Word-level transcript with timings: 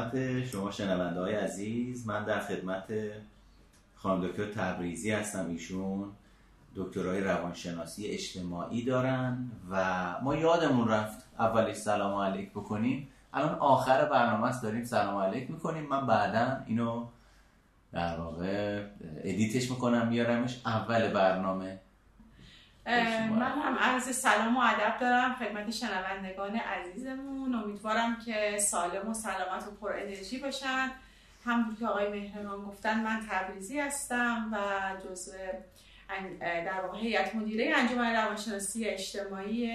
خدمت 0.00 0.44
شما 0.44 0.70
شنونده 0.70 1.20
های 1.20 1.34
عزیز. 1.34 2.06
من 2.06 2.24
در 2.24 2.40
خدمت 2.40 2.84
خانم 3.94 4.26
دکتر 4.26 4.44
تبریزی 4.44 5.10
هستم. 5.10 5.48
ایشون 5.48 6.08
دکترای 6.76 7.20
روانشناسی 7.20 8.06
اجتماعی 8.06 8.84
دارن 8.84 9.50
و 9.70 10.04
ما 10.22 10.36
یادمون 10.36 10.88
رفت 10.88 11.26
اولی 11.38 11.74
سلام 11.74 12.20
علیک 12.20 12.50
بکنیم. 12.50 13.08
الان 13.34 13.54
آخر 13.54 14.04
برنامه 14.04 14.46
است 14.46 14.62
داریم 14.62 14.84
سلام 14.84 15.16
علیک 15.16 15.50
می‌کنیم. 15.50 15.86
من 15.86 16.06
بعدا 16.06 16.56
اینو 16.66 17.06
در 17.92 18.20
واقع 18.20 18.84
ادیتش 19.24 19.70
می‌کنم 19.70 20.08
میارمش 20.08 20.60
اول 20.66 21.08
برنامه. 21.08 21.78
من 23.30 23.52
هم 23.52 23.78
عرض 23.78 24.16
سلام 24.16 24.56
و 24.56 24.60
ادب 24.60 25.00
دارم 25.00 25.34
خدمت 25.34 25.70
شنوندگان 25.70 26.56
عزیزمون. 26.56 27.54
امیدوارم 27.54 28.16
که 28.26 28.58
سالم 28.58 29.10
و 29.10 29.14
سلامت 29.14 29.66
و 29.66 29.70
پر 29.80 29.92
انرژی 29.92 30.38
باشن. 30.38 30.90
همونطور 31.44 31.78
که 31.78 31.86
آقای 31.86 32.08
مهرمان 32.08 32.64
گفتن 32.64 33.00
من 33.00 33.20
تبریزی 33.30 33.80
هستم 33.80 34.50
و 34.52 34.58
جزء 35.08 35.32
در 36.40 36.80
واقع 36.80 36.98
هیئت 36.98 37.34
مدیره 37.34 37.72
انجمن 37.76 38.12
روانشناسی 38.12 38.84
اجتماعی 38.84 39.70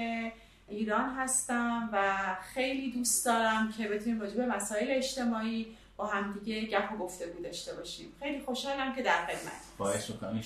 ایران 0.68 1.10
هستم 1.10 1.90
و 1.94 2.13
خیلی 2.54 2.91
دوست 2.91 3.26
دارم 3.26 3.74
که 3.77 3.88
بتونیم 3.88 4.22
راجع 4.22 4.36
به 4.36 4.46
مسائل 4.46 4.88
اجتماعی 4.90 5.77
با 5.98 6.05
همدیگه 6.05 6.66
گپ 6.66 6.91
و 6.91 6.98
گفتگو 6.98 7.44
داشته 7.44 7.74
باشیم. 7.74 8.16
خیلی 8.20 8.40
خوشحالم 8.40 8.96
که 8.96 9.02
در 9.02 9.26
خدمت 9.26 9.62
خواهش 9.77 10.10
می‌کنم 10.10 10.40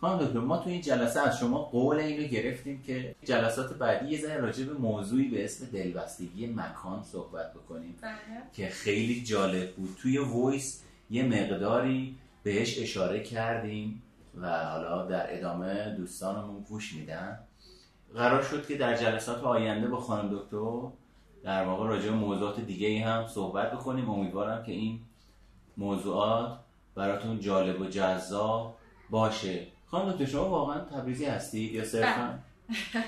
خانم 0.00 0.26
دکتر 0.26 0.38
ما 0.38 0.58
تو 0.58 0.70
این 0.70 0.80
جلسه 0.80 1.20
از 1.20 1.38
شما 1.38 1.58
قول 1.58 1.96
اینو 1.96 2.28
گرفتیم 2.28 2.82
که 2.82 3.14
جلسات 3.24 3.78
بعدی 3.78 4.10
یه 4.10 4.20
ذره 4.20 4.36
راجع 4.36 4.64
به 4.64 4.72
موضوعی 4.72 5.28
به 5.28 5.44
اسم 5.44 5.66
دلبستگی 5.66 6.46
مکان 6.46 7.02
صحبت 7.02 7.54
بکنیم. 7.54 7.94
بله. 8.00 8.14
که 8.52 8.68
خیلی 8.68 9.22
جالب 9.22 9.74
بود. 9.74 9.96
توی 10.02 10.18
وایس 10.18 10.82
یه 11.10 11.22
مقداری 11.22 12.16
بهش 12.42 12.78
اشاره 12.78 13.22
کردیم 13.22 14.02
و 14.40 14.64
حالا 14.64 15.06
در 15.06 15.38
ادامه 15.38 15.94
دوستانمون 15.96 16.62
گوش 16.62 16.94
میدن. 16.94 17.38
قرار 18.14 18.42
شد 18.42 18.66
که 18.66 18.76
در 18.76 18.96
جلسات 18.96 19.42
آینده 19.42 19.88
با 19.88 20.00
خانم 20.00 20.38
دکتر 20.38 20.80
در 21.44 21.64
واقع 21.64 21.88
راجع 21.88 22.10
به 22.10 22.16
موضوعات 22.16 22.60
دیگه 22.60 23.04
هم 23.04 23.26
صحبت 23.26 23.72
بکنیم. 23.72 24.10
امیدوارم 24.10 24.64
که 24.64 24.72
این 24.72 25.00
موضوعات 25.76 26.58
براتون 26.94 27.40
جالب 27.40 27.80
و 27.80 27.86
جذاب 27.86 28.76
باشه. 29.10 29.66
خانم 29.90 30.12
دکتر 30.12 30.24
شما 30.24 30.48
واقعا 30.48 30.80
تبریزی 30.80 31.24
هستید 31.24 31.72
یا 31.72 31.84
صرفا؟ 31.84 32.38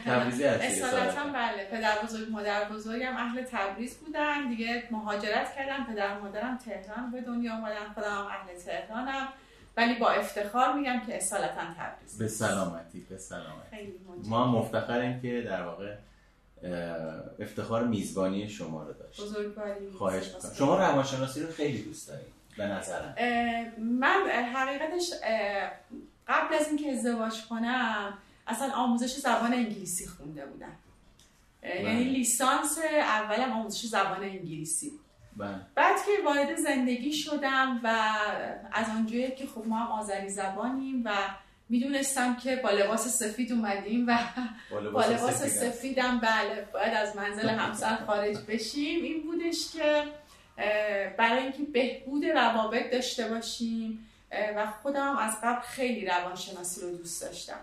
تبریزی 0.06 0.44
هستید 0.44 0.84
اصالتا 0.84 1.24
بله. 1.24 1.64
پدر 1.70 2.02
بزرگ 2.04 2.30
مادر 2.30 2.68
بزرگم 2.68 3.16
اهل 3.16 3.42
تبریز 3.42 3.96
بودن. 3.98 4.48
دیگه 4.48 4.82
مهاجرت 4.90 5.54
کردم 5.56 5.86
پدر 5.92 6.18
مادرم 6.18 6.58
تهران 6.58 7.10
به 7.10 7.20
دنیا 7.20 7.54
اومدن. 7.54 7.92
خودم 7.94 8.10
هم 8.10 8.26
اهل 8.26 8.58
تهرانم. 8.66 9.28
ولی 9.76 9.94
با 9.94 10.10
افتخار 10.10 10.72
میگم 10.72 11.00
که 11.06 11.16
اصالتا 11.16 11.60
تبریز. 11.78 12.18
به 12.18 12.28
سلامتی 12.28 13.06
به 13.10 13.18
سلامتی. 13.18 13.70
خیلی 13.70 13.92
ما 14.24 14.46
مفتخریم 14.46 15.20
که 15.20 15.42
در 15.42 15.62
واقع 15.62 15.94
افتخار 17.40 17.84
میزبانی 17.84 18.48
شما 18.48 18.82
رو 18.82 18.92
داشت. 18.92 19.20
بزرگواری 19.20 19.90
خواهش 19.98 20.26
می‌کنم. 20.34 20.52
شما 20.58 20.78
روانشناسی 20.78 21.42
رو 21.42 21.52
خیلی 21.52 21.82
دوست 21.82 22.08
دارید 22.08 22.26
به 22.56 22.66
نظرم. 22.66 23.14
من 23.78 24.30
حقیقتش 24.54 25.12
قبل 26.30 26.54
از 26.54 26.68
اینکه 26.68 26.92
ازدواج 26.92 27.44
کنم 27.48 28.18
اصلا 28.46 28.72
آموزش 28.72 29.16
زبان 29.16 29.54
انگلیسی 29.54 30.06
خونده 30.06 30.46
بودم 30.46 30.72
اه، 31.62 31.76
یعنی 31.76 32.04
بله. 32.04 32.12
لیسانس 32.12 32.78
اولم 33.00 33.52
آموزش 33.52 33.86
زبان 33.86 34.22
انگلیسی. 34.22 34.92
بله 35.36 35.60
بعد 35.74 35.96
که 35.96 36.12
وارد 36.24 36.56
زندگی 36.56 37.12
شدم 37.12 37.80
و 37.84 38.12
از 38.72 38.86
آنجایی 38.90 39.34
که 39.34 39.46
خب 39.46 39.66
ما 39.66 39.76
هم 39.76 39.92
آذری 39.92 40.28
زبانیم 40.28 41.02
و 41.04 41.10
می‌دونستم 41.68 42.36
که 42.36 42.56
با 42.56 42.70
لباس 42.70 43.08
سفید 43.08 43.52
اومدیم 43.52 44.06
و 44.08 44.18
با 44.92 45.04
لباس 45.04 45.42
سفیدم. 45.44 46.18
بله 46.18 46.68
باید 46.72 46.94
از 46.94 47.16
منزل 47.16 47.48
همسر 47.48 47.96
خارج 47.96 48.36
بشیم 48.48 49.04
این 49.04 49.22
بودش 49.22 49.72
که 49.72 50.04
برای 51.18 51.42
اینکه 51.42 51.62
بهبود 51.62 52.24
روابط 52.24 52.90
داشته 52.92 53.28
باشیم 53.28 54.06
و 54.32 54.66
خودم 54.82 55.16
از 55.16 55.40
قبل 55.42 55.60
خیلی 55.60 56.06
روانشناسی 56.06 56.80
رو 56.80 56.96
دوست 56.96 57.22
داشتم. 57.22 57.60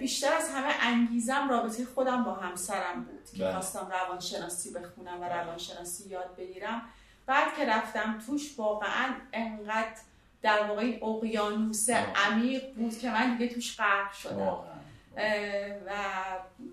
بیشتر 0.00 0.32
از 0.32 0.50
همه 0.50 0.74
انگیزم 0.80 1.48
رابطه 1.48 1.84
خودم 1.84 2.24
با 2.24 2.34
همسرم 2.34 3.04
بود 3.04 3.30
که 3.32 3.44
بله. 3.44 3.52
خواستم 3.52 3.88
روانشناسی 3.90 4.70
بخونم 4.70 5.20
و 5.20 5.24
روانشناسی 5.24 6.08
یاد 6.08 6.36
بگیرم. 6.36 6.82
بعد 7.26 7.56
که 7.56 7.66
رفتم 7.66 8.18
توش 8.26 8.58
واقعا 8.58 9.14
انقدر 9.32 9.96
در 10.42 10.62
واقع 10.62 10.80
این 10.80 11.04
اقیانوس. 11.04 11.90
عمیق 11.90 12.74
بود 12.74 12.98
که 12.98 13.10
من 13.10 13.36
دیگه 13.36 13.54
توش 13.54 13.76
غرق 13.76 14.12
شدم. 14.12 14.58
و 15.86 15.92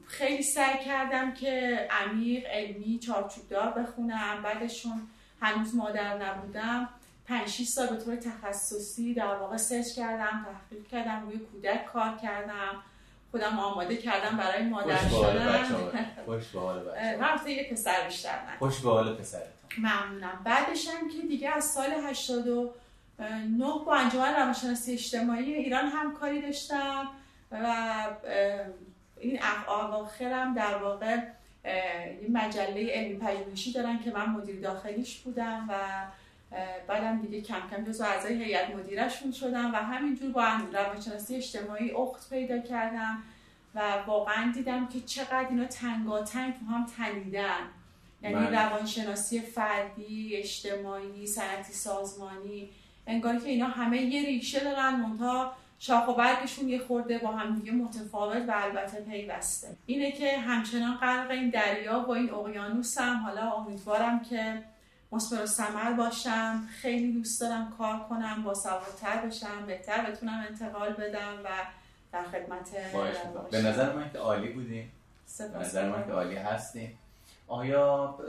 خیلی 0.08 0.44
سعی 0.44 0.86
کردم 0.86 1.34
که 1.34 1.88
عمیق 1.91 2.47
علمی 2.47 3.00
چارچوبدار 3.00 3.72
بخونم. 3.72 4.41
بعدشون 4.44 5.08
هنوز 5.41 5.76
مادر 5.76 6.18
نبودم. 6.18 6.90
پنج 7.29 7.47
6 7.50 7.63
سال 7.63 7.88
به 7.88 7.95
طور 8.03 8.16
تخصصی 8.16 9.13
در 9.13 9.35
واقع 9.35 9.57
سرچ 9.57 9.88
کردم 9.95 10.45
تحقیق 10.69 10.88
کردم 10.88 11.22
روی 11.25 11.40
کودک 11.40 11.85
کار 11.85 12.17
کردم 12.22 12.75
خودم 13.31 13.59
آماده 13.59 13.97
کردم 13.97 14.38
برای 14.38 14.63
مادر 14.63 14.97
شدن. 14.97 16.03
خوش 16.25 16.47
به 16.47 16.59
حال 16.59 16.79
بچه‌ها. 16.90 17.35
من 17.45 17.51
یه 17.51 17.69
پسر 17.72 18.06
بیشتر 18.07 18.29
نه 18.31 18.57
خوش 18.59 18.79
به 18.79 18.90
حال 18.90 19.16
پسرتون 19.16 19.50
ممنونم 19.78 20.41
بعدش 20.44 20.88
هم 20.88 21.09
که 21.09 21.28
دیگه 21.28 21.50
از 21.50 21.63
سال 21.66 21.91
89 21.91 22.72
با 23.85 23.96
انجمن 23.96 24.34
روانشناسی 24.35 24.94
اجتماعی 24.94 25.53
ایران 25.53 25.85
همکاری 25.85 26.41
داشتم 26.41 27.07
و 27.51 27.75
این 29.17 29.40
اخ- 29.40 29.69
اواخرم 29.69 30.53
در 30.53 30.78
واقع 30.78 31.17
یه 31.66 32.28
مجله 32.31 32.91
علمی 32.94 33.17
پژوهشی 33.17 33.72
دارن 33.73 34.00
که 34.00 34.11
من 34.11 34.29
مدیر 34.29 34.61
داخلیش 34.61 35.19
بودم 35.19 35.66
و 35.69 35.73
بعدم 36.88 37.22
دیگه 37.22 37.42
کم 37.42 37.62
کم 37.72 37.84
جزو 37.84 38.04
اعضای 38.04 38.44
هیئت 38.44 38.76
مدیرشون 38.76 39.32
شدم 39.32 39.72
و 39.74 39.76
همینجور 39.76 40.32
با 40.32 40.42
هم- 40.42 40.72
روانشناسی 40.74 41.36
اجتماعی 41.36 41.92
اخت 41.92 42.30
پیدا 42.30 42.58
کردم 42.60 43.24
و 43.76 43.82
واقعا 44.08 44.52
دیدم 44.54 44.88
که 44.88 45.00
چقدر 45.02 45.48
اینا 45.50 45.66
تنگاتنگ 45.66 46.54
تو 46.54 46.66
هم 46.66 46.86
تنیدن. 46.98 47.59
یعنی 48.22 48.36
بله. 48.36 48.64
روانشناسی 48.64 49.40
فردی، 49.42 50.36
اجتماعی، 50.36 51.28
صنعتی 51.28 51.74
سازمانی 51.74 52.70
انگار 53.08 53.36
که 53.38 53.50
اینا 53.50 53.68
همه 53.68 53.98
یه 54.02 54.26
ریشه 54.26 54.59
دارن 54.59 54.96
منتها 54.96 55.54
شاخ 55.80 56.08
و 56.08 56.14
برگشون 56.14 56.70
یه 56.70 56.80
خورده 56.80 57.18
با 57.18 57.32
هم 57.32 57.56
دیگه 57.56 57.72
متفاوت 57.72 58.50
و 58.50 58.52
البته 58.56 59.02
پیوسته. 59.02 59.68
اینه 59.86 60.12
که 60.12 60.38
همچنان 60.38 60.98
غرق 60.98 61.32
این 61.32 61.50
دریا 61.50 62.00
و 62.08 62.12
این 62.12 62.34
اقیانوسم. 62.34 63.16
حالا 63.26 63.52
امیدوارم 63.54 64.20
که 64.20 64.64
مثمر 65.12 65.46
ثمر 65.46 65.94
باشم 65.94 66.64
خیلی 66.81 67.12
دوست 67.14 67.42
دارم 67.42 67.74
کار 67.78 68.00
کنم 68.09 68.44
با 68.44 68.53
سوادتر 68.53 69.25
بشم 69.25 69.66
بهتر 69.68 70.12
بتونم 70.12 70.46
انتقال 70.50 70.94
بدم 70.94 71.34
و 71.44 71.50
در 72.12 72.24
خدمت 72.24 72.70
به 73.52 73.62
نظر 73.62 73.94
من 73.94 74.09
که 74.14 74.18
عالی 74.18 74.50
بودیم. 74.50 74.92
به 75.38 75.59
نظر 75.59 75.90
من 75.90 76.06
که 76.06 76.12
عالی 76.12 76.36
هستیم. 76.36 76.97
آیا 77.47 78.20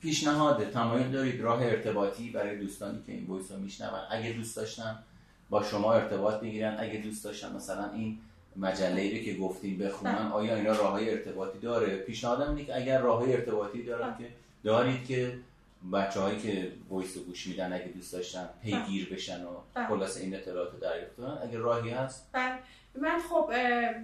پیشنهاد 0.00 0.70
تمایل 0.70 1.10
دارید 1.10 1.40
راه 1.40 1.62
ارتباطی 1.62 2.30
برای 2.30 2.58
دوستانی 2.58 3.02
که 3.06 3.12
این 3.12 3.26
وایس 3.26 3.52
رو 3.52 3.58
میشنون؟ 3.58 4.00
اگه 4.10 4.32
دوست 4.32 4.56
داشتن 4.56 4.98
با 5.50 5.62
شما 5.62 5.94
ارتباط 5.94 6.40
بگیرن. 6.40 6.76
اگه 6.78 6.98
دوست 6.98 7.24
داشتن 7.24 7.56
مثلا 7.56 7.92
این 7.92 8.18
مجله 8.56 9.18
رو 9.18 9.24
که 9.24 9.34
گفتیم 9.34 9.78
بخونن 9.78 10.12
بله. 10.12 10.28
آیا 10.28 10.56
اینا 10.56 10.72
راه 10.72 10.90
های 10.90 11.10
ارتباطی 11.10 11.58
داره؟ 11.58 11.96
پیشنهادم 11.96 12.48
اینه 12.48 12.64
که 12.64 12.76
اگر 12.76 13.00
راه 13.00 13.18
های 13.18 13.32
ارتباطی 13.32 13.82
دارن 13.82 14.14
که 14.18 14.26
دارید 14.64 15.06
که 15.06 15.38
بچه 15.92 16.20
هایی 16.20 16.38
که 16.38 16.72
voice 16.88 17.16
رو 17.16 17.22
گوش 17.22 17.46
میدن 17.46 17.72
اگه 17.72 17.84
دوست 17.84 18.12
داشتن 18.12 18.48
پیگیر 18.62 19.14
بشن 19.14 19.44
و 19.44 19.48
بله. 19.74 19.86
خلاص 19.86 20.16
این 20.16 20.34
اطلاعات 20.34 20.72
رو 20.72 20.78
دریافت 20.78 21.16
کنن 21.16 21.38
اگه 21.42 21.58
راهی 21.58 21.90
هست؟ 21.90 22.28
بله. 22.32 22.54
من 23.00 23.18
خب 23.30 23.50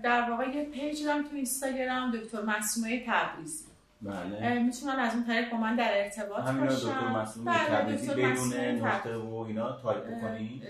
در 0.03 0.31
واقع 0.31 0.49
یه 0.49 0.65
page 0.65 1.05
دارم 1.05 1.23
تو 1.23 1.35
اینستاگرام 1.35 2.11
دکتر 2.11 2.43
مسموعه 2.43 3.05
تبریزی. 3.07 3.65
بله. 4.03 4.59
می‌تونن 4.59 4.93
از 4.93 5.15
اون 5.15 5.25
طریق 5.25 5.51
با 5.51 5.57
من 5.57 5.77
در 5.77 6.05
ارتباط 6.05 6.45
همینا 6.45 6.67
باشن 6.67 6.89
دکتر 6.89 7.09
معصومه 7.09 7.45
بله، 7.45 7.67
تبریزی 7.67 8.09
بدون 8.09 8.55
نقطه 8.55 9.17
و 9.17 9.35
اینا 9.49 9.73
تایپ 9.73 10.05
بکنی 10.05 10.63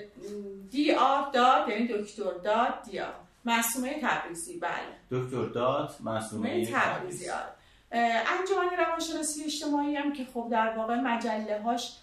DR 0.70 1.30
dot 1.30 1.68
یعنی 1.68 1.88
دکتر 1.88 2.32
dot 2.44 2.82
DR 2.90 3.14
معصومه 3.44 4.00
تبریزی 4.02 4.58
بله. 4.58 4.70
دکتر 5.10 5.88
معصومه 6.00 6.50
مسئولی 6.50 6.66
تبریزی. 6.66 7.30
آره. 7.30 7.55
انجمن 7.96 8.76
روانشناسی 8.78 9.44
اجتماعی 9.44 9.96
هم 9.96 10.12
که 10.12 10.26
خب 10.34 10.48
در 10.50 10.76
واقع 10.76 11.00
مجله 11.00 11.62
هاش 11.62 11.96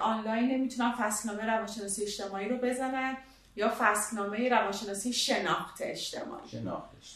آنلاین 0.00 0.60
می‌تونن 0.60 0.92
فصلنامه 0.98 1.46
روانشناسی 1.46 2.02
اجتماعی 2.02 2.48
رو 2.48 2.56
بزنن 2.56 3.16
یا 3.56 3.72
فصلنامه 3.78 4.48
روانشناسی 4.48 5.12
شناخت 5.12 5.78
اجتماعی. 5.80 6.42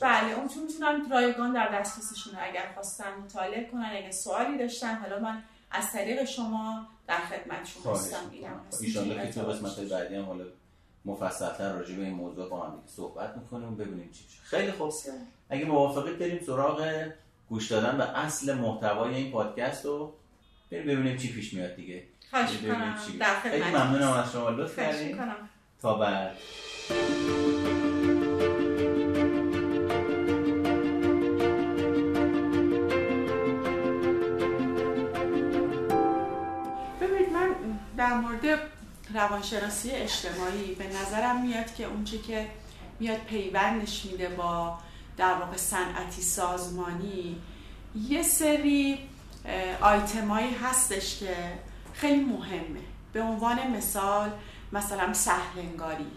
بله 0.01 0.33
اون 0.33 0.49
چون 0.49 0.63
می‌تونن 0.63 1.11
رایگان 1.11 1.53
در 1.53 1.81
دسترسشون 1.81 2.35
اگر 2.41 2.73
خواستن 2.75 3.15
مطالعه 3.25 3.65
کنن 3.73 3.91
اگه 3.97 4.11
سوالی 4.11 4.59
داشتن 4.59 4.95
حالا 4.95 5.19
من 5.19 5.43
از 5.71 5.93
طریق 5.93 6.25
شما 6.25 6.87
در 7.07 7.19
خدمت 7.19 7.67
شما 7.67 7.93
هستم 7.93 8.31
اینم 8.33 8.61
ایشالله 8.81 9.27
که 9.27 9.33
تو 9.33 9.43
قسمت 9.43 9.81
بعدی 9.81 10.15
هم 10.15 10.25
حالا 10.25 10.45
مفصلتر 11.05 11.73
راجع 11.73 11.95
به 11.95 12.03
این 12.03 12.15
موضوع 12.15 12.49
با 12.49 12.67
هم 12.67 12.83
صحبت 12.87 13.37
می‌کنیم. 13.37 13.75
ببینیم 13.75 14.11
چی 14.13 14.25
میشه. 14.25 14.43
خیلی 14.43 14.73
خوب. 14.73 14.93
اگه 15.51 15.65
موافقت 15.65 16.19
بریم 16.19 16.43
سراغ 16.47 17.07
گوش 17.49 17.73
دادن 17.73 17.99
به 17.99 18.19
اصل 18.19 18.55
محتوای 18.55 19.15
این 19.15 19.33
پادکست 19.33 19.85
رو 19.85 20.15
ببینیم 20.71 21.17
چی 21.17 21.33
پیش 21.33 21.53
میاد 21.55 21.77
دیگه. 21.77 22.03
خواهش 22.31 22.51
می‌کنم. 22.63 22.95
خیلی 23.43 23.65
ممنونم 23.65 24.13
از 24.13 24.33
شما 24.33 24.51
لطف 24.51 24.79
کردید 24.79 25.17
تا 25.83 25.95
بعد. 25.95 26.37
در 37.97 38.15
مورد 38.15 38.61
روانشناسی 39.15 39.91
اجتماعی 39.91 40.75
به 40.75 40.85
نظرم 40.87 41.47
میاد 41.47 41.75
که 41.75 41.85
اونچه 41.85 42.19
که 42.19 42.47
میاد 43.01 43.19
پیوندش 43.19 44.05
میده 44.05 44.29
با 44.29 44.79
در 45.19 45.35
واقع 45.35 45.57
صنعتی 45.57 46.23
سازمانی 46.23 47.37
یه 48.09 48.23
سری 48.23 48.99
آیتمایی 49.81 50.55
هستش 50.55 51.19
که 51.19 51.35
خیلی 51.95 52.25
مهمه. 52.25 52.81
به 53.13 53.23
عنوان 53.23 53.71
مثال 53.77 54.31
مثلا 54.73 55.13
سهلنگاری. 55.13 56.11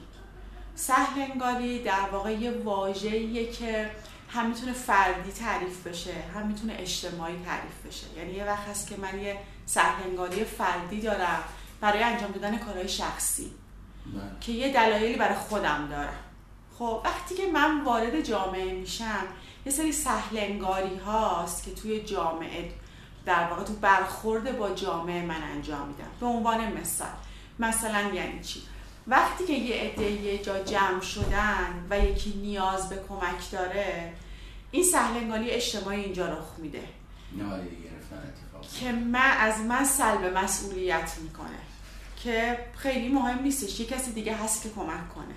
سهلنگاری 0.75 1.83
در 1.83 2.09
واقع 2.11 2.33
یه 2.33 2.51
واژه‌ایه 2.51 3.51
که 3.51 3.89
هم 4.29 4.45
می‌تونه 4.45 4.73
فردی 4.73 5.31
تعریف 5.31 5.87
بشه 5.87 6.13
هم 6.35 6.47
می‌تونه 6.47 6.75
اجتماعی 6.79 7.35
تعریف 7.45 7.85
بشه. 7.87 8.17
یعنی 8.17 8.33
یه 8.33 8.45
وقت 8.45 8.67
هست 8.67 8.87
که 8.87 8.97
من 8.97 9.19
یه 9.19 9.37
سهلنگاری 9.65 10.43
فردی 10.43 11.01
دارم 11.01 11.43
برای 11.81 12.03
انجام 12.03 12.31
دادن 12.31 12.57
کارهای 12.57 12.89
شخصی 12.89 13.51
بله. 14.05 14.21
که 14.41 14.51
یه 14.51 14.73
دلایلی 14.73 15.15
برای 15.15 15.35
خودم 15.35 15.87
دارم. 15.91 16.19
خب 16.81 17.01
وقتی 17.05 17.35
که 17.35 17.47
من 17.47 17.83
وارد 17.83 18.21
جامعه 18.21 18.73
میشم 18.73 19.23
یه 19.65 19.71
سری 19.71 19.91
سهلنگاری 19.91 20.97
هاست 20.97 21.63
که 21.63 21.71
توی 21.71 22.03
جامعه 22.03 22.71
در 23.25 23.47
واقع 23.47 23.63
تو 23.63 23.73
برخورد 23.73 24.57
با 24.57 24.69
جامعه 24.69 25.25
من 25.25 25.43
انجام 25.43 25.87
میدم. 25.87 26.09
به 26.19 26.25
عنوان 26.25 26.73
مثال. 26.73 27.07
مثلا 27.59 28.01
یعنی 28.13 28.43
چی؟ 28.43 28.61
وقتی 29.07 29.45
که 29.45 29.53
یه 29.53 29.75
عده 29.75 30.11
یه 30.11 30.37
جا 30.37 30.63
جمع 30.63 31.01
شدن 31.01 31.87
و 31.89 31.99
یکی 31.99 32.33
نیاز 32.41 32.89
به 32.89 33.03
کمک 33.09 33.51
داره 33.51 34.13
این 34.71 34.83
سهلنگاری 34.83 35.49
اجتماعی 35.49 36.03
اینجا 36.03 36.27
رخ 36.27 36.47
میده. 36.57 36.83
که 38.79 38.91
من 38.91 39.37
از 39.39 39.59
من 39.59 39.85
سلب 39.85 40.37
مسئولیت 40.37 41.17
می‌کنه. 41.21 41.59
که 42.23 42.57
خیلی 42.77 43.07
مهم 43.07 43.43
نیستش. 43.43 43.79
یه 43.79 43.85
کسی 43.85 44.11
دیگه 44.11 44.35
هست 44.35 44.63
که 44.63 44.69
کمک 44.69 45.13
کنه. 45.15 45.35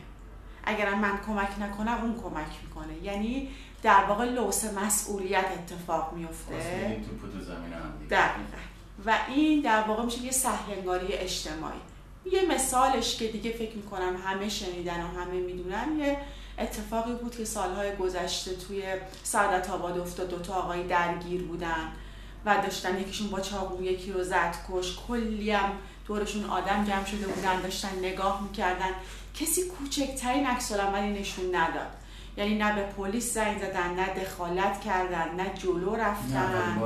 اگر 0.66 0.94
من 0.94 1.20
کمک 1.26 1.49
نکنم 1.61 1.99
اون 2.02 2.20
کمک 2.22 2.46
می‌کنه. 2.62 3.02
یعنی 3.02 3.49
در 3.82 4.05
واقع 4.05 4.25
لوس 4.25 4.64
مسئولیت 4.64 5.44
اتفاق 5.52 6.12
میفته 6.12 6.55
دقیقا. 8.11 8.58
و 9.06 9.19
این 9.28 9.61
در 9.61 9.81
واقع 9.81 10.05
میشه 10.05 10.22
یه 10.22 10.32
سهلنگاری 10.32 11.12
اجتماعی. 11.12 11.78
یه 12.32 12.43
مثالش 12.55 13.16
که 13.16 13.28
دیگه 13.28 13.52
فکر 13.52 13.76
می‌کنم 13.76 14.16
همه 14.25 14.49
شنیدن 14.49 15.02
و 15.02 15.20
همه 15.20 15.40
می‌دونن 15.40 15.99
یه 15.99 16.19
اتفاقی 16.58 17.12
بود 17.14 17.37
که 17.37 17.44
سالهای 17.44 17.96
گذشته 17.96 18.56
توی 18.56 18.82
سعادت 19.22 19.70
آباد 19.70 19.99
افتاد. 19.99 20.31
دوتا 20.31 20.55
آقای 20.55 20.87
درگیر 20.87 21.43
بودن 21.43 21.93
و 22.46 22.56
داشتن 22.62 23.00
یکیشون 23.00 23.28
با 23.28 23.40
چاقو 23.40 23.82
یکی 23.82 24.12
رو 24.12 24.25
زد 24.25 24.55
کش. 24.69 24.99
کلی 25.08 25.50
هم 25.50 25.72
دورشون 26.06 26.44
آدم 26.44 26.84
جمع 26.84 27.05
شده 27.05 27.26
بودن 27.26 27.60
داشتن 27.60 27.99
نگاه 27.99 28.43
می‌کردن. 28.43 28.90
کسی 29.34 29.62
کوچکترین 29.69 30.46
عکس 30.46 30.72
نشون 30.72 31.54
نداد. 31.54 31.86
یعنی 32.36 32.54
نه 32.58 32.75
به 32.75 32.82
پلیس 32.82 33.34
زنگ 33.34 33.58
زدن 33.58 33.94
نه 33.94 34.25
دخالت 34.25 34.81
کردن 34.81 35.34
نه 35.36 35.50
جلو 35.54 35.94
رفتن. 35.94 36.78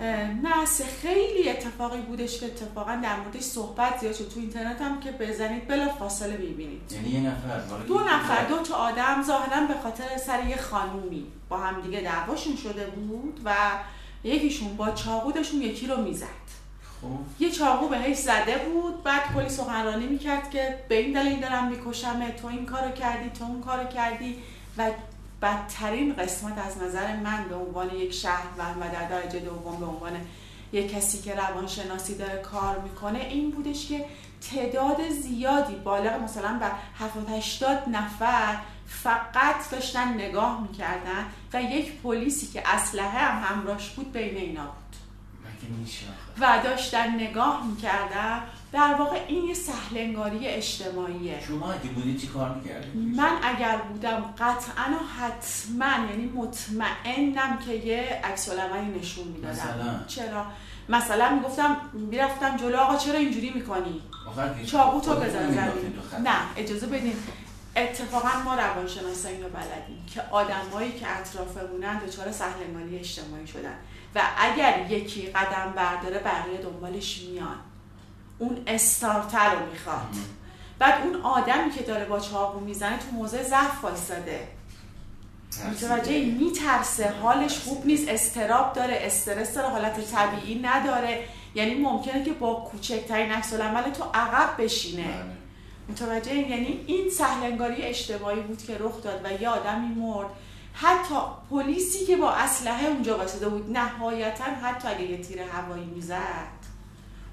نه 0.00 0.40
نه 0.42 0.66
سه 0.66 0.84
خیلی 0.84 1.48
اتفاقی 1.48 2.00
بودش 2.00 2.40
که 2.40 2.46
اتفاقا 2.46 3.00
در 3.02 3.20
موردش 3.20 3.40
صحبت 3.40 3.98
زیاد 3.98 4.14
شد. 4.14 4.28
تو 4.28 4.40
اینترنت 4.40 4.80
هم 4.80 5.00
که 5.00 5.12
بزنید 5.12 5.68
بلا 5.68 5.88
فاصله 5.88 6.36
ببینید. 6.36 6.92
یعنی 6.92 7.08
یه 7.08 7.20
نفر 7.20 7.58
دو 7.86 7.98
نفر 7.98 8.44
دو 8.44 8.58
تا 8.58 8.74
آدم 8.74 9.22
ظاهرا 9.26 9.66
به 9.66 9.74
خاطر 9.82 10.16
سر 10.26 10.46
یه 10.46 10.56
خانومی 10.56 11.26
با 11.48 11.56
هم 11.56 11.80
دیگه 11.80 12.00
دعواشون 12.00 12.56
شده 12.56 12.86
بود 12.86 13.40
و 13.44 13.54
یکیشون 14.24 14.76
با 14.76 14.90
چاقو 14.90 15.32
یکی 15.54 15.86
رو 15.86 16.02
می‌زد. 16.02 16.43
یه 17.38 17.50
چاقو 17.50 17.88
بهش 17.88 18.16
زده 18.16 18.58
بود 18.58 19.02
بعد 19.02 19.22
کلی 19.34 19.48
سخنرانی 19.48 20.06
می‌کرد 20.06 20.50
که 20.50 20.78
به 20.88 20.98
این 20.98 21.12
دلیل 21.12 21.40
دارم 21.40 21.68
میکشمه 21.68 22.30
تو 22.30 22.46
این 22.46 22.66
کارو 22.66 22.90
کردی 22.90 23.30
تو 23.30 23.44
اون 23.44 23.62
کارو 23.62 23.84
کردی. 23.88 24.36
و 24.78 24.90
بدترین 25.42 26.14
قسمت 26.14 26.58
از 26.58 26.78
نظر 26.78 27.16
من 27.16 27.48
به 27.48 27.54
عنوان 27.54 27.94
یک 27.94 28.12
شهروند 28.12 28.76
و 28.80 28.84
در 28.92 29.08
درجه 29.08 29.38
دوم 29.38 29.80
به 29.80 29.86
عنوان 29.86 30.12
یک 30.72 30.94
کسی 30.94 31.18
که 31.18 31.34
روانشناسی 31.34 32.14
داره 32.14 32.42
کار 32.42 32.78
می‌کنه 32.78 33.18
این 33.18 33.50
بودش 33.50 33.88
که 33.88 34.04
تعداد 34.50 35.08
زیادی 35.08 35.74
بالغ 35.74 36.22
مثلا 36.22 36.58
بر 36.60 36.72
70 36.98 37.30
80 37.30 37.88
نفر 37.88 38.56
فقط 38.86 39.70
داشتن 39.70 40.14
نگاه 40.14 40.62
می‌کردن 40.62 41.26
و 41.52 41.62
یک 41.62 41.92
پلیسی 41.92 42.46
که 42.46 42.68
اسلحه 42.68 43.18
هم 43.18 43.56
همراهش 43.56 43.88
بود 43.88 44.12
بین 44.12 44.36
اینا 44.36 44.64
بود. 44.64 44.96
و 46.40 46.60
داشتن 46.64 47.14
نگاه 47.14 47.66
می‌کردم 47.66 48.42
در 48.72 48.94
واقع 48.94 49.20
این 49.28 49.44
یه 49.44 49.54
سهلنگاری 49.54 50.46
اجتماعیه. 50.46 51.40
شما 51.48 51.72
اگه 51.72 51.90
بودی 51.90 52.18
چی 52.18 52.26
کار 52.26 52.54
می‌کردی؟ 52.54 52.98
من 52.98 53.32
اگر 53.42 53.76
بودم 53.76 54.34
قطعا 54.38 54.84
و 54.84 55.20
حتما 55.20 56.06
یعنی 56.10 56.32
مطمئنم 56.34 57.58
که 57.66 57.72
یه 57.72 58.20
عکس 58.24 58.48
نشون 59.00 59.28
می‌دادم. 59.28 60.04
چرا؟ 60.08 60.46
مثلا 60.88 61.34
می‌گفتم 61.34 61.76
می‌رفتم 61.92 62.56
جلو 62.56 62.76
آقا 62.76 62.96
چرا 62.96 63.18
اینجوری 63.18 63.50
می‌کنی؟ 63.50 64.00
چاقو 64.66 65.00
تو 65.00 65.14
بزن 65.14 65.54
نه 66.24 66.36
اجازه 66.56 66.86
بدین. 66.86 67.16
اتفاقا 67.76 68.28
ما 68.44 68.54
روانشناسا 68.54 69.28
اینو 69.28 69.48
بلدیم 69.48 70.06
که 70.14 70.22
آدمایی 70.30 70.92
که 70.92 71.18
اطرافمونن 71.18 71.98
دچار 71.98 72.32
سهلنگاری 72.32 72.98
اجتماعی 72.98 73.46
شدن. 73.46 73.74
و 74.14 74.22
اگر 74.38 74.86
یکی 74.90 75.26
قدم 75.26 75.72
برداره 75.76 76.18
بقیه 76.18 76.58
دنبالش 76.62 77.22
میان. 77.22 77.56
اون 78.38 78.62
استارتر 78.66 79.54
رو 79.54 79.70
می‌خواد. 79.72 80.14
بعد 80.78 81.02
اون 81.02 81.20
آدمی 81.22 81.70
که 81.70 81.82
داره 81.82 82.04
با 82.04 82.20
چاقو 82.20 82.60
می‌زنه 82.60 82.98
تو 82.98 83.06
موضع 83.12 83.42
ضعف 83.42 83.84
وایساده 83.84 84.48
متوجه 85.70 86.24
میترسه. 86.24 87.14
حالش 87.22 87.58
خوب 87.58 87.86
نیست. 87.86 88.08
استراب 88.08 88.72
داره. 88.72 88.98
استرس 89.00 89.54
داره. 89.54 89.68
حالت 89.68 90.10
طبیعی 90.10 90.60
نداره. 90.62 91.24
یعنی 91.54 91.74
ممکنه 91.74 92.24
که 92.24 92.32
با 92.32 92.54
کوچکترین 92.54 93.32
عکس 93.32 93.52
العمل 93.52 93.90
تو 93.90 94.04
عقب 94.14 94.62
بشینه. 94.64 95.14
متوجه 95.88 96.34
یعنی 96.34 96.84
این 96.86 97.10
سهلنگاری 97.10 97.82
اجتماعی 97.82 98.40
بود 98.40 98.62
که 98.62 98.78
رخ 98.78 99.02
داد 99.02 99.20
و 99.24 99.42
یه 99.42 99.48
آدمی 99.48 99.86
مرد. 99.86 100.28
حتی 100.74 101.14
پلیسی 101.50 102.06
که 102.06 102.16
با 102.16 102.30
اسلحه 102.30 102.86
اونجا 102.86 103.18
واسده 103.18 103.48
بود 103.48 103.76
نهایتا 103.76 104.44
حتی 104.44 104.88
اگه 104.88 105.02
یه 105.02 105.18
تیر 105.18 105.40
هوایی 105.42 105.84
می‌زد 105.84 106.64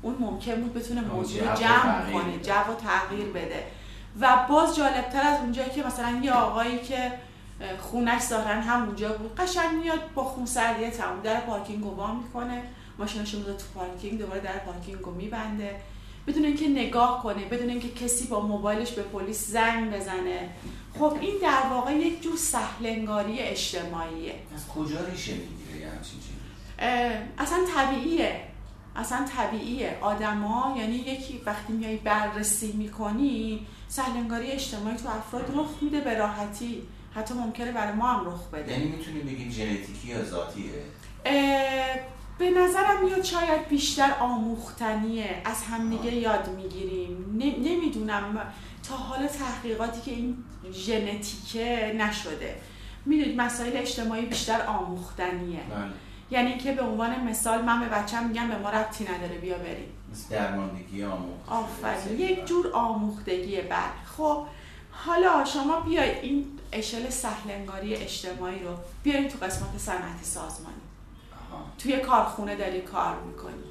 اون 0.02 0.16
ممکن 0.20 0.56
بود 0.56 0.74
بتونه 0.74 1.02
موضوع 1.02 1.56
جمع 1.56 2.12
کنه 2.12 2.40
جو 2.44 2.54
و 2.54 2.76
تغییر 2.84 3.28
بده. 3.28 3.64
و 4.20 4.46
باز 4.50 4.76
جالبتر 4.76 5.22
از 5.22 5.40
اونجایی 5.40 5.70
که 5.70 5.84
مثلا 5.84 6.20
یه 6.24 6.32
آقایی 6.32 6.80
که 6.80 7.12
خونش 7.80 8.22
ظاهرا 8.22 8.62
هم 8.62 8.86
اونجا 8.86 9.14
بود 9.14 9.36
قشنگ 9.36 9.76
میاد 9.84 10.00
با 10.16 10.24
خون 10.24 10.46
سردیه 10.46 10.92
تموم 10.92 11.22
در 11.22 11.40
پارکینگ 11.40 11.84
رو 11.84 12.08
می‌کنه. 12.08 12.64
ماشینش 12.98 13.34
رو 13.34 13.44
تو 13.44 13.66
پارکینگ 13.76 14.20
دوباره 14.20 14.40
در 14.40 14.58
پارکینگ 14.58 15.00
رو 15.00 15.12
میبنده. 15.12 15.76
بدون 16.28 16.46
اینکه 16.46 16.68
نگاه 16.68 17.24
کنه 17.24 17.46
بدون 17.46 17.70
اینکه 17.70 17.90
کسی 17.90 18.28
با 18.28 18.40
موبایلش 18.40 18.92
به 18.92 19.02
پلیس 19.02 19.48
زنگ 19.48 19.94
بزنه. 19.94 20.50
خب 21.00 21.18
این 21.22 21.36
در 21.42 21.62
واقع 21.70 21.94
یک 21.94 22.22
جور 22.22 22.38
سهلنگاری 22.38 23.40
اجتماعیه. 23.40 24.36
از 24.56 24.68
کجا 24.68 25.06
ریشه 25.06 25.34
می‌گیره 25.34 25.92
اصلا 27.38 27.58
طبیعیه. 27.76 28.42
اصلا 28.96 29.26
طبیعیه. 29.38 29.98
آدما 30.02 30.76
یعنی 30.78 30.96
یکی 30.96 31.42
وقتی 31.46 31.74
میای 31.74 31.96
بررسی 31.96 32.72
می‌کنی 32.72 33.68
سهلنگاری 33.88 34.52
اجتماعی 34.52 34.98
تو 34.98 35.10
افراد 35.10 35.54
رخ 35.56 35.70
میده 35.82 36.00
به 36.00 36.18
راحتی. 36.18 36.82
حتی 37.16 37.34
ممکنه 37.34 37.72
برای 37.72 37.94
ما 37.94 38.08
هم 38.08 38.28
رخ 38.28 38.48
بده. 38.48 38.72
یعنی 38.72 38.86
می‌تونیم 38.86 39.26
بگیم 39.26 39.50
ژنتیکی 39.50 40.08
یا 40.08 40.26
ذاتیه؟ 40.26 40.72
به 42.38 42.50
نظرم 42.50 43.06
میاد 43.06 43.24
شاید 43.24 43.68
بیشتر 43.68 44.12
آموختنیه. 44.20 45.42
از 45.46 45.64
همدیگه 45.64 46.16
یاد 46.16 46.50
می‌گیریم. 46.56 47.40
نمی‌دونم. 47.40 48.54
تا 48.90 48.96
حالا 48.96 49.28
تحقیقاتی 49.28 50.02
که 50.02 50.12
این 50.12 50.38
ژنتیکه 50.72 51.96
نشده. 51.98 52.56
می‌دونید 53.06 53.42
مسائل 53.42 53.72
اجتماعی 53.78 54.26
بیشتر 54.26 54.66
آموختنیه. 54.66 55.60
بله. 55.60 55.92
یعنی 56.32 56.58
که 56.58 56.72
به 56.72 56.82
عنوان 56.82 57.24
مثال 57.24 57.62
من 57.62 57.80
به 57.80 57.86
بچم 57.86 58.28
میگم 58.28 58.48
به 58.48 58.58
ما 58.58 58.70
ربطی 58.70 59.04
نداره 59.04 59.38
بیا 59.38 59.58
بریم. 59.58 59.90
درماندگی 60.30 61.04
آموخت 61.04 61.50
آفرین. 61.50 62.20
یک 62.20 62.46
جور 62.46 62.72
آموختگی 62.74 63.62
بله. 63.62 64.06
خب 64.18 64.46
حالا 64.92 65.46
شما 65.46 65.80
بیای 65.80 66.20
این 66.20 66.46
اشل 66.72 67.10
سهلنگاری 67.10 67.96
اجتماعی 67.96 68.60
رو 68.60 68.76
بیاریم 69.04 69.28
تو 69.28 69.46
قسمت 69.46 69.78
صنعتی 69.78 70.24
سازمانی. 70.24 70.81
توی 71.78 71.98
کارخونه 71.98 72.56
داری 72.56 72.82
کار 72.82 73.16
می‌کنی. 73.28 73.64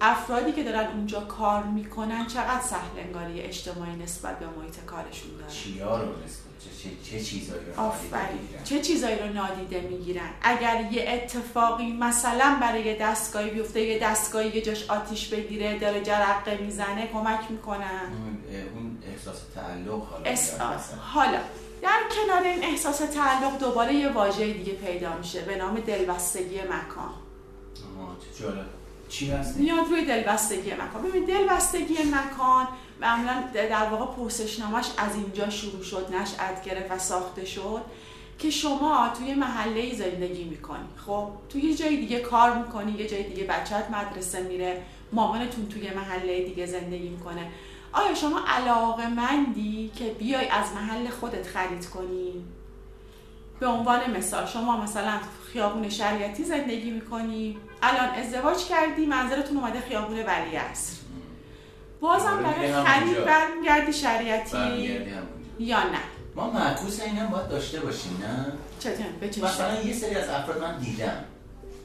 افرادی 0.00 0.52
که 0.52 0.64
دارن 0.64 0.86
اونجا 0.86 1.20
کار 1.20 1.62
می‌کنن 1.62 2.26
چقدر 2.26 2.60
سهلنگاری 2.60 3.40
اجتماعی 3.40 3.96
نسبت 3.96 4.38
به 4.38 4.46
محیط 4.46 4.84
کارشون 4.86 5.30
دارن؟ 5.38 5.50
چیا 5.50 5.96
رو 5.96 6.04
نسبت 6.04 6.48
چه, 6.82 6.90
چه, 7.10 7.24
چیزایی 7.24 7.64
رو 7.64 7.82
نادیده 7.82 8.16
آفرین؟ 8.16 8.38
چه 8.64 8.80
چیزایی 8.80 9.18
رو 9.18 9.32
نادیده 9.32 9.80
می‌گیرن؟ 9.80 10.30
اگر 10.42 10.88
یه 10.92 11.04
اتفاقی 11.08 11.92
مثلا 11.92 12.58
برای 12.60 12.84
یه 12.84 12.98
دستگاهی 13.00 13.50
بیفته 13.50 13.80
یه 13.80 13.98
دستگاهی 13.98 14.48
یه 14.48 14.62
جاش 14.62 14.90
آتیش 14.90 15.28
بگیره 15.28 15.78
داره 15.78 16.02
جرقه 16.02 16.58
می‌زنه 16.60 17.06
کمک 17.06 17.40
می‌کنن 17.50 18.12
اون 18.74 18.98
احساس 19.12 19.36
تعلق 19.54 20.04
حالا 20.10 20.30
اس... 20.30 20.60
حالا 20.98 21.38
در 21.82 22.00
کنار 22.10 22.42
این 22.42 22.64
احساس 22.64 22.98
تعلق 22.98 23.58
دوباره 23.58 23.94
یه 23.94 24.08
واژه 24.08 24.52
دیگه 24.52 24.72
پیدا 24.72 25.16
میشه 25.16 25.40
به 25.40 25.56
نام 25.56 25.74
دلبستگی 25.74 26.58
مکان. 26.58 27.10
جالب. 28.40 28.66
چی 29.08 29.30
هست؟ 29.30 29.56
میاد 29.56 29.86
روی 29.90 30.04
دلبستگی 30.04 30.72
مکان. 30.74 31.02
ببین 31.02 31.24
دلبستگی 31.24 31.94
مکان 31.94 32.68
معمولا 33.00 33.42
در 33.52 33.88
واقع 33.90 34.16
پرسشنامش 34.16 34.86
از 34.96 35.14
اینجا 35.14 35.50
شروع 35.50 35.82
شد 35.82 36.14
نشأت 36.14 36.64
گرفت 36.64 36.92
و 36.92 36.98
ساخته 36.98 37.44
شد 37.44 37.80
که 38.38 38.50
شما 38.50 39.12
توی 39.18 39.34
محله 39.34 39.94
زندگی 39.94 40.44
می‌کنی. 40.44 40.88
خب 41.06 41.28
توی 41.48 41.62
یه 41.62 41.74
جای 41.74 41.96
دیگه 41.96 42.20
کار 42.20 42.58
می‌کنی 42.58 42.92
یه 42.92 43.06
جای 43.08 43.22
دیگه 43.22 43.44
بچت 43.44 43.90
مدرسه 43.90 44.42
میره 44.42 44.82
مامانتون 45.12 45.68
توی 45.68 45.90
محله 45.90 46.44
دیگه 46.44 46.66
زندگی 46.66 47.08
می‌کنه. 47.08 47.50
آیا 47.92 48.14
شما 48.14 48.40
علاقه 48.48 49.06
مندی 49.08 49.90
که 49.96 50.04
بیای 50.18 50.48
از 50.48 50.66
محل 50.74 51.08
خودت 51.10 51.46
خرید 51.46 51.86
کنی 51.86 52.44
به 53.60 53.66
عنوان 53.66 54.16
مثال 54.16 54.46
شما 54.46 54.80
مثلا 54.80 55.18
خیابون 55.52 55.88
شریعتی 55.88 56.44
زندگی 56.44 56.90
می‌کنی 56.90 57.58
الان 57.82 58.08
ازدواج 58.08 58.64
کردی 58.64 59.06
منظرتون 59.06 59.56
اومده 59.56 59.80
خیابون 59.80 60.18
ولیعصر 60.18 60.96
بازم 62.00 62.26
آره 62.26 62.42
برای 62.42 62.72
خرید. 62.72 63.24
برمیگردی 63.24 63.92
شریعتی. 63.92 64.56
یا 65.58 65.78
نه 65.82 65.98
ما 66.36 66.50
معکوس 66.50 67.00
این 67.00 67.16
هم 67.16 67.26
باید 67.26 67.48
داشته 67.48 67.80
باشیم 67.80 68.22
نه 68.22 68.52
چطور 68.80 69.44
مثلا؟ 69.48 69.80
یه 69.82 69.92
سری 69.92 70.14
از 70.14 70.28
افراد 70.28 70.62
من 70.62 70.78
دیدم 70.78 71.24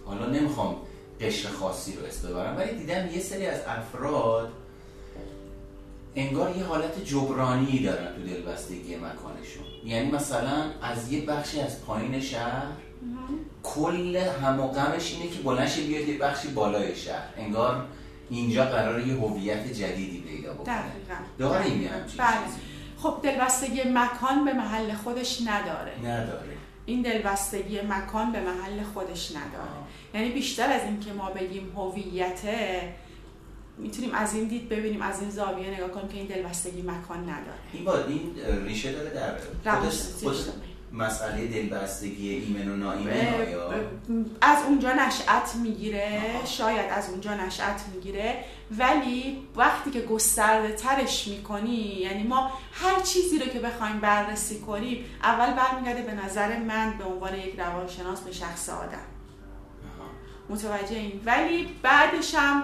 حالا 0.05 0.25
نمی‌خوام 0.25 0.75
قشر 1.21 1.49
خاصی 1.49 1.95
رو 1.95 2.05
اسم 2.05 2.29
ببرم 2.29 2.57
ولی 2.57 2.71
دیدم 2.75 3.07
یه 3.07 3.19
سری 3.19 3.45
از 3.47 3.59
افراد 3.67 4.51
انگار 6.15 6.57
یه 6.57 6.63
حالت 6.63 7.05
جبرانی 7.05 7.79
دارن 7.79 8.15
تو 8.15 8.21
دلبستگی 8.23 8.95
مکانشون. 8.95 9.63
یعنی 9.85 10.11
مثلا 10.11 10.65
از 10.81 11.11
یه 11.11 11.25
بخشی 11.25 11.61
از 11.61 11.85
پایین 11.85 12.19
شهر 12.19 12.65
کل 13.63 14.15
هم 14.15 14.59
و 14.59 14.67
غمش 14.67 15.13
اینه 15.13 15.27
که 15.35 15.39
بلنش 15.39 15.79
بیاد 15.79 16.07
یه 16.07 16.17
بخشی 16.17 16.47
بالای 16.47 16.95
شهر. 16.95 17.27
انگار 17.37 17.85
اینجا 18.29 18.65
قرار 18.65 19.07
یه 19.07 19.13
هویت 19.13 19.73
جدیدی 19.73 20.21
پیدا 20.21 20.53
بکنه. 20.53 20.75
دقیقا. 20.75 21.15
داریم 21.39 21.81
یه 21.81 21.89
همچین 21.89 22.17
بله؟ 22.17 22.37
خب 22.97 23.19
دلبستگی 23.23 23.81
مکان 23.83 24.45
به 24.45 24.53
محل 24.53 24.93
خودش 24.93 25.41
نداره. 25.41 25.91
نداره. 26.03 26.53
این 26.85 27.01
دلبستگی 27.01 27.81
مکان 27.81 28.31
به 28.31 28.39
محل 28.39 28.83
خودش 28.93 29.31
نداره. 29.31 29.61
آه. 29.61 29.87
یعنی 30.13 30.29
بیشتر 30.29 30.73
از 30.73 30.81
این 30.83 30.99
که 30.99 31.13
ما 31.13 31.29
بگیم 31.29 31.71
هویته 31.75 32.81
می‌تونیم 33.77 34.13
از 34.13 34.33
این 34.33 34.47
دید 34.47 34.69
ببینیم 34.69 35.01
از 35.01 35.21
این 35.21 35.29
زاویه 35.29 35.69
نگاه 35.69 35.91
کنیم 35.91 36.07
که 36.07 36.17
این 36.17 36.27
دلبستگی 36.27 36.81
مکان 36.81 37.23
نداره 37.23 37.57
این 37.73 37.85
با 37.85 37.97
این 37.97 38.35
ریشه 38.65 38.91
داره 38.91 39.09
در. 39.09 39.33
مسئله 40.91 41.47
دلبستگی 41.47 42.29
ایمن 42.29 42.71
و 42.71 42.75
نایمن 42.75 43.11
آیا 43.11 43.71
از 44.41 44.57
اونجا 44.67 44.93
نشأت 44.93 45.55
می‌گیره. 45.55 46.21
شاید 46.45 46.85
از 46.91 47.09
اونجا 47.09 47.33
نشأت 47.33 47.81
می‌گیره 47.93 48.43
ولی 48.77 49.47
وقتی 49.55 49.91
که 49.91 50.01
گسترده 50.01 50.73
ترش 50.73 51.27
می‌کنی 51.27 51.75
یعنی 51.75 52.23
ما 52.23 52.51
هر 52.71 53.01
چیزی 53.01 53.39
رو 53.39 53.45
که 53.45 53.59
بخوایم 53.59 53.99
بررسی 53.99 54.59
کنیم 54.59 55.05
اول 55.23 55.53
برمیگرده 55.53 56.01
به 56.01 56.13
نظر 56.25 56.57
من 56.57 56.97
به 56.97 57.03
عنوان 57.03 57.35
یک 57.35 57.59
روانشناس 57.59 58.21
به 58.21 58.31
شخص 58.31 58.69
آدم. 58.69 58.97
متوجه 60.49 60.95
این 60.95 61.21
ولی 61.25 61.67
بعدش 61.81 62.35
هم 62.35 62.63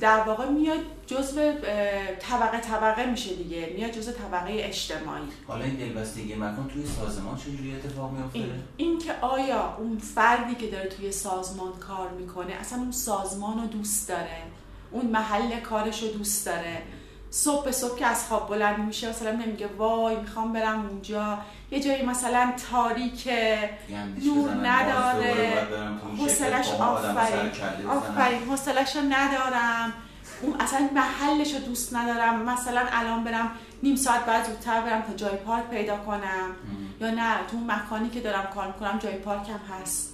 در 0.00 0.20
واقع 0.20 0.48
میاد 0.48 0.78
اه، 0.78 2.14
طبقه 2.14 2.60
طبقه 2.60 3.06
میشه 3.06 3.34
دیگه. 3.34 3.72
میاد 3.76 3.90
جزو 3.90 4.12
طبقه 4.12 4.52
اجتماعی. 4.52 5.22
حالا 5.48 5.64
این 5.64 5.74
دلبستگی 5.74 6.34
مکان 6.34 6.70
توی 6.72 6.86
سازمان 6.86 7.36
چجوری 7.36 7.74
اتفاق 7.74 8.12
میفته؟ 8.12 8.38
این, 8.38 8.50
این 8.76 8.98
که 8.98 9.12
آیا 9.20 9.76
اون 9.78 9.98
فردی 9.98 10.54
که 10.54 10.70
داره 10.70 10.88
توی 10.88 11.12
سازمان 11.12 11.72
کار 11.72 12.10
می‌کنه 12.10 12.52
اصلا 12.52 12.78
اون 12.78 12.92
سازمان 12.92 13.60
رو 13.60 13.66
دوست 13.66 14.08
داره؟ 14.08 14.42
اون 14.90 15.06
محل 15.06 15.60
کارش 15.60 16.02
رو 16.02 16.08
دوست 16.08 16.46
داره؟ 16.46 16.82
صبح 17.34 17.64
به 17.64 17.72
صبح 17.72 17.98
که 17.98 18.06
از 18.06 18.26
خواب 18.28 18.48
بلند 18.48 18.78
میشه 18.78 19.08
مثلا 19.08 19.30
نمیگه 19.30 19.66
وای 19.66 20.16
می‌خوام 20.16 20.52
برم 20.52 20.86
اونجا. 20.86 21.38
یه 21.70 21.80
جایی 21.80 22.02
مثلا 22.02 22.52
تاریکه 22.70 23.70
گندش 23.90 24.24
نور 24.24 24.50
نداره. 24.68 25.66
حوصلش 26.18 26.66
سر 26.66 26.82
آفرین. 26.82 27.50
آفرین. 27.88 28.42
حوصلش 28.42 28.96
رو 28.96 29.02
ندارم. 29.02 29.92
اون 30.42 30.60
اصلا 30.60 30.88
محلش 30.94 31.54
رو 31.54 31.60
دوست 31.60 31.96
ندارم. 31.96 32.42
مثلا 32.42 32.82
الان 32.92 33.24
برم 33.24 33.50
نیم 33.82 33.96
ساعت 33.96 34.26
بعد 34.26 34.46
زودتر 34.46 34.80
برم 34.80 35.02
تا 35.02 35.14
جای 35.14 35.36
پارک 35.36 35.64
پیدا 35.64 35.96
کنم. 35.96 36.20
مم. 36.20 36.54
یا 37.00 37.10
نه 37.10 37.36
تو 37.50 37.56
اون 37.56 37.70
مکانی 37.70 38.10
که 38.10 38.20
دارم 38.20 38.48
کار 38.54 38.66
می‌کنم 38.66 38.98
جای 38.98 39.16
پارکم 39.16 39.60
هست. 39.82 40.13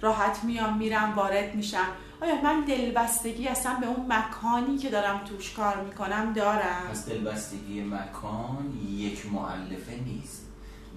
راحت 0.00 0.44
میام 0.44 0.76
میرم 0.76 1.12
وارد 1.16 1.54
میشم. 1.54 1.86
آیا 2.22 2.42
من 2.42 2.60
دلبستگی 2.60 3.48
اصلا 3.48 3.74
به 3.80 3.86
اون 3.86 4.12
مکانی 4.12 4.78
که 4.78 4.90
دارم 4.90 5.24
توش 5.24 5.52
کار 5.52 5.80
می‌کنم 5.80 6.32
دارم؟ 6.32 6.88
پس 6.90 7.08
دلبستگی 7.08 7.82
مکان 7.82 8.78
یک 8.90 9.26
معلفه 9.32 10.00
نیست. 10.04 10.46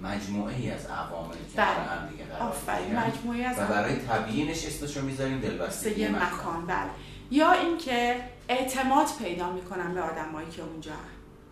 مجموعه 0.02 0.56
ای 0.56 0.70
از 0.70 0.86
عواملی 0.86 1.38
که 1.38 1.56
بله. 1.56 1.66
هم 1.66 2.08
دیگه 2.08 2.24
قرار. 2.24 3.06
مجموعی 3.06 3.44
از 3.44 3.58
و 3.58 3.66
برای 3.66 3.96
تبیینش 3.96 4.66
اسمش 4.66 4.96
رو 4.96 5.02
می‌ذاریم 5.02 5.40
دلبستگی 5.40 6.08
مکان. 6.08 6.22
مکان 6.22 6.66
بله. 6.66 6.90
یا 7.30 7.52
اینکه 7.52 8.20
اعتماد 8.48 9.06
پیدا 9.18 9.52
می‌کنم 9.52 9.94
به 9.94 10.00
آدمایی 10.00 10.50
که 10.50 10.62
اونجا. 10.62 10.92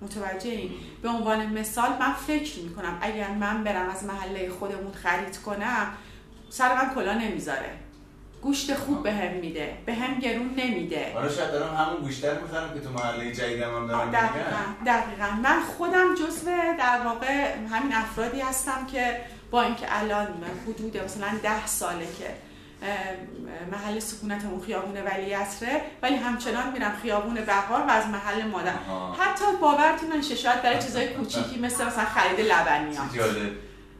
متوجه 0.02 0.50
این 0.50 0.70
به 1.02 1.08
عنوان 1.08 1.58
مثال 1.58 1.90
من 2.00 2.12
فکر 2.12 2.58
می‌کنم 2.60 2.98
اگر 3.00 3.30
من 3.30 3.64
برم 3.64 3.88
از 3.88 4.04
محله 4.04 4.50
خودمون 4.50 4.92
خرید 4.92 5.38
کنم 5.38 5.86
سر 6.52 6.74
من 6.74 6.94
کلا 6.94 7.14
نمی‌ذاره. 7.14 7.70
گوشت 8.42 8.74
خوب 8.74 9.02
بهم 9.02 9.32
میده. 9.32 9.76
بهم 9.86 10.18
گرون 10.18 10.54
نمیده. 10.56 11.12
حالا 11.14 11.28
شاید 11.28 11.50
دارم 11.50 11.76
همون 11.76 12.00
گوشتر 12.00 12.40
می‌خرم 12.40 12.74
که 12.74 12.80
تو 12.80 12.90
محله 12.90 13.32
جدیدم 13.32 13.76
هم 13.76 13.86
دارم 13.86 14.10
دقیقا 14.10 14.62
دقیقا. 14.86 15.30
من 15.42 15.62
خودم 15.76 16.14
جزو 16.14 16.50
در 16.78 17.00
واقع 17.04 17.56
همین 17.70 17.94
افرادی 17.94 18.40
هستم 18.40 18.86
که 18.92 19.20
با 19.50 19.62
اینکه 19.62 19.86
الان 19.88 20.26
حدود 20.66 20.96
مثلا 20.96 21.28
ده 21.42 21.66
ساله 21.66 22.06
که 22.18 22.34
محل 23.72 23.98
سکونتمون 23.98 24.60
خیابون 24.60 24.96
ولیعصره 24.96 25.80
ولی 26.02 26.16
همچنان 26.16 26.72
میرم 26.72 26.96
خیابون 27.02 27.34
بهار 27.34 27.80
و 27.80 27.90
از 27.90 28.06
محل 28.06 28.42
مادر. 28.42 28.74
حتی 29.18 29.44
باورتون 29.60 30.12
نشه 30.12 30.34
شاید 30.34 30.62
برای 30.62 30.82
چیزای 30.82 31.08
کوچیکی 31.08 31.58
مثل 31.60 31.84
مثلا 31.84 32.04
خرید 32.04 32.40
لبنیات. 32.40 33.04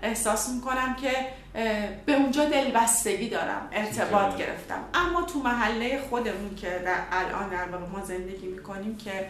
احساس 0.02 0.48
می‌کنم 0.48 0.94
که 0.94 1.26
به 2.06 2.12
اونجا 2.16 2.44
دلبستگی 2.44 3.28
دارم 3.28 3.68
ارتباط. 3.72 4.36
گرفتم. 4.36 4.84
اما 4.94 5.22
تو 5.22 5.38
محله 5.38 6.00
خودمون 6.10 6.54
که 6.56 6.82
در 6.84 6.96
الان 7.12 7.48
در 7.48 7.68
واقع 7.68 7.86
ما 7.86 8.04
زندگی 8.04 8.46
می‌کنیم 8.46 8.96
که 8.96 9.26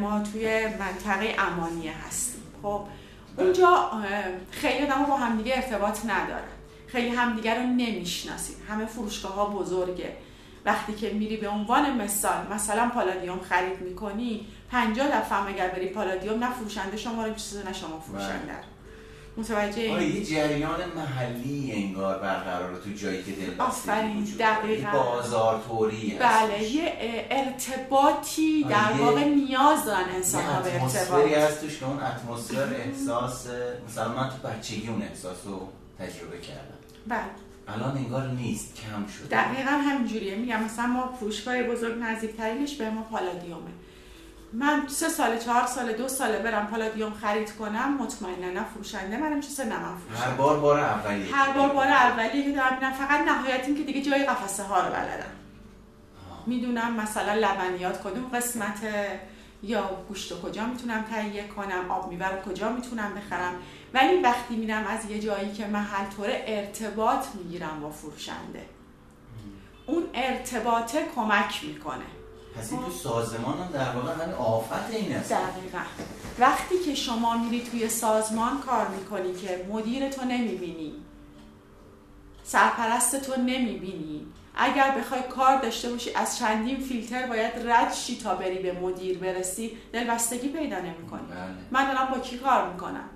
ما 0.00 0.22
توی 0.32 0.66
منطقه 0.66 1.34
امانیه 1.38 1.92
هستیم. 2.06 2.42
خب 2.62 2.80
اونجا 3.36 3.90
خیلی 4.50 4.86
آدم 4.86 5.04
با 5.04 5.16
همدیگه 5.16 5.56
ارتباط 5.56 6.04
ندارن. 6.04 6.54
خیلی 6.86 7.08
همدیگه 7.08 7.54
رو 7.54 7.62
نمی‌شناسیم. 7.62 8.56
همه 8.68 8.86
فروشگاه 8.86 9.34
ها 9.34 9.46
بزرگه. 9.46 10.12
وقتی 10.64 10.94
که 10.94 11.10
میری 11.10 11.36
به 11.36 11.48
عنوان 11.48 12.02
مثال 12.02 12.46
مثلا 12.52 12.88
پالادیوم 12.88 13.40
خرید 13.40 13.80
می‌کنی 13.80 14.46
50 14.70 15.08
دفعه 15.08 15.38
هم 15.38 15.48
اگر 15.48 15.68
بری 15.68 15.88
پالادیوم 15.88 16.44
نه 16.44 16.52
فروشنده 16.52 16.96
شما 16.96 17.26
رو 17.26 17.34
چیزی 17.34 17.62
نه 17.62 17.72
شما 17.72 18.00
فروشنده. 18.00 18.52
رو. 18.52 18.73
متوجه 19.36 19.92
آره 19.92 20.02
این؟ 20.02 20.16
یه 20.16 20.24
جریان 20.24 20.80
محلی 20.96 21.72
انگار 21.72 22.18
برقرار 22.18 22.80
تو 22.84 22.90
جایی 22.90 23.22
که 23.22 23.32
دلبستگی 23.32 23.60
آفرین،. 23.62 24.24
دقیقاً. 24.38 24.90
بازار 24.90 25.62
توری 25.68 26.16
بله 26.20 26.62
یه 26.62 26.92
ارتباطی 27.30 28.64
آره، 28.64 28.74
در 28.74 28.92
واقع 29.02 29.24
نیاز 29.24 29.84
دارن 29.84 30.08
انسان 30.14 30.42
ها 30.44 30.60
به 30.62 30.82
ارتباط. 30.82 31.32
هست 31.32 31.60
توش 31.60 31.78
که 31.78 31.86
اون 31.86 32.00
اتمسفر 32.02 32.74
احساس 32.74 33.46
مثلا 33.88 34.08
من 34.08 34.28
تو 34.28 34.48
بچگی 34.48 34.88
اون 34.88 35.02
احساس 35.02 35.36
رو 35.44 35.68
تجربه 35.98 36.38
کردم. 36.40 36.78
بله. 37.06 37.20
الان 37.68 37.96
انگار 37.96 38.26
نیست 38.28 38.74
کم 38.74 39.06
شده. 39.06 39.26
دقیقا 39.28 39.70
همینجوریه. 39.70 40.34
میگم 40.34 40.62
مثلا 40.62 40.86
ما 40.86 41.12
فروشگاه 41.20 41.62
بزرگ 41.62 41.98
نزدیکترینش 42.02 42.74
به 42.74 42.90
ما 42.90 43.02
پالادیومه. 43.02 43.70
من 44.54 44.88
سه 44.88 45.08
سال 45.08 45.38
چهار 45.38 45.66
سال 45.66 45.92
دو 45.92 46.08
ساله 46.08 46.38
برم 46.38 46.66
پالادیوم 46.66 47.12
خرید 47.12 47.52
کنم 47.52 47.96
مطمئنا 47.98 48.50
نه 48.50 48.64
فروشنده 48.74 49.16
منم 49.16 49.40
چه 49.40 49.64
نه 49.64 49.78
من 49.78 49.96
هر 50.16 50.30
بار 50.30 50.60
بار 50.60 50.80
اولیه. 50.80 51.34
هر 51.34 51.52
بار 51.52 51.68
بار 51.68 51.86
اولیه 51.86 52.44
که 52.44 52.52
دارم 52.52 52.74
میرم. 52.76 52.92
فقط 52.92 53.20
نهایت 53.20 53.64
این 53.66 53.76
که 53.76 53.82
دیگه 53.82 54.02
جای 54.02 54.24
قفسه 54.24 54.62
ها 54.62 54.80
رو 54.80 54.92
بلدم. 54.92 55.30
می‌دونم 56.46 56.94
مثلا 56.94 57.34
لبنیات 57.34 58.02
کدوم 58.02 58.30
قسمت 58.34 58.78
یا 59.62 60.04
گوشت 60.08 60.32
و 60.32 60.40
کجا 60.40 60.66
می‌تونم 60.66 61.02
تهیه 61.02 61.48
کنم 61.48 61.90
آب 61.90 62.10
میبر 62.10 62.42
کجا 62.46 62.68
می‌تونم 62.68 63.14
بخرم. 63.14 63.54
ولی 63.94 64.20
وقتی 64.20 64.56
میرم 64.56 64.86
از 64.86 65.10
یه 65.10 65.20
جایی 65.20 65.52
که 65.52 65.66
محل 65.66 66.10
طوره 66.16 66.44
ارتباط 66.46 67.24
می‌گیرم 67.34 67.80
با 67.80 67.90
فروشنده 67.90 68.66
اون 69.86 70.02
ارتباطه 70.14 71.06
کمک 71.16 71.64
می‌کنه. 71.64 72.13
پس 72.58 72.72
این 72.72 72.84
تو 72.84 72.90
سازمان 72.90 73.58
هم 73.58 73.70
در 73.72 73.90
واقع 73.90 74.24
همین 74.24 74.34
آفت 74.34 74.90
این 74.90 75.16
است. 75.16 75.32
دقیقا. 75.32 75.78
وقتی 76.38 76.78
که 76.78 76.94
شما 76.94 77.38
میری 77.38 77.62
توی 77.62 77.88
سازمان 77.88 78.60
کار 78.60 78.88
می‌کنی 78.88 79.34
که 79.34 79.66
مدیر 79.72 80.10
تو 80.10 80.24
نمی‌بینی 80.24 80.92
سرپرست 82.44 83.20
تو 83.20 83.40
نمی‌بینی 83.40 84.26
اگر 84.56 84.98
بخوای 84.98 85.22
کار 85.22 85.60
داشته 85.60 85.90
باشی 85.90 86.14
از 86.14 86.38
چندین 86.38 86.80
فیلتر 86.80 87.26
باید 87.26 87.52
رد 87.68 87.92
شی 87.92 88.18
تا 88.18 88.34
بری 88.34 88.58
به 88.58 88.80
مدیر 88.80 89.18
برسی 89.18 89.78
دلبستگی 89.92 90.48
پیدا 90.48 90.78
نمی‌کنی. 90.78 91.26
بله. 91.30 91.38
من 91.70 91.92
دارم 91.92 92.08
با 92.14 92.18
کی 92.18 92.38
کار 92.38 92.72
می‌کنم؟ 92.72 93.08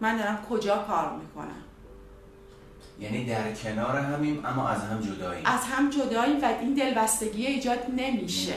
من 0.00 0.18
دارم 0.18 0.46
کجا 0.50 0.78
کار 0.78 1.12
می‌کنم؟ 1.16 1.64
یعنی 3.00 3.24
در 3.24 3.52
کنار 3.52 3.96
همیم 3.96 4.46
اما 4.46 4.68
از 4.68 4.82
هم 4.82 5.00
جدایی 5.00 5.42
از 5.44 5.64
هم 5.64 5.90
جدایی 5.90 6.36
و 6.36 6.54
این 6.60 6.74
دلبستگی 6.74 7.46
ایجاد 7.46 7.78
نمیشه. 7.96 8.54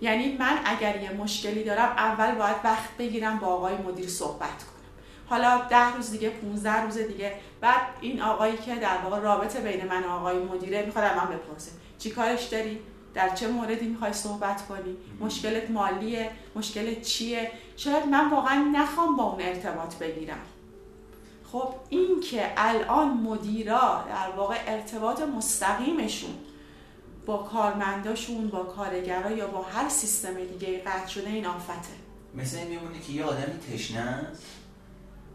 یعنی 0.00 0.36
من 0.36 0.58
اگر 0.64 1.02
یه 1.02 1.10
مشکلی 1.10 1.64
دارم 1.64 1.88
اول 1.88 2.34
باید 2.34 2.56
وقت 2.64 2.96
بگیرم 2.98 3.38
با 3.38 3.46
آقای 3.46 3.76
مدیر 3.76 4.08
صحبت 4.08 4.40
کنم. 4.40 4.80
حالا 5.26 5.62
ده 5.70 5.96
روز 5.96 6.10
دیگه 6.10 6.30
15 6.30 6.82
روز 6.82 6.98
دیگه 6.98 7.32
بعد 7.60 7.80
این 8.00 8.22
آقایی 8.22 8.56
که 8.56 8.74
در 8.74 8.98
واقع 9.04 9.18
رابطه 9.18 9.60
بین 9.60 9.86
من 9.86 10.02
و 10.02 10.08
آقای 10.08 10.38
مدیره 10.38 10.86
می‌خواد 10.86 11.04
من 11.04 11.36
بپرسه. 11.36 11.70
چی 11.98 12.10
کارش 12.10 12.44
داری؟ 12.44 12.78
در 13.14 13.28
چه 13.28 13.48
موردی 13.48 13.86
می‌خوای 13.86 14.12
صحبت 14.12 14.66
کنی؟ 14.66 14.96
مشکلت 15.20 15.70
مالیه؟ 15.70 16.30
مشکلت 16.56 17.02
چیه؟ 17.02 17.50
شاید 17.76 18.06
من 18.06 18.30
واقعا 18.30 18.70
نخوام 18.72 19.16
با 19.16 19.24
اون 19.24 19.42
ارتباط 19.42 19.94
بگیرم. 19.94 20.40
خب 21.52 21.74
این 21.88 22.20
که 22.30 22.52
الان 22.56 23.08
مدیرا 23.08 24.04
در 24.08 24.36
واقع 24.36 24.58
ارتباط 24.66 25.20
مستقیمشون 25.20 26.34
با 27.26 27.36
کارمنداشون 27.36 28.48
با 28.48 28.62
کارگرا 28.62 29.30
یا 29.30 29.46
با 29.46 29.62
هر 29.62 29.88
سیستم 29.88 30.34
دیگه 30.34 30.78
قطع 30.78 31.06
شده 31.06 31.30
این 31.30 31.46
آفته. 31.46 31.72
مثل 32.34 32.58
این 32.58 32.68
میمونه 32.68 33.00
که 33.00 33.12
یه 33.12 33.24
آدمی 33.24 33.58
تشنه 33.72 34.00
است. 34.00 34.42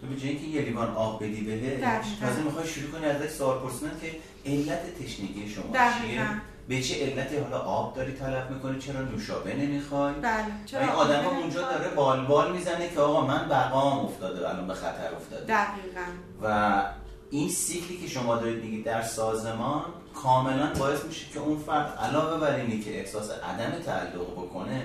تو 0.01 0.07
به 0.07 0.15
که 0.15 0.27
یه 0.27 0.61
لیوان 0.61 0.95
آب 0.95 1.23
بدی 1.23 1.41
بهش 1.41 2.05
تازه 2.21 2.41
می‌خوای 2.41 2.67
شروع 2.67 2.91
کنی 2.91 3.05
ازش 3.05 3.29
سوال 3.29 3.59
پرسیدن 3.59 3.99
که 4.01 4.15
علت 4.45 5.03
تشنگی 5.03 5.49
شما 5.49 5.73
چیه؟ 5.73 6.41
به 6.67 6.81
چه 6.81 7.05
علتی 7.05 7.37
حالا 7.37 7.59
آب 7.59 7.95
داری 7.95 8.13
طلب 8.13 8.51
می‌کنی؟ 8.51 8.79
چرا 8.79 9.01
نوشابه 9.01 9.53
نمی‌خوای؟ 9.55 10.13
بله 10.13 10.45
چرا 10.65 10.81
این 10.81 10.89
آدم 10.89 11.25
اونجا 11.25 11.61
داره 11.61 11.89
بال 11.89 12.25
بال 12.25 12.51
می‌زنه 12.51 12.89
که 12.89 12.99
آقا 12.99 13.21
من 13.21 13.49
بقام 13.49 14.05
افتاده 14.05 14.49
الان 14.49 14.67
به 14.67 14.73
خطر 14.73 15.15
افتاده. 15.15 15.45
دقیقا. 15.45 16.01
و 16.43 16.83
این 17.31 17.49
سیکلی 17.49 17.97
که 17.97 18.07
شما 18.07 18.35
دارید 18.35 18.63
میگید 18.63 18.85
در 18.85 19.01
سازمان 19.01 19.81
کاملا 20.13 20.73
باعث 20.79 21.05
میشه 21.05 21.25
که 21.33 21.39
اون 21.39 21.57
فرد 21.57 21.97
علاوه 21.97 22.39
بر 22.39 22.55
اینی 22.55 22.79
که 22.79 22.99
احساس 22.99 23.29
عدم 23.31 23.79
تعلق 23.85 24.31
بکنه 24.31 24.83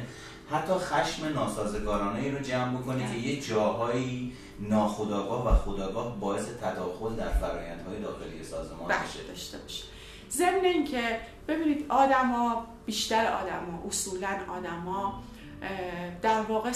حتی 0.51 0.73
خشم 0.73 1.27
ناسازگارانه 1.35 2.21
ای 2.21 2.31
رو 2.31 2.39
جمع 2.39 2.79
بکنه 2.79 3.13
که 3.13 3.19
یه 3.19 3.41
جاهایی 3.41 4.33
ناخداگاه 4.61 5.49
و 5.49 5.57
خداگاه 5.57 6.21
باعث 6.21 6.45
تداخل 6.63 7.17
در 7.17 7.29
فرایندهای 7.29 8.01
داخلی 8.03 8.45
سازمان 8.45 8.89
بله، 8.89 8.99
بشه. 8.99 9.23
داشته 9.29 9.59
باشه. 9.59 9.83
ضمن 10.31 10.65
اینکه 10.65 11.21
ببینید 11.49 11.87
آدما 11.89 12.67
بیشتر 12.87 13.27
آدما 13.27 13.83
اصولا 13.89 14.29
آدما 14.57 15.23
در 16.23 16.41
واقع 16.41 16.71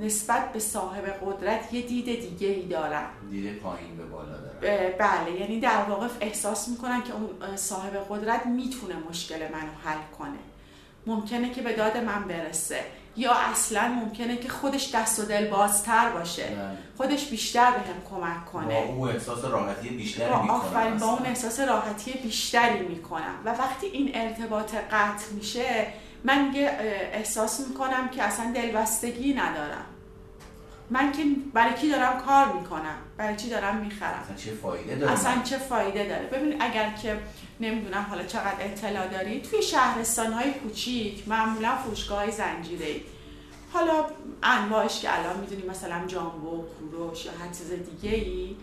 نسبت 0.00 0.52
به 0.52 0.58
صاحب 0.58 1.04
قدرت 1.04 1.74
یه 1.74 1.82
دید 1.82 2.20
دیگه 2.20 2.48
ای 2.48 2.66
دارن. 2.66 3.04
دید 3.30 3.58
پایین 3.58 3.96
به 3.96 4.04
بالا 4.04 4.32
دارن. 4.60 4.92
بله 4.98 5.40
یعنی 5.40 5.60
در 5.60 5.82
واقع 5.82 6.08
احساس 6.20 6.68
می‌کنن 6.68 7.02
که 7.02 7.12
اون 7.12 7.56
صاحب 7.56 7.96
قدرت 8.10 8.46
می‌تونه 8.46 8.94
مشکل 9.10 9.36
منو 9.36 9.72
حل 9.84 9.98
کنه. 10.18 10.38
ممکنه 11.06 11.50
که 11.50 11.62
به 11.62 11.72
داد 11.72 11.96
من 11.96 12.24
برسه. 12.24 12.80
یا 13.18 13.32
اصلا 13.32 13.88
ممکنه 13.88 14.36
که 14.36 14.48
خودش 14.48 14.94
دست 14.94 15.20
و 15.20 15.22
دل 15.22 15.46
بازتر 15.46 16.10
باشه. 16.10 16.46
بله. 16.46 16.78
خودش 16.96 17.26
بیشتر 17.26 17.70
به 17.70 17.78
هم 17.78 18.02
کمک 18.10 18.46
کنه. 18.52 18.64
با 18.64 18.78
اون 18.78 19.08
احساس 19.08 19.44
راحتی 19.44 19.88
بیشتری 19.88 20.26
می‌کنم 20.26 20.50
آفرین 20.50 20.96
با 20.98 21.06
اون 21.06 21.26
احساس 21.26 21.60
راحتی 21.60 22.12
بیشتری 22.12 22.86
می‌کنم. 22.88 23.34
و 23.44 23.48
وقتی 23.48 23.86
این 23.86 24.10
ارتباط 24.14 24.74
قطع 24.74 25.32
میشه 25.34 25.86
من 26.24 26.54
احساس 27.12 27.60
می‌کنم 27.68 28.08
که 28.08 28.22
اصلا 28.22 28.52
دلبستگی 28.54 29.34
ندارم. 29.34 29.84
من 30.90 31.12
که 31.12 31.22
برای 31.54 31.74
کی 31.74 31.90
دارم 31.90 32.20
کار 32.26 32.52
می‌کنم؟ 32.52 32.96
برای 33.16 33.36
چی 33.36 33.48
دارم 33.48 33.76
می‌خرم؟ 33.76 34.22
اصلا 34.22 34.36
چه 34.36 34.50
فایده 34.50 34.94
داره؟ 34.94 35.12
اصلا 35.12 35.42
چه 35.44 35.58
فایده 35.58 36.08
داره؟ 36.08 36.26
ببین 36.26 36.62
اگر 36.62 36.90
که 37.02 37.18
نمی‌دونم 37.60 38.06
حالا 38.10 38.24
چقدر 38.24 38.56
اطلاع 38.60 39.08
داری 39.08 39.40
توی 39.40 39.62
شهرستان 39.62 40.32
های 40.32 40.52
کوچیک 40.52 41.28
معمولا 41.28 41.76
فروشگاه 41.76 42.18
های 42.18 42.32
زنجیره 42.32 43.00
حالا 43.72 44.04
انواعش 44.42 45.00
که 45.00 45.18
الان 45.18 45.40
می‌دونی 45.40 45.62
مثلا 45.62 46.06
جامبو 46.06 46.62
کوروش 46.62 47.24
یا 47.24 47.32
هر 47.32 47.48
چیز 47.48 47.70
دیگه 47.70 48.16
ای 48.16 48.56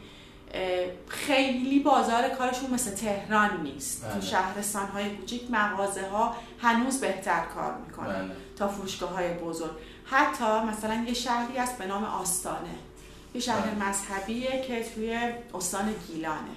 خیلی 1.07 1.79
بازار 1.79 2.29
کارشون 2.29 2.69
مثل 2.71 2.91
تهران 2.91 3.61
نیست 3.61 4.01
تو 4.01 4.07
بله. 4.07 4.21
شهرستان 4.21 4.87
های 4.87 5.09
کوچیک 5.09 5.51
مغازه 5.51 6.07
ها 6.09 6.35
هنوز 6.61 7.01
بهتر 7.01 7.45
کار 7.45 7.73
می‌کنن 7.87 8.27
بله. 8.27 8.35
تا 8.57 8.67
فروشگاه 8.67 9.09
های 9.09 9.33
بزرگ 9.33 9.71
حتی 10.05 10.59
مثلا 10.69 11.05
یه 11.07 11.13
شهری 11.13 11.57
است 11.57 11.77
به 11.77 11.85
نام 11.85 12.03
آستانه 12.03 12.75
یه 13.33 13.41
شهر 13.41 13.61
بله. 13.61 13.89
مذهبیه 13.89 14.61
که 14.67 14.85
توی 14.95 15.19
استان 15.53 15.95
گیلانه 16.07 16.55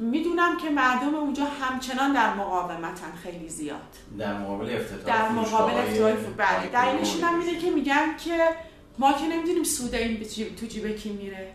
می‌دونم 0.00 0.56
که 0.56 0.70
مردم 0.70 1.14
اونجا 1.14 1.44
همچنان 1.44 2.12
در 2.12 2.34
مقاومتن 2.34 3.12
خیلی 3.22 3.48
زیاد. 3.48 3.96
در 4.18 4.38
مقابل 4.38 4.76
افتتاح 4.76 5.16
در 5.16 5.28
مقابل 5.28 5.78
افتتاح 5.78 6.12
بله 6.36 6.66
دلیلشون 6.72 7.20
هم 7.24 7.38
میده 7.38 7.58
که 7.58 7.70
میگن 7.70 8.16
که 8.24 8.38
ما 8.98 9.12
که 9.12 9.26
نمی‌دونیم 9.26 9.64
سود 9.64 9.94
این 9.94 10.20
تو 10.60 10.66
جیب 10.66 10.96
کی 10.96 11.12
میره. 11.12 11.52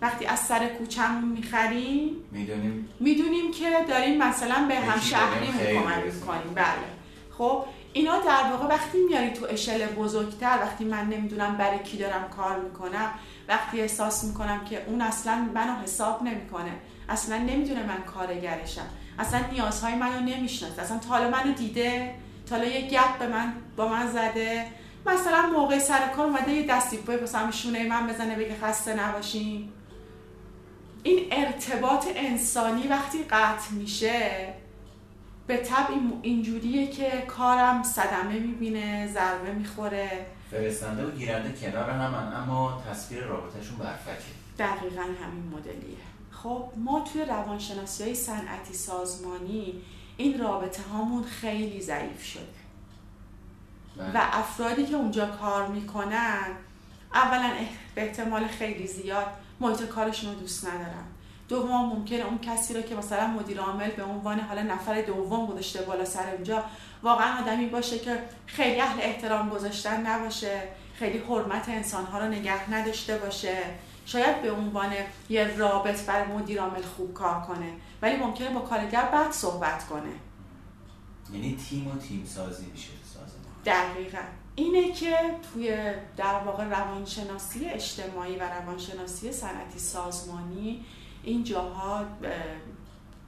وقتی 0.00 0.26
از 0.26 0.38
سر 0.38 0.66
کوچمون 0.66 1.24
می‌خریم 1.24 2.16
می‌دونیم. 2.32 2.88
می‌دونیم 3.00 3.50
که 3.50 3.70
داریم 3.88 4.18
مثلا 4.18 4.66
به 4.68 4.74
همشهری 4.74 5.46
کمک 5.46 6.14
می‌کنیم. 6.14 6.54
بله. 6.54 6.66
خب 7.38 7.64
اینا 7.92 8.18
در 8.18 8.50
واقع 8.50 8.66
وقتی 8.66 8.98
میاری 9.08 9.30
تو 9.30 9.46
اشل 9.50 9.86
بزرگتر 9.86 10.58
وقتی 10.62 10.84
من 10.84 11.04
نمی‌دونم 11.06 11.56
برای 11.56 11.78
کی 11.78 11.96
دارم 11.96 12.28
کار 12.36 12.60
می‌کنم 12.60 13.10
وقتی 13.48 13.80
احساس 13.80 14.24
می‌کنم 14.24 14.64
که 14.64 14.84
اون 14.86 15.00
اصلا 15.00 15.48
منو 15.54 15.82
حساب 15.82 16.22
نمی‌کنه 16.22 16.72
اصلا 17.08 17.38
نمی‌دونه 17.38 17.82
من 17.82 18.02
کارگرشم. 18.02 18.86
اصلا 19.18 19.40
نیازهای 19.52 19.94
منو 19.94 20.20
نمی‌شناسه. 20.20 20.82
اصلا 20.82 20.98
تالا 20.98 21.30
منو 21.30 21.52
دیده 21.52 22.14
تالا 22.46 22.64
یه 22.64 22.88
گپ 22.88 23.18
به 23.18 23.26
من 23.26 23.52
با 23.76 23.88
من 23.88 24.06
زده. 24.06 24.66
مثلا 25.06 25.46
موقع 25.46 25.78
سر 25.78 26.08
کار 26.08 26.26
اومده 26.26 26.52
یه 26.52 26.66
دستی 26.66 26.96
پای 26.96 27.22
مثلا 27.22 27.50
شونه 27.50 27.88
من 27.88 28.06
بزنه 28.06 28.36
بگه 28.36 28.56
خسته 28.62 28.94
نباشین. 28.94 29.68
این 31.02 31.26
ارتباط 31.32 32.06
انسانی 32.14 32.88
وقتی 32.88 33.22
قطع 33.22 33.72
میشه 33.72 34.48
به 35.46 35.56
طب 35.56 35.86
اینجوریه 36.22 36.86
که 36.86 37.10
کارم 37.28 37.82
صدمه 37.82 38.38
می‌بینه 38.38 39.08
ضربه 39.12 39.52
می‌خوره. 39.52 40.26
فرستنده 40.50 41.06
و 41.06 41.10
گیرنده 41.10 41.60
کنار 41.60 41.90
همن 41.90 42.32
اما 42.42 42.82
تصویر 42.90 43.24
رابطهشون 43.24 43.76
برفکه. 43.76 44.32
دقیقا 44.58 45.02
همین 45.02 45.52
مدلیه. 45.52 45.96
خب 46.30 46.72
ما 46.76 47.00
توی 47.12 47.24
روانشناسی 47.24 48.04
های 48.04 48.14
صنعتی 48.14 48.74
سازمانی 48.74 49.82
این 50.16 50.40
رابطه 50.40 50.82
هامون 50.82 51.24
خیلی 51.24 51.80
ضعیف 51.80 52.24
شده. 52.24 52.42
بله. 53.96 54.10
و 54.14 54.26
افرادی 54.32 54.86
که 54.86 54.94
اونجا 54.94 55.26
کار 55.26 55.68
می‌کنن 55.68 56.46
اولا 57.14 57.50
به 57.94 58.02
احتمال 58.02 58.46
خیلی 58.46 58.86
زیاد 58.86 59.26
محیط 59.60 59.82
کارشون 59.82 60.34
رو 60.34 60.40
دوست 60.40 60.66
ندارن. 60.68 61.04
دوم 61.48 61.86
ممکنه 61.86 62.24
اون 62.24 62.38
کسی 62.38 62.74
رو 62.74 62.82
که 62.82 62.94
مثلا 62.94 63.26
مدیر 63.26 63.60
عامل 63.60 63.90
به 63.90 64.04
عنوان 64.04 64.40
حالا 64.40 64.62
نفر 64.62 65.02
دوم 65.02 65.46
گذاشته 65.46 65.82
بالا 65.82 66.04
سر 66.04 66.34
اونجا 66.34 66.64
واقعا 67.02 67.42
آدمی 67.42 67.66
باشه 67.66 67.98
که 67.98 68.18
خیلی 68.46 68.80
اهل 68.80 69.00
احترام 69.02 69.48
گذاشتن 69.48 70.06
نباشه 70.06 70.62
خیلی 70.94 71.18
حرمت 71.18 71.68
انسانها 71.68 72.18
رو 72.18 72.28
نگه 72.28 72.70
نداشته 72.70 73.18
باشه. 73.18 73.58
شاید 74.06 74.42
به 74.42 74.52
عنوان 74.52 74.92
یه 75.28 75.56
رابط 75.56 76.04
برای 76.04 76.32
مدیر 76.32 76.60
عامل 76.60 76.82
خوب 76.82 77.14
کار 77.14 77.40
کنه 77.40 77.72
ولی 78.02 78.16
ممکنه 78.16 78.50
با 78.50 78.60
کارگر 78.60 79.04
بد 79.04 79.30
صحبت 79.30 79.86
کنه. 79.86 80.12
یعنی 81.32 81.56
تیم 81.68 81.86
و 81.88 81.98
تیم 81.98 82.24
سازی 82.26 82.66
میشه 82.72 82.88
دقیقا. 83.66 84.18
اینه 84.54 84.92
که 84.92 85.16
توی 85.52 85.76
در 86.16 86.38
واقع 86.44 86.64
روانشناسی 86.64 87.68
اجتماعی 87.68 88.36
و 88.36 88.42
روانشناسی 88.42 89.32
صنعتی 89.32 89.78
سازمانی 89.78 90.84
این 91.26 91.44
جاها 91.44 92.04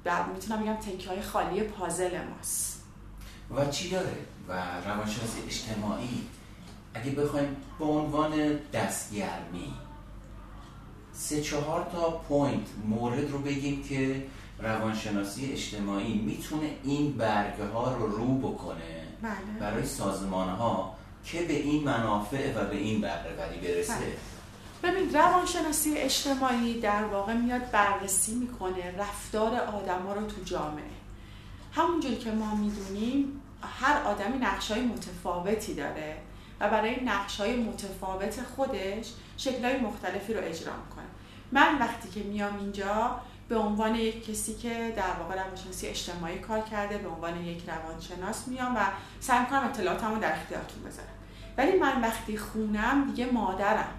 در 0.04 0.26
می‌تونم 0.26 0.62
بگم 0.62 0.74
تکه 0.74 1.08
های 1.08 1.22
خالی 1.22 1.60
پازل 1.60 2.18
ماست 2.24 2.84
و 3.56 3.70
چی 3.70 3.90
داره 3.90 4.16
و 4.48 4.52
روانشناسی 4.84 5.42
اجتماعی 5.46 6.26
اگه 6.94 7.10
بخوایم 7.10 7.56
به 7.78 7.84
عنوان 7.84 8.58
دستگرمی 8.72 9.74
سه 11.12 11.40
چهار 11.40 11.90
تا 11.92 12.10
پوینت 12.10 12.66
مورد 12.86 13.30
رو 13.30 13.38
بگیم 13.38 13.82
که 13.82 14.26
روانشناسی 14.58 15.52
اجتماعی 15.52 16.18
می‌تونه 16.18 16.70
این 16.84 17.12
برگه 17.12 17.64
ها 17.64 17.94
رو 17.94 18.06
رو 18.06 18.38
بکنه 18.38 19.06
بله. 19.22 19.60
برای 19.60 19.86
سازمان 19.86 20.48
ها 20.48 20.94
که 21.24 21.42
به 21.42 21.54
این 21.54 21.84
منافع 21.84 22.62
و 22.62 22.66
به 22.66 22.76
این 22.76 23.00
بهره 23.00 23.36
برسه 23.62 23.94
بله. 23.94 24.16
ببین 24.82 25.14
روانشناسی 25.14 25.96
اجتماعی 25.96 26.80
در 26.80 27.04
واقع 27.04 27.32
میاد 27.32 27.70
بررسی 27.70 28.34
می‌کنه 28.34 28.94
رفتار 28.98 29.60
آدما 29.60 30.12
رو 30.12 30.26
تو 30.26 30.42
جامعه. 30.44 30.84
همونجور 31.72 32.14
که 32.14 32.30
ما 32.30 32.54
می‌دونیم 32.54 33.40
هر 33.80 34.02
آدمی 34.02 34.38
نقش 34.38 34.70
های 34.70 34.80
متفاوتی 34.80 35.74
داره 35.74 36.16
و 36.60 36.70
برای 36.70 37.04
نقش 37.04 37.40
های 37.40 37.56
متفاوت 37.56 38.40
خودش 38.56 39.06
شکل 39.36 39.64
های 39.64 39.76
مختلفی 39.76 40.34
رو 40.34 40.40
اجرا 40.44 40.72
می‌کنه. 40.72 41.04
من 41.52 41.78
وقتی 41.78 42.08
که 42.08 42.20
میام 42.20 42.58
اینجا 42.58 43.20
به 43.48 43.56
عنوان 43.56 43.94
یک 43.94 44.30
کسی 44.30 44.54
که 44.54 44.94
در 44.96 45.12
واقع 45.20 45.34
روانشناسی 45.34 45.86
اجتماعی 45.86 46.38
کار 46.38 46.60
کرده 46.60 46.98
به 46.98 47.08
عنوان 47.08 47.44
یک 47.44 47.62
روانشناس 47.68 48.48
میام 48.48 48.76
و 48.76 48.80
سعی 49.20 49.40
می‌کنم 49.40 49.64
اطلاعاتمو 49.64 50.18
در 50.18 50.32
اختیارتون 50.32 50.82
بذارم. 50.82 51.08
ولی 51.56 51.78
من 51.78 52.00
وقتی 52.00 52.38
خونم 52.38 53.04
دیگه 53.06 53.32
مادرم. 53.32 53.94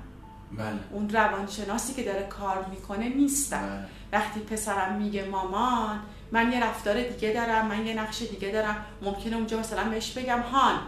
بله. 0.52 0.68
اون 0.92 1.10
روانشناسی 1.10 1.94
که 1.94 2.04
داره 2.04 2.24
کار 2.24 2.66
می‌کنه 2.70 3.10
نیستم 3.10 3.62
بله. 3.62 3.86
وقتی 4.20 4.40
پسرم 4.40 4.96
میگه 4.96 5.26
مامان 5.26 6.00
من 6.32 6.52
یه 6.52 6.64
رفتار 6.64 7.04
دیگه 7.04 7.34
دارم 7.34 7.68
من 7.68 7.86
یه 7.86 8.02
نقش 8.02 8.22
دیگه 8.22 8.50
دارم 8.50 8.86
ممکنه 9.02 9.36
اونجا 9.36 9.60
مثلا 9.60 9.90
بهش 9.90 10.12
بگم 10.12 10.40
هان 10.40 10.80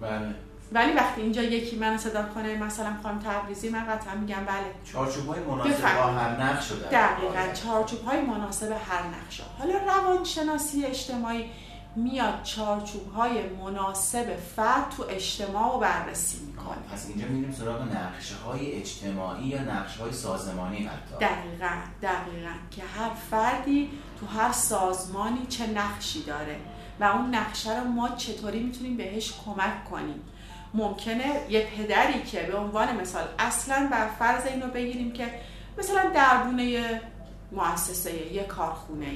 بله 0.00 0.34
ولی 0.72 0.92
وقتی 0.92 1.20
اینجا 1.20 1.42
یکی 1.42 1.76
من 1.76 1.98
صدا 1.98 2.22
کنه 2.22 2.56
مثلا 2.56 2.92
خانم 3.02 3.18
تبریزی 3.18 3.68
من 3.68 3.86
قطعا 3.86 4.14
میگم 4.14 4.44
بله 4.46 4.64
چارچوب 4.92 5.26
های 5.26 5.40
مناسب. 5.40 5.82
با 5.82 5.88
هر 5.88 6.42
نقش 6.42 6.68
شده 6.68 6.88
دقیقا 6.88 7.52
چارچوب 7.54 8.04
های 8.04 8.20
مناسب 8.20 8.72
هر 8.72 9.02
نقش 9.22 9.40
حالا 9.58 9.74
روانشناسی 9.78 10.86
اجتماعی 10.86 11.50
میاد 11.96 12.42
چارچوب 12.42 13.12
های 13.12 13.48
مناسب 13.48 14.36
فرد 14.36 14.90
تو 14.96 15.04
اجتماع 15.08 15.72
رو 15.72 15.78
بررسی 15.78 16.38
می‌کنه. 16.46 16.76
پس 16.92 17.06
اینجا 17.08 17.26
میریم 17.26 17.52
سراغ 17.52 17.82
نقشه 17.82 18.34
های 18.34 18.72
اجتماعی 18.72 19.46
یا 19.46 19.62
نقشه 19.62 20.02
های 20.02 20.12
سازمانی 20.12 20.78
حتی. 20.78 21.14
دقیقا 21.20 21.76
دقیقا 22.02 22.54
که 22.70 22.82
هر 22.82 23.10
فردی 23.30 23.90
تو 24.20 24.26
هر 24.26 24.52
سازمانی 24.52 25.46
چه 25.46 25.66
نقشی 25.66 26.22
داره 26.22 26.56
و 27.00 27.04
اون 27.04 27.34
نقشه 27.34 27.80
رو 27.80 27.88
ما 27.88 28.08
چطوری 28.08 28.62
می‌تونیم 28.62 28.96
بهش 28.96 29.34
کمک 29.44 29.84
کنیم. 29.90 30.22
ممکنه 30.74 31.40
یه 31.50 31.66
پدری 31.66 32.22
که 32.22 32.42
به 32.42 32.56
عنوان 32.56 32.96
مثال 33.00 33.24
اصلا 33.38 33.88
بر 33.92 34.08
فرض 34.08 34.46
اینو 34.46 34.66
بگیریم 34.66 35.12
که 35.12 35.30
مثلا 35.78 36.10
دربونه 36.14 37.00
مؤسسه 37.52 38.32
یه 38.32 38.44
کارخونه 38.44 39.06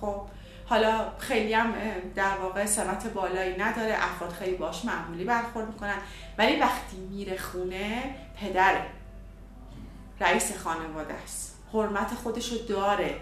خب؟ 0.00 0.22
حالا 0.68 1.12
خیلی 1.18 1.52
هم 1.52 1.74
در 2.14 2.36
واقع 2.42 2.66
سمت 2.66 3.06
بالایی 3.06 3.56
نداره. 3.56 3.94
افراد 3.98 4.32
خیلی 4.32 4.56
باش 4.56 4.84
معمولی 4.84 5.24
برخورد 5.24 5.66
می‌کنن. 5.66 5.98
ولی 6.38 6.56
وقتی 6.56 6.96
میره 6.96 7.38
خونه 7.38 8.14
پدر 8.40 8.80
رئیس 10.20 10.56
خانواده 10.56 11.14
است. 11.14 11.58
حرمت 11.72 12.14
خودشو 12.14 12.56
داره. 12.68 13.16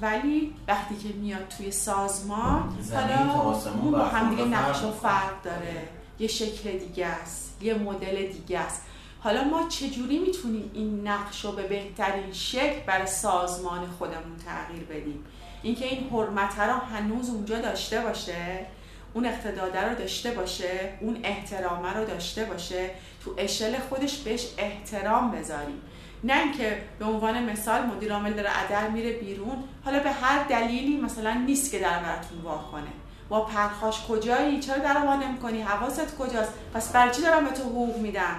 ولی 0.00 0.54
وقتی 0.68 0.96
که 0.96 1.08
میاد 1.08 1.48
توی 1.48 1.70
سازمان 1.70 2.78
حالا 2.94 3.52
اون 3.82 3.92
با 3.92 4.04
هم 4.04 4.30
دیگه 4.30 4.44
نقش 4.44 4.82
و 4.82 4.92
فرق 4.92 4.92
فرق 4.92 5.42
داره. 5.42 5.88
یه 6.18 6.28
شکل 6.28 6.78
دیگه 6.78 7.06
است. 7.06 7.62
یه 7.62 7.74
مدل 7.74 8.26
دیگه 8.26 8.58
است. 8.58 8.82
حالا 9.20 9.44
ما 9.44 9.68
چجوری 9.68 10.18
می‌تونیم 10.18 10.70
این 10.74 11.08
نقش 11.08 11.44
رو 11.44 11.52
به 11.52 11.62
بهترین 11.62 12.32
شکل 12.32 12.80
برای 12.86 13.06
سازمان 13.06 13.86
خودمون 13.98 14.36
تغییر 14.46 14.84
بدیم؟ 14.84 15.24
اینکه 15.66 15.86
این 15.86 16.10
حرمت 16.10 16.58
رو 16.58 16.72
هنوز 16.72 17.30
اونجا 17.30 17.60
داشته 17.60 18.00
باشه 18.00 18.66
اون 19.14 19.26
اقتداده 19.26 19.88
رو 19.88 19.94
داشته 19.94 20.30
باشه 20.30 20.92
اون 21.00 21.20
احترامه 21.24 21.92
رو 21.92 22.04
داشته 22.04 22.44
باشه 22.44 22.90
تو 23.24 23.34
اشل 23.38 23.78
خودش 23.78 24.18
بهش 24.18 24.46
احترام 24.58 25.30
بذاریم 25.30 25.82
نه 26.24 26.42
اینکه 26.42 26.82
به 26.98 27.04
عنوان 27.04 27.50
مثال 27.50 27.86
مدیر 27.86 28.12
عامل 28.12 28.32
داره 28.32 28.48
عدل 28.48 28.90
میره 28.90 29.12
بیرون 29.12 29.64
حالا 29.84 29.98
به 29.98 30.10
هر 30.10 30.44
دلیلی 30.48 30.96
مثلا 30.96 31.32
نیست 31.34 31.70
که 31.70 31.78
در 31.78 31.98
براتون 31.98 32.38
وا 32.44 32.58
کنه. 32.72 32.92
با 33.28 33.40
پرخاش 33.44 34.06
کجایی؟ 34.06 34.60
چرا 34.60 34.78
در 34.78 34.96
وا 34.96 35.16
نمی‌کنی؟ 35.16 35.62
حواست 35.62 36.18
کجاست؟ 36.18 36.52
پس 36.74 36.92
برای 36.92 37.14
چی 37.14 37.22
دارم 37.22 37.44
به 37.44 37.50
تو 37.50 37.62
حقوق 37.62 37.96
میدم 37.96 38.36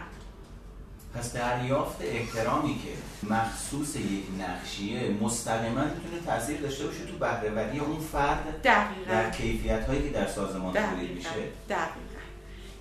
پس 1.18 1.34
دریافت 1.34 1.98
احترامی 2.02 2.76
که 2.76 2.90
مخصوص 3.34 3.96
یک 3.96 4.24
نقشیه 4.40 5.18
مستقیما 5.22 5.82
می‌تونه 5.82 6.22
تاثیر 6.26 6.62
داشته 6.62 6.86
باشه 6.86 7.06
تو 7.06 7.18
بهرهوری 7.18 7.80
اون 7.80 8.00
فرد 8.00 8.62
دقیقا. 8.64 9.12
در 9.12 9.30
کیفیت 9.30 9.88
هایی 9.88 10.04
که 10.04 10.10
در 10.10 10.28
سازمان 10.28 10.74
تولید 10.74 11.16
میشه. 11.16 11.30
دقیقا. 11.70 12.18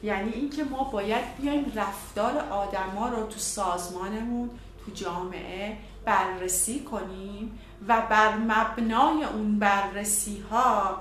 یعنی 0.02 0.30
اینکه 0.32 0.64
ما 0.64 0.84
باید 0.84 1.36
بیایم 1.40 1.72
رفتار 1.76 2.38
آدما 2.38 3.08
رو 3.08 3.26
تو 3.26 3.38
سازمانمون 3.38 4.50
تو 4.84 4.92
جامعه 4.92 5.76
بررسی 6.04 6.80
کنیم 6.80 7.58
و 7.88 8.02
بر 8.10 8.36
مبنای 8.36 9.24
اون 9.24 9.58
بررسی 9.58 10.44
ها 10.50 11.00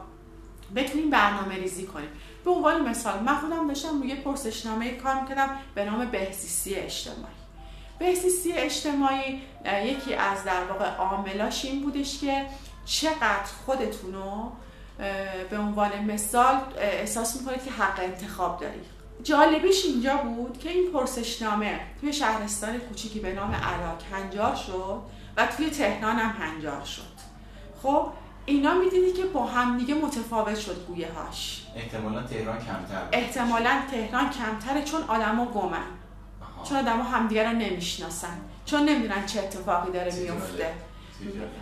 بتونیم 0.75 1.09
برنامه 1.09 1.55
ریزی 1.55 1.83
کنیم. 1.83 2.09
به 2.45 2.51
عنوان 2.51 2.89
مثال 2.89 3.19
من 3.19 3.35
خودم 3.35 3.67
داشتم 3.67 4.01
روی 4.01 4.15
پرسشنامه 4.15 4.91
کار 4.91 5.21
می‌کردم 5.21 5.49
به 5.75 5.85
نام 5.85 6.05
بهزیستی 6.05 6.75
اجتماعی. 6.75 7.35
بهزیستی 7.99 8.53
اجتماعی 8.53 9.41
یکی 9.85 10.13
از 10.13 10.43
در 10.43 10.63
واقع 10.63 10.85
عاملاش 10.95 11.65
این 11.65 11.81
بودش 11.81 12.19
که 12.19 12.45
چقدر 12.85 13.43
خودتون 13.65 14.13
رو 14.13 14.51
به 15.49 15.57
عنوان 15.57 16.05
مثال 16.07 16.55
احساس 16.77 17.37
می‌کنید 17.37 17.63
که 17.63 17.71
حق 17.71 17.99
انتخاب 17.99 18.59
دارید 18.59 18.85
جالبیش 19.23 19.85
اینجا 19.85 20.17
بود 20.17 20.59
که 20.59 20.69
این 20.69 20.91
پرسشنامه 20.91 21.79
توی 22.01 22.13
شهرستان 22.13 22.77
کوچیکی 22.77 23.19
به 23.19 23.33
نام 23.33 23.51
عراق 23.51 24.01
هنجار 24.11 24.55
شد 24.55 25.01
و 25.37 25.47
توی 25.47 25.69
تهران 25.69 26.15
هم 26.15 26.41
هنجار 26.41 26.83
شد. 26.83 27.15
خب 27.83 28.07
اینا 28.45 28.73
می‌دیدی 28.73 29.13
که 29.13 29.23
با 29.23 29.45
هم 29.45 29.77
دیگه 29.77 29.93
متفاوت 29.93 30.59
شد 30.59 30.85
گویه 30.87 31.11
هاش 31.11 31.65
احتمالا 31.75 32.23
تهران 32.23 32.57
کمتر. 32.57 33.07
احتمالا 33.11 33.81
تهران 33.91 34.29
کمتره 34.29 34.83
چون 34.83 35.01
آدما 35.03 35.45
گمن. 35.45 35.77
آها. 36.41 36.63
چون 36.63 36.77
آدما 36.77 37.03
همدیگه 37.03 37.49
رو 37.49 37.55
نمی‌شناسن. 37.55 38.37
چون 38.65 38.89
نمی‌دونن 38.89 39.25
چه 39.25 39.39
اتفاقی 39.39 39.91
داره 39.91 40.15
میفته. 40.15 40.73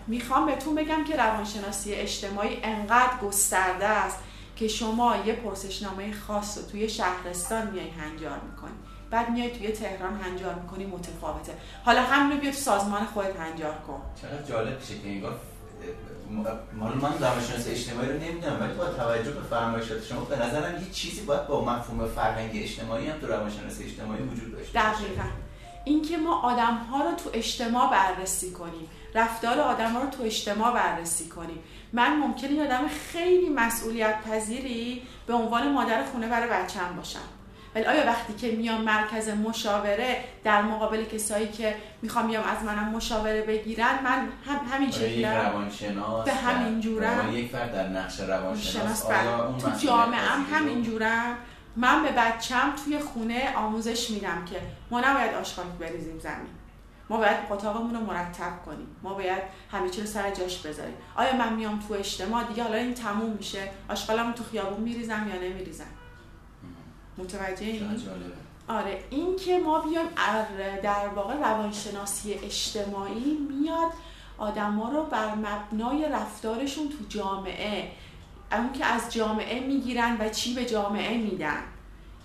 می‌خوام 0.07 0.45
بهتون 0.45 0.75
بگم 0.75 1.03
که 1.03 1.15
روانشناسی 1.15 1.93
اجتماعی 1.93 2.57
انقدر 2.63 3.17
گسترده 3.23 3.85
است 3.85 4.17
که 4.55 4.67
شما 4.67 5.15
یه 5.25 5.33
پرسشنامه 5.33 6.13
خاص 6.13 6.57
رو 6.57 6.63
توی 6.63 6.89
شهرستان 6.89 7.67
میای 7.71 7.89
هنجار 7.89 8.39
می‌کنی. 8.51 8.73
بعد 9.11 9.29
میای 9.29 9.51
توی 9.51 9.71
تهران 9.71 10.19
هنجار 10.21 10.55
می‌کنی 10.55 10.85
متفاوته. 10.85 11.53
حالا 11.85 12.01
همین 12.03 12.31
رو 12.31 12.37
بیا 12.41 12.51
تو 12.51 12.57
سازمان 12.57 13.05
خودت 13.05 13.39
هنجار 13.39 13.73
کن. 13.87 14.01
چقدر 14.21 14.43
جالب 14.43 14.79
میشه 14.79 14.99
که 14.99 15.09
انگار 15.09 15.39
مال 16.79 16.93
من 16.97 17.19
روانشناسی 17.19 17.69
اجتماعی 17.71 18.07
رو 18.07 18.19
نمی‌دونم 18.19 18.57
ولی 18.61 18.73
با 18.73 18.85
توجه 18.85 19.31
به 19.31 19.41
فرمایشات 19.41 20.03
شما 20.05 20.21
به 20.21 20.35
نظرم 20.35 20.81
یه 20.81 20.91
چیزی 20.91 21.21
باید 21.21 21.47
با 21.47 21.65
مفهوم 21.65 22.07
فرهنگی 22.07 22.63
اجتماعی 22.63 23.07
هم 23.07 23.19
تو 23.19 23.27
روانشناسی 23.27 23.83
اجتماعی 23.83 24.23
وجود 24.23 24.51
داشته. 24.51 24.79
دقیقا. 24.79 25.23
اینکه 25.85 26.17
ما 26.17 26.41
آدم 26.41 26.77
ها 26.91 27.03
رو 27.03 27.15
تو 27.15 27.29
اجتماع 27.33 27.91
بررسی 27.91 28.51
کنیم 28.51 28.87
رفتار 29.15 29.59
آدم 29.59 29.91
ها 29.91 30.01
رو 30.01 30.09
تو 30.09 30.23
اجتماع 30.23 30.73
بررسی 30.73 31.29
کنیم. 31.29 31.59
من 31.93 32.15
ممکنه 32.17 32.51
یه 32.51 32.63
آدم 32.63 32.87
خیلی 32.87 33.49
مسئولیت 33.49 34.15
پذیری 34.21 35.01
به 35.27 35.33
عنوان 35.33 35.71
مادر 35.71 36.05
خونه 36.05 36.27
برای 36.27 36.49
بچم 36.49 36.95
باشم. 36.97 37.19
ولی 37.75 37.85
آیا 37.85 38.05
وقتی 38.05 38.33
که 38.33 38.51
میام 38.51 38.81
مرکز 38.81 39.29
مشاوره 39.29 40.23
در 40.43 40.61
مقابل 40.61 41.05
کسایی 41.05 41.47
که 41.47 41.75
می‌خوام 42.01 42.27
بیام 42.27 42.43
از 42.43 42.63
منم 42.63 42.89
مشاوره 42.89 43.41
بگیرن 43.41 44.03
من 44.03 44.27
هم 44.45 44.59
همین 44.71 44.89
یک 44.89 44.95
شکلم. 44.95 45.35
روانشناس 45.35 46.25
به 46.25 46.33
همین 46.33 46.81
جورم. 46.81 47.29
یک 47.33 47.51
فرد 47.51 47.73
در 47.73 47.87
نقش 47.87 48.19
روانشناس. 48.19 48.83
شناس 48.83 49.05
آیا 49.05 49.47
اون 49.47 49.57
تو 49.57 49.69
جامعه 49.69 50.19
هم 50.19 50.45
همین 50.53 50.83
جورم. 50.83 51.37
من 51.75 52.03
به 52.03 52.11
بچم 52.11 52.73
توی 52.85 52.99
خونه 52.99 53.55
آموزش 53.55 54.09
میدم 54.09 54.45
که 54.45 54.55
ما 54.91 54.99
نباید 54.99 55.33
آشغال 55.33 55.65
بریزیم 55.79 56.19
زمین. 56.19 56.53
ما 57.09 57.17
باید 57.17 57.37
اتاقمون 57.49 57.95
رو 57.95 58.01
مرتب 58.01 58.51
کنیم. 58.65 58.87
ما 59.03 59.13
باید 59.13 59.43
همه 59.71 59.89
چی 59.89 60.01
رو 60.01 60.07
سر 60.07 60.31
جاش 60.31 60.59
بذاریم. 60.59 60.95
آیا 61.15 61.35
من 61.35 61.53
میام 61.53 61.79
تو 61.87 61.93
اجتماع؟ 61.93 62.43
دیگه 62.43 62.63
حالا 62.63 62.77
این 62.77 62.93
تموم 62.93 63.29
میشه. 63.29 63.69
آشغالم 63.89 64.31
تو 64.31 64.43
خیابون 64.43 64.79
میریزم 64.79 65.27
یا 65.33 65.49
نمیریزم؟ 65.49 65.85
متوجه 67.17 67.65
این؟ 67.65 68.01
آره 68.67 69.03
این 69.09 69.35
که 69.35 69.59
ما 69.59 69.79
بیایم 69.79 70.07
در 70.83 71.07
واقع 71.07 71.33
روانشناسی 71.33 72.33
اجتماعی 72.33 73.37
میاد 73.49 73.91
آدما 74.37 74.89
رو 74.89 75.03
بر 75.03 75.35
مبنای 75.35 76.09
رفتارشون 76.09 76.89
تو 76.89 77.05
جامعه 77.09 77.91
اون 78.51 78.73
که 78.73 78.85
از 78.85 79.13
جامعه 79.13 79.59
می‌گیرن 79.59 80.17
و 80.19 80.29
چی 80.29 80.53
به 80.53 80.65
جامعه 80.65 81.17
میدن. 81.17 81.63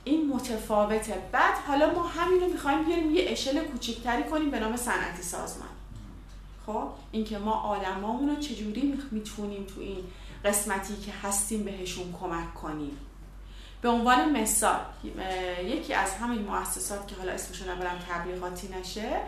این 0.05 0.29
متفاوته. 0.29 1.22
بعد 1.33 1.55
حالا 1.66 1.94
ما 1.94 2.03
همین 2.03 2.40
رو 2.40 2.46
می‌خوایم 2.46 2.85
بیاریم 2.85 3.14
یه 3.14 3.24
اشل 3.29 3.64
کوچکتری 3.64 4.22
کنیم 4.22 4.51
به 4.51 4.61
نام 4.61 4.77
صنعتی 4.77 5.22
سازمان. 5.22 5.68
خب؟ 6.66 6.88
اینکه 7.12 7.38
ما 7.38 7.53
آدمامون 7.53 8.29
رو 8.29 8.37
چجوری 8.37 8.98
می‌تونیم 9.11 9.64
تو 9.64 9.81
این 9.81 10.05
قسمتی 10.44 10.96
که 10.96 11.12
هستیم 11.22 11.62
بهشون 11.64 12.14
کمک 12.20 12.55
کنیم. 12.55 12.98
به 13.82 13.88
عنوان 13.88 14.40
مثال 14.40 14.80
یکی 15.64 15.94
از 15.94 16.14
همین 16.14 16.42
مؤسسات 16.42 17.08
که 17.08 17.16
حالا 17.16 17.32
اسمشو 17.32 17.70
نبرم 17.70 17.98
تبلیغاتی 18.10 18.68
نشه 18.80 19.20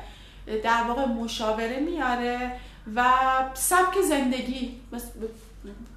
در 0.63 0.83
واقع 0.89 1.05
مشاوره 1.05 1.81
میاره 1.81 2.57
و 2.95 3.13
سبک 3.55 4.01
زندگی 4.09 4.81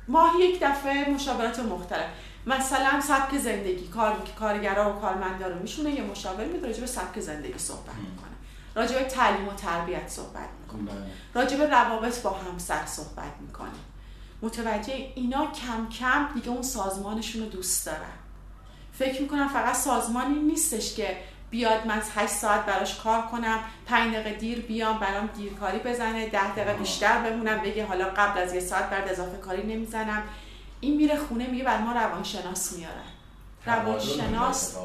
ماهی 0.07 0.39
یک 0.39 0.59
دفعه 0.61 1.09
مشاورات 1.09 1.59
مختلف. 1.59 2.05
مثلا 2.47 3.01
سبک 3.01 3.37
زندگی 3.37 3.87
کار 3.87 4.17
کارگرا 4.39 4.97
و 4.97 5.01
کارمندا 5.01 5.47
رو 5.47 5.59
میشونه 5.59 5.91
یه 5.91 6.03
مشاور 6.03 6.45
میاد 6.45 6.65
راجع 6.65 6.79
به 6.79 6.87
سبک 6.87 7.19
زندگی 7.19 7.57
صحبت 7.57 7.95
می‌کنه. 7.95 8.31
راجع 8.75 8.99
به 8.99 9.03
تعلیم 9.03 9.47
و 9.47 9.53
تربیت 9.53 10.07
صحبت 10.07 10.49
می‌کنه. 10.61 10.91
بله. 10.91 11.11
راجع 11.33 11.57
به 11.57 11.67
روابط 11.67 12.21
با 12.21 12.29
همسر 12.29 12.85
صحبت 12.85 13.33
می‌کنه. 13.41 13.69
متوجه 14.41 14.93
اینا 15.15 15.45
کم 15.45 15.89
کم 15.99 16.27
دیگه 16.33 16.49
اون 16.49 16.61
سازمانشون 16.61 17.43
رو 17.43 17.49
دوست 17.49 17.85
دارن. 17.85 18.22
فکر 18.99 19.21
می‌کنم 19.21 19.47
فقط 19.47 19.75
سازمانی 19.75 20.39
نیستش 20.39 20.95
که 20.95 21.17
بیاد 21.49 21.88
من 21.88 22.01
8 22.15 22.34
ساعت 22.34 22.65
براش 22.65 22.95
کار 22.95 23.21
کنم 23.21 23.60
5 23.86 24.13
دقیقه 24.13 24.34
دیر 24.39 24.62
بیام 24.62 24.99
برام 24.99 25.29
دیرکاری 25.36 25.79
بزنه 25.79 26.29
10 26.29 26.51
دقیقه 26.51 26.73
بیشتر 26.73 27.21
بمونم 27.21 27.62
بگه 27.62 27.86
حالا 27.86 28.06
قبل 28.06 28.39
از 28.39 28.53
یه 28.53 28.60
ساعت 28.60 28.89
بعد 28.89 29.10
اضافه 29.10 29.38
کاری 29.38 29.75
نمی‌زنم. 29.75 30.23
این 30.82 30.97
میره 30.97 31.17
خونه 31.17 31.47
میگه 31.47 31.63
بر 31.63 31.77
ما 31.77 31.91
روانشناس 31.91 32.73
میارن. 32.73 33.03
روانشناس 33.65 34.75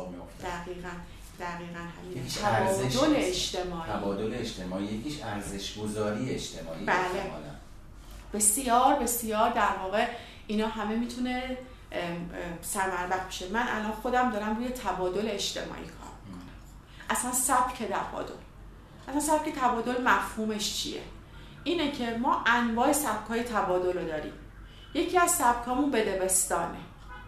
دقیقا 0.42 0.88
دقیقا 1.40 1.79
همین. 1.79 2.27
تبادل 2.27 3.16
اجتماعی. 3.16 3.92
تبادل 3.92 4.35
اجتماعی 4.35 4.85
یکیش 4.85 5.23
ارزش 5.23 5.79
گذاری 5.79 6.31
اجتماعی 6.31 6.85
بله. 6.85 6.97
بسیار 8.35 8.94
بسیار 8.94 9.51
در 9.51 9.77
واقع 9.83 10.07
اینا 10.47 10.68
همه 10.68 10.97
می‌تونه 10.97 11.57
سرمربط 12.62 13.20
بشه 13.29 13.48
من 13.48 13.68
الان 13.68 13.92
خودم 13.92 14.31
دارم 14.31 14.57
روی 14.57 14.68
تبادل 14.68 15.29
اجتماعی 15.29 15.85
کار 15.85 16.12
می‌کنم. 16.27 16.42
اصلا 17.11 17.33
سبک 17.33 17.83
تبادل. 17.83 18.33
اصلا 19.09 19.20
سبک 19.20 19.55
تبادل 19.55 20.03
مفهومش 20.03 20.83
چیه؟ 20.83 21.03
اینه 21.64 21.92
که 21.92 22.16
ما 22.16 22.44
انواع 22.46 22.92
سبک 22.92 23.29
های 23.29 23.42
تبادل 23.42 23.98
رو 23.98 24.07
داریم. 24.07 24.33
یکی 24.94 25.18
از 25.18 25.31
سبکامون 25.31 25.90
بدبستانه 25.90 26.79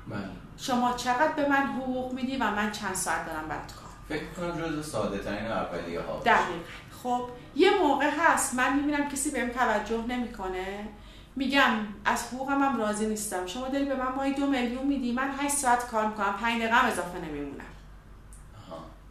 بله. 0.08 0.20
شما 0.58 0.92
چقدر 0.92 1.32
به 1.32 1.48
من 1.48 1.66
حقوق 1.66 2.12
میدی 2.12 2.36
و 2.36 2.50
من 2.50 2.72
چند 2.72 2.94
ساعت 2.94 3.26
دارم 3.26 3.48
برات 3.48 3.72
کار 3.72 4.18
فکر 4.18 4.30
کنم 4.30 4.60
جز 4.60 4.90
ساده 4.90 5.18
ترین 5.18 5.46
اولیه 5.46 6.00
ها 6.00 6.22
دقیق 6.24 6.62
خب 7.02 7.28
یه 7.54 7.70
موقع 7.78 8.10
هست. 8.18 8.54
من 8.54 8.76
می‌بینم 8.76 9.08
کسی 9.08 9.30
بهم 9.30 9.48
توجه 9.48 10.04
نمی‌کنه. 10.08 10.88
میگم 11.36 11.72
از 12.04 12.22
حقوقم 12.22 12.62
هم 12.62 12.78
راضی 12.78 13.06
نیستم. 13.06 13.46
شما 13.46 13.68
داری 13.68 13.84
به 13.84 13.94
من 13.94 14.12
ماهی 14.16 14.34
دو 14.34 14.46
میلیون 14.46 14.86
میدی 14.86 15.12
من 15.12 15.30
8 15.38 15.54
ساعت 15.54 15.86
کار 15.86 16.06
می‌کنم 16.06 16.34
5 16.40 16.62
دقیقه 16.62 16.84
اضافه 16.84 17.18
نمیمونم. 17.18 17.64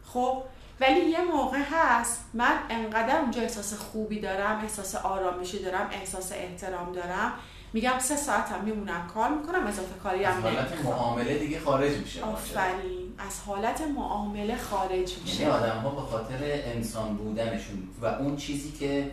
خب 0.04 0.42
ولی 0.80 1.00
یه 1.00 1.20
موقع 1.20 1.62
هست 1.70 2.24
من 2.34 2.58
انقدر 2.70 3.20
اونجا 3.20 3.42
احساس 3.42 3.74
خوبی 3.74 4.20
دارم 4.20 4.58
احساس 4.58 4.94
آرامشی 4.94 5.62
دارم 5.62 5.88
احساس 5.92 6.32
احترام 6.32 6.92
دارم. 6.92 7.32
میگم 7.72 7.98
سه 7.98 8.16
ساعت 8.16 8.48
هم 8.48 8.64
میمونم 8.64 9.06
کار 9.14 9.30
می‌کنم 9.30 9.66
اضافه 9.66 9.94
کاری 10.02 10.24
هم 10.24 10.36
از 10.36 10.42
حالت 10.42 10.84
معامله 10.84 11.38
دیگه 11.38 11.60
خارج 11.60 11.96
میشه 11.96 12.22
آفرین. 12.22 13.12
از 13.18 13.40
حالت 13.46 13.80
معامله 13.80 14.56
خارج 14.56 15.18
میشه 15.18 15.42
یعنی 15.42 15.54
آدم 15.54 15.78
ها 15.78 15.90
به 15.90 16.00
خاطر 16.00 16.38
انسان 16.42 17.16
بودنشون 17.16 17.88
و 18.02 18.06
اون 18.06 18.36
چیزی 18.36 18.72
که 18.72 19.10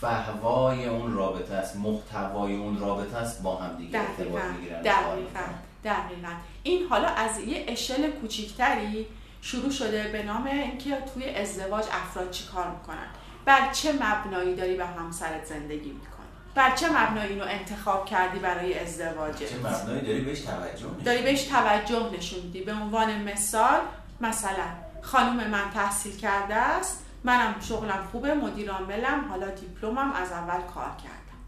فهوای 0.00 0.86
اون 0.86 1.14
رابطه 1.14 1.54
است 1.54 1.76
محتوای 1.76 2.56
اون 2.56 2.80
رابطه 2.80 3.16
است 3.16 3.42
با 3.42 3.56
هم 3.56 3.76
دیگه 3.76 3.98
ارتباط 3.98 4.42
می‌گیرن 4.42 4.82
دقیقا. 4.82 5.40
دقیقا. 5.84 6.28
این 6.62 6.86
حالا 6.86 7.08
از 7.08 7.38
یه 7.38 7.64
اشل 7.68 8.10
کوچیکتری 8.10 9.06
شروع 9.42 9.70
شده 9.70 10.08
به 10.12 10.22
نام 10.22 10.46
اینکه 10.46 10.98
توی 11.14 11.34
ازدواج 11.34 11.84
افراد 11.92 12.30
چی 12.30 12.44
کار 12.44 12.70
می‌کنن؟ 12.70 13.06
بر 13.44 13.72
چه 13.72 13.92
مبنایی 13.92 14.54
داری 14.54 14.76
به 14.76 14.86
همسرت 14.86 15.44
زندگی 15.44 15.92
می‌کنی؟ 15.92 16.26
بر 16.54 16.74
چه 16.74 16.88
مبنایی 16.88 17.32
اینو 17.32 17.44
انتخاب 17.48 18.06
کردی 18.06 18.38
برای 18.38 18.78
ازدواج 18.78 19.36
چه 19.36 19.56
مبنایی 19.58 20.00
داری 20.00 20.20
بهش 20.20 20.40
توجه 20.40 20.86
داری 21.04 21.22
بهش 21.22 21.42
توجه 21.42 22.10
نشون 22.18 22.40
میدی. 22.40 22.60
به 22.60 22.72
عنوان 22.72 23.22
مثال 23.22 23.80
مثلا 24.20 24.66
خانم 25.02 25.50
من 25.50 25.70
تحصیل 25.74 26.16
کرده 26.16 26.54
است. 26.54 27.05
منم 27.26 27.54
شغلم 27.60 28.08
خوبه 28.12 28.34
مدیر 28.34 28.70
عاملم 28.70 29.28
حالا 29.28 29.50
دیپلمم 29.50 30.12
از 30.12 30.32
اول 30.32 30.60
کار 30.74 30.90
کردم. 31.04 31.38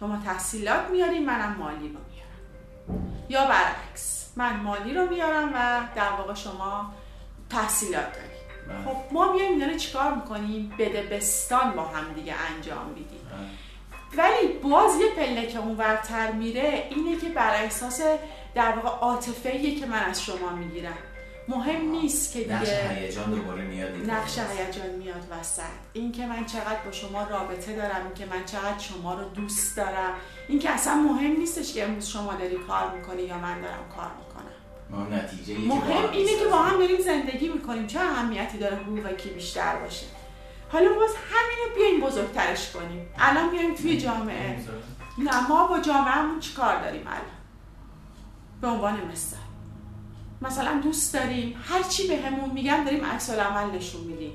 شما 0.00 0.18
تحصیلات 0.24 0.90
میاری 0.90 1.18
منم 1.18 1.56
مالی 1.58 1.88
رو 1.88 1.98
میارم. 2.10 3.14
یا 3.28 3.46
برعکس 3.46 4.32
من 4.36 4.56
مالی 4.56 4.94
رو 4.94 5.08
میارم 5.08 5.50
و 5.54 5.80
در 5.96 6.10
واقع 6.10 6.34
شما 6.34 6.94
تحصیلات 7.50 8.12
داری 8.12 8.28
بله. 8.68 8.94
خب 8.94 9.12
ما 9.12 9.32
بیایم 9.32 9.60
اینا 9.60 9.76
چیکار 9.76 10.14
می‌کنیم؟ 10.14 10.74
بده 10.78 11.02
بستان 11.02 11.70
با 11.70 11.82
هم 11.82 12.12
دیگه 12.12 12.34
انجام 12.56 12.86
میدیم. 12.86 13.20
بله. 14.16 14.24
ولی 14.24 14.52
باز 14.52 15.00
یه 15.00 15.10
پله 15.16 15.46
که 15.46 15.58
اون 15.58 15.76
ورتر 15.76 16.32
میره 16.32 16.88
اینه 16.90 17.16
که 17.16 17.28
بر 17.28 17.54
احساس 17.54 18.00
در 18.54 18.72
واقع 18.72 18.88
عاطفه 18.88 19.74
که 19.74 19.86
من 19.86 20.02
از 20.02 20.22
شما 20.22 20.50
می‌گیرم. 20.50 20.98
مهم 21.48 21.90
نیست 21.90 22.32
که 22.32 22.38
دیگه 22.38 22.54
نقش 22.54 22.68
هیجان 22.68 23.30
دوباره 23.30 23.62
میاد 23.64 24.10
نقش 24.10 24.38
هیجان 24.38 24.90
میاد 24.98 25.26
وسط. 25.30 25.62
این 25.92 26.12
که 26.12 26.26
من 26.26 26.44
چقدر 26.44 26.78
با 26.84 26.92
شما 26.92 27.22
رابطه 27.22 27.76
دارم 27.76 28.04
این 28.04 28.14
که 28.14 28.26
من 28.26 28.44
چقدر 28.44 28.78
شما 28.78 29.14
رو 29.14 29.28
دوست 29.28 29.76
دارم 29.76 30.14
این 30.48 30.58
که 30.58 30.70
اصلا 30.70 30.94
مهم 30.94 31.36
نیستش 31.36 31.74
که 31.74 31.84
امروز 31.84 32.06
شما 32.06 32.34
داری 32.34 32.56
کار 32.56 32.96
می‌کنی 32.96 33.22
یا 33.22 33.38
من 33.38 33.60
دارم 33.60 33.88
کار 33.96 34.10
می‌کنم. 34.18 35.14
نتیجه 35.14 35.58
مهم 35.58 36.10
اینه 36.12 36.38
که 36.38 36.44
با 36.44 36.56
هم 36.56 36.78
داریم 36.78 37.00
زندگی 37.00 37.48
می‌کنیم. 37.48 37.86
چه 37.86 38.00
اهمیتی 38.00 38.58
داره 38.58 38.76
حقوق 38.76 39.16
کی 39.16 39.28
بیشتر 39.28 39.76
باشه؟ 39.76 40.06
حالا 40.72 40.88
باز 40.88 41.10
همینو 41.10 41.76
بیایم 41.76 42.00
بزرگترش 42.00 42.70
کنیم. 42.70 43.06
الان 43.18 43.50
بیایم 43.50 43.74
توی 43.74 43.98
جامعه. 43.98 44.58
نه 45.18 45.48
ما 45.48 45.66
با 45.66 45.80
جامعهمون 45.80 46.40
چیکار 46.40 46.80
داریم 46.80 47.06
الان؟ 47.06 47.20
به 48.60 48.68
عنوان 48.68 49.00
مثال. 49.12 49.40
مثلا 50.44 50.80
دوست 50.80 51.14
داریم 51.14 51.54
هر 51.64 51.82
چی 51.82 52.08
به 52.08 52.16
همون 52.16 52.50
میگن 52.50 52.84
داریم 52.84 53.04
عکس 53.04 53.30
عمل 53.30 53.76
نشون 53.76 54.00
میدیم. 54.00 54.32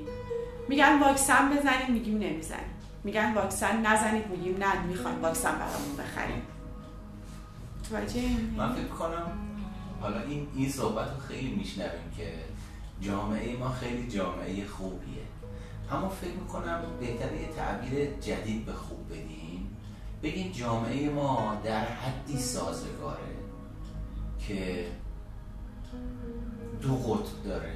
میگن 0.68 1.00
واکسن 1.00 1.50
بزنیم 1.50 1.92
میگیم 1.92 2.18
نمی‌زنیم. 2.18 2.70
میگن 3.04 3.34
واکسن 3.34 3.86
نزنید 3.86 4.26
میگیم 4.26 4.56
نه 4.58 4.82
می‌خوایم 4.82 5.22
واکسن 5.22 5.52
برامون 5.52 5.96
بخریم. 5.98 6.42
من 8.56 8.74
فکر 8.74 8.88
کنم 8.88 9.32
حالا 10.00 10.22
این 10.22 10.46
این 10.54 10.68
صحبت 10.70 11.08
رو 11.10 11.20
خیلی 11.28 11.50
میشنویم 11.50 12.10
که 12.16 12.34
جامعه 13.00 13.56
ما 13.56 13.68
خیلی 13.70 14.08
جامعه 14.08 14.66
خوبیه. 14.66 15.22
اما 15.92 16.08
فکر 16.08 16.34
می‌کنم 16.42 16.82
بهتره 17.00 17.40
یه 17.40 17.48
تعبیر 17.56 18.06
جدید 18.20 18.66
به 18.66 18.72
خوب 18.72 19.08
بدیم. 19.08 19.76
بگیم 20.22 20.52
جامعه 20.52 21.10
ما 21.10 21.60
در 21.64 21.84
حدی 21.84 22.38
سازگاره 22.38 23.34
که 24.48 24.86
دو 26.82 26.96
قطب 26.96 27.48
داره. 27.48 27.72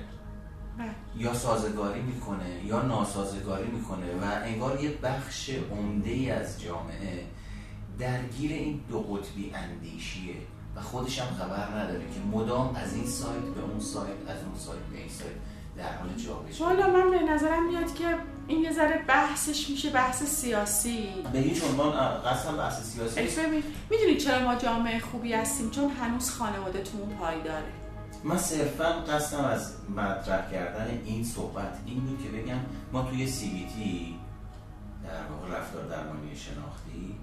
بله. 0.79 0.91
یا 1.17 1.35
سازگاری 1.35 2.03
می‌کنه 2.03 2.65
یا 2.65 2.83
ناسازگاری 2.83 3.67
می‌کنه 3.67 4.07
و 4.07 4.45
انگار 4.45 4.81
یه 4.81 4.91
بخش 4.91 5.51
عمده 5.51 6.11
ای 6.11 6.31
از 6.31 6.63
جامعه 6.63 7.25
درگیر 7.99 8.53
این 8.53 8.81
دو 8.89 9.01
قطبی 9.01 9.53
اندیشیه 9.55 10.35
و 10.77 10.81
خودش 10.81 11.21
هم 11.21 11.35
خبر 11.35 11.79
نداره 11.79 12.01
که 12.01 12.37
مدام 12.37 12.77
از 12.77 12.95
این 12.95 13.07
سایت 13.07 13.43
به 13.43 13.63
اون 13.63 13.81
سایت 13.81 14.17
از 14.29 14.45
اون 14.45 14.59
سایت 14.59 14.83
به 14.93 14.99
این 14.99 15.09
سایت 15.09 15.33
در 15.77 15.99
حال 15.99 16.09
جابجایی 16.09 16.81
حالا 16.81 16.93
من 16.93 17.11
به 17.11 17.33
نظرم 17.33 17.69
میاد 17.69 17.95
که 17.95 18.05
این 18.47 18.61
یه 18.61 18.73
ذره 18.73 19.05
بحثش 19.09 19.71
میشه 19.71 19.91
بحث 19.91 20.23
سیاسی. 20.23 21.09
به 21.33 21.39
هیچ 21.39 21.65
عنوان 21.65 21.93
قسم 22.23 22.57
بحث 22.57 22.83
سیاسی 22.83 23.21
می‌دونید 23.91 24.19
چرا 24.19 24.45
ما 24.45 24.55
جامعه 24.55 24.99
خوبی 24.99 25.33
هستیم؟ 25.33 25.71
چون 25.71 25.91
هنوز 25.91 26.31
خانواده 26.31 26.83
تو 26.83 26.99
اون 26.99 27.17
پایداره. 27.17 27.84
من 28.25 28.39
صرفا 28.39 28.85
قصدم 28.85 29.45
از 29.45 29.73
مطرح 29.97 30.51
کردن 30.51 31.01
این 31.05 31.25
صحبت 31.25 31.79
این 31.87 32.01
بود 32.01 32.23
که 32.23 32.29
بگم 32.29 32.61
ما 32.93 33.03
توی 33.03 33.27
سی 33.27 33.51
بی 33.51 33.67
تی 33.67 34.17
در 35.05 35.33
واقع 35.33 35.59
رفتار 35.59 35.85
درمانی 35.85 36.37
شناختی 36.37 37.15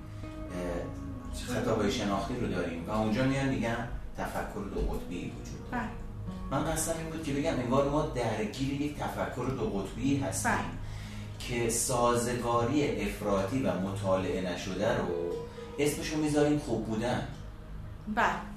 خطابای 1.48 1.92
شناختی 1.92 2.36
رو 2.36 2.48
داریم 2.48 2.86
و 2.88 2.92
اونجا 2.92 3.24
میان 3.24 3.50
میگن 3.50 3.88
تفکر 4.18 4.66
دو 4.76 4.82
قطبی 4.82 5.18
وجود 5.18 5.72
داره 5.72 5.84
بله. 5.84 5.92
من 6.52 6.72
قصدم 6.72 6.98
این 6.98 7.10
بود 7.10 7.24
که 7.24 7.34
بگم 7.34 7.54
انگار 7.54 7.90
ما 7.90 8.02
درگیر 8.02 8.82
یک 8.82 8.98
تفکر 8.98 9.46
دو 9.46 9.70
قطبی 9.70 10.18
هستیم 10.18 10.52
بله. 10.52 10.62
که 11.40 11.70
سازگاری 11.70 13.02
افراطی 13.02 13.64
و 13.64 13.80
مطالعه 13.80 14.54
نشده 14.54 14.98
رو 14.98 15.34
اسمشو 15.80 16.18
می‌ذاریم 16.18 16.60
خوب 16.60 16.86
بودن 16.86 17.28
بله 18.16 18.51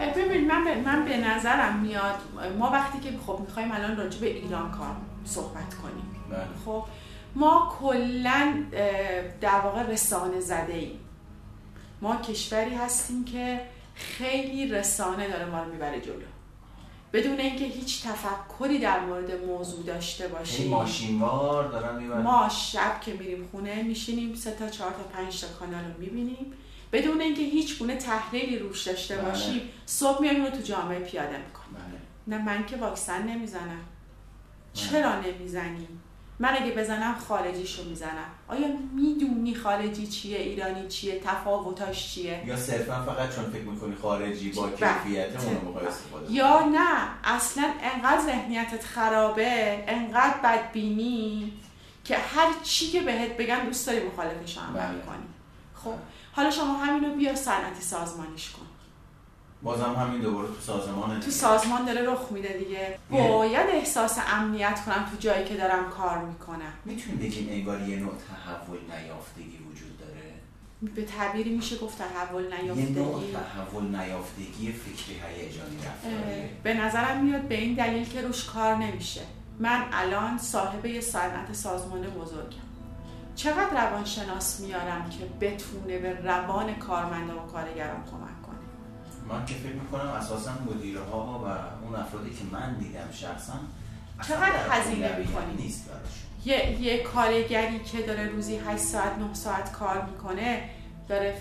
ببین 0.00 0.46
من 0.46 0.64
به, 0.64 0.74
من 0.74 1.04
به 1.04 1.16
نظرم 1.16 1.78
میاد 1.78 2.14
ما 2.58 2.70
وقتی 2.70 2.98
که 2.98 3.18
خب 3.26 3.40
می‌خوایم 3.40 3.72
الان 3.72 3.96
راجع 3.96 4.20
به 4.20 4.26
ایران 4.26 4.70
کار 4.70 4.96
صحبت 5.24 5.74
کنیم. 5.74 6.14
بله. 6.30 6.44
خب 6.64 6.84
ما 7.34 7.76
کلا 7.80 8.64
در 9.40 9.60
واقع 9.60 9.82
رسانه 9.82 10.40
زده 10.40 10.74
ایم 10.74 10.98
ما 12.02 12.16
کشوری 12.16 12.74
هستیم 12.74 13.24
که 13.24 13.60
خیلی 13.94 14.68
رسانه 14.68 15.28
داره 15.28 15.44
ما 15.44 15.62
رو 15.62 15.72
می‌بره 15.72 16.00
جلو. 16.00 16.14
بدون 17.12 17.40
اینکه 17.40 17.64
هیچ 17.64 18.06
تفکری 18.06 18.78
در 18.78 19.00
مورد 19.00 19.44
موضوع 19.44 19.84
داشته 19.84 20.28
باشیم. 20.28 20.70
ماشینوار 20.70 21.68
دارن 21.68 22.22
ما 22.22 22.48
شب 22.48 23.00
که 23.00 23.12
میریم 23.12 23.48
خونه 23.50 23.82
میشینیم 23.82 24.34
سه 24.34 24.50
تا 24.50 24.68
چهار 24.68 24.90
تا 24.90 25.02
پنج 25.02 25.40
تا 25.40 25.46
کانال 25.58 25.84
رو 25.84 26.00
می‌بینیم. 26.00 26.52
بدون 26.92 27.20
اینکه 27.20 27.42
هیچ 27.42 27.78
گونه 27.78 27.96
تحلیلی 27.96 28.58
روش 28.58 28.82
داشته 28.82 29.16
بله. 29.16 29.28
باشیم 29.28 29.62
صبح 29.86 30.20
میایم 30.20 30.44
رو 30.44 30.50
تو 30.50 30.60
جامعه 30.62 30.98
پیاده 30.98 31.36
می‌کنیم. 31.38 31.74
بله. 32.26 32.36
نه 32.36 32.44
من 32.44 32.66
که 32.66 32.76
واکسن 32.76 33.22
نمی‌زنم. 33.22 33.62
بله. 33.64 33.78
چرا 34.72 35.20
نمی‌زنیم 35.20 36.02
من 36.38 36.56
اگه 36.60 36.72
بزنم 36.72 37.14
خارجیشو 37.28 37.84
می‌زنم. 37.84 38.30
آیا 38.48 38.66
می‌دونی 38.96 39.54
خارجی 39.54 40.06
چیه؟ 40.06 40.38
ایرانی 40.38 40.88
چیه؟ 40.88 41.20
تفاوتاش 41.24 42.14
چیه؟ 42.14 42.42
یا 42.46 42.56
صرفا 42.56 43.02
فقط 43.02 43.36
چون 43.36 43.50
فکر 43.50 43.62
می‌کنی 43.62 43.94
خارجی 44.02 44.52
با 44.52 44.70
کیفیت 44.70 45.44
اون 45.44 45.74
رو 45.74 45.88
استفاده 45.88 46.32
یا 46.32 46.60
نه 46.60 47.08
اصلا 47.24 47.70
انقدر 47.82 48.20
ذهنیتت 48.20 48.84
خرابه 48.84 49.84
انقدر 49.88 50.34
بدبینی 50.44 51.52
که 52.04 52.16
هر 52.16 52.48
چی 52.62 52.90
که 52.90 53.00
بهت 53.00 53.36
بگن 53.36 53.64
دوست 53.64 53.86
داری 53.86 54.06
مخالفش 54.06 54.58
عمل 54.58 54.80
بله. 54.80 55.00
کنی. 55.00 55.26
خب 55.74 55.94
حالا 56.40 56.50
شما 56.50 56.76
همینو 56.76 57.14
بیا 57.14 57.34
صنعتی 57.34 57.82
سازمانیش 57.82 58.50
کن. 58.50 58.66
بازم 59.62 59.94
همین 59.98 60.20
دوباره 60.20 60.48
تو 60.48 60.60
سازمان 60.60 61.20
تو 61.20 61.30
سازمان 61.30 61.84
داره 61.84 62.02
رخ 62.10 62.32
میده 62.32 62.48
دیگه. 62.48 62.98
باید 63.10 63.66
احساس 63.70 64.18
امنیت 64.26 64.80
کنم 64.86 65.08
تو 65.10 65.16
جایی 65.18 65.44
که 65.44 65.56
دارم 65.56 65.90
کار 65.90 66.18
می‌کنم. 66.18 66.72
می‌تونیم 66.84 67.18
بگیم 67.18 67.48
انگار 67.50 67.80
یه 67.88 67.96
نوع 67.96 68.12
تحول 68.12 68.78
نیافتگی 68.78 69.58
وجود 69.70 69.98
داره؟ 69.98 70.34
به 70.94 71.04
تعبیری 71.04 71.50
میشه 71.56 71.78
گفت 71.78 71.98
تحول 71.98 72.54
نیافتگی. 72.54 72.92
یه 72.92 72.98
نوع 72.98 73.22
تحول 73.54 73.84
نیافتگی 73.84 74.72
فکری 74.72 75.14
هیجانی 75.14 75.76
رفتاریه. 75.76 76.50
به 76.62 76.74
نظرم 76.74 77.24
میاد 77.24 77.42
به 77.42 77.54
این 77.54 77.74
دلیل 77.74 78.08
که 78.08 78.22
روش 78.22 78.44
کار 78.44 78.74
نمیشه. 78.74 79.20
من 79.58 79.84
الان 79.92 80.38
صاحب 80.38 80.86
یه 80.86 81.00
صنعت 81.00 81.52
سازمان 81.52 82.00
بزرگم. 82.00 82.69
چقدر 83.42 83.84
روانشناس 83.86 84.60
میارم 84.60 85.10
که 85.10 85.46
بتونه 85.46 85.98
به 85.98 86.20
روان 86.24 86.74
کارمنده 86.74 87.32
و 87.32 87.46
کارگران 87.46 88.04
کمک 88.10 88.40
من 89.28 89.44
که 89.46 89.54
فکر 89.54 89.72
می‌کنم 89.72 90.10
اساسا 90.10 90.50
مدیرها 90.70 91.40
و 91.44 91.46
اون 91.84 91.94
افرادی 91.94 92.30
که 92.30 92.44
من 92.52 92.74
دیدم 92.74 93.08
شخصا 93.12 93.52
چقدر 94.28 94.70
هزینه 94.70 95.18
می‌کنی؟ 95.18 95.54
نیست 95.58 95.90
یه،, 96.44 96.80
یه 96.80 97.02
کارگری 97.02 97.78
که 97.78 98.02
داره 98.02 98.28
روزی 98.28 98.56
8 98.56 98.82
ساعت 98.82 99.18
9 99.18 99.34
ساعت 99.34 99.72
کار 99.72 100.02
می‌کنه 100.12 100.62
داره 101.08 101.36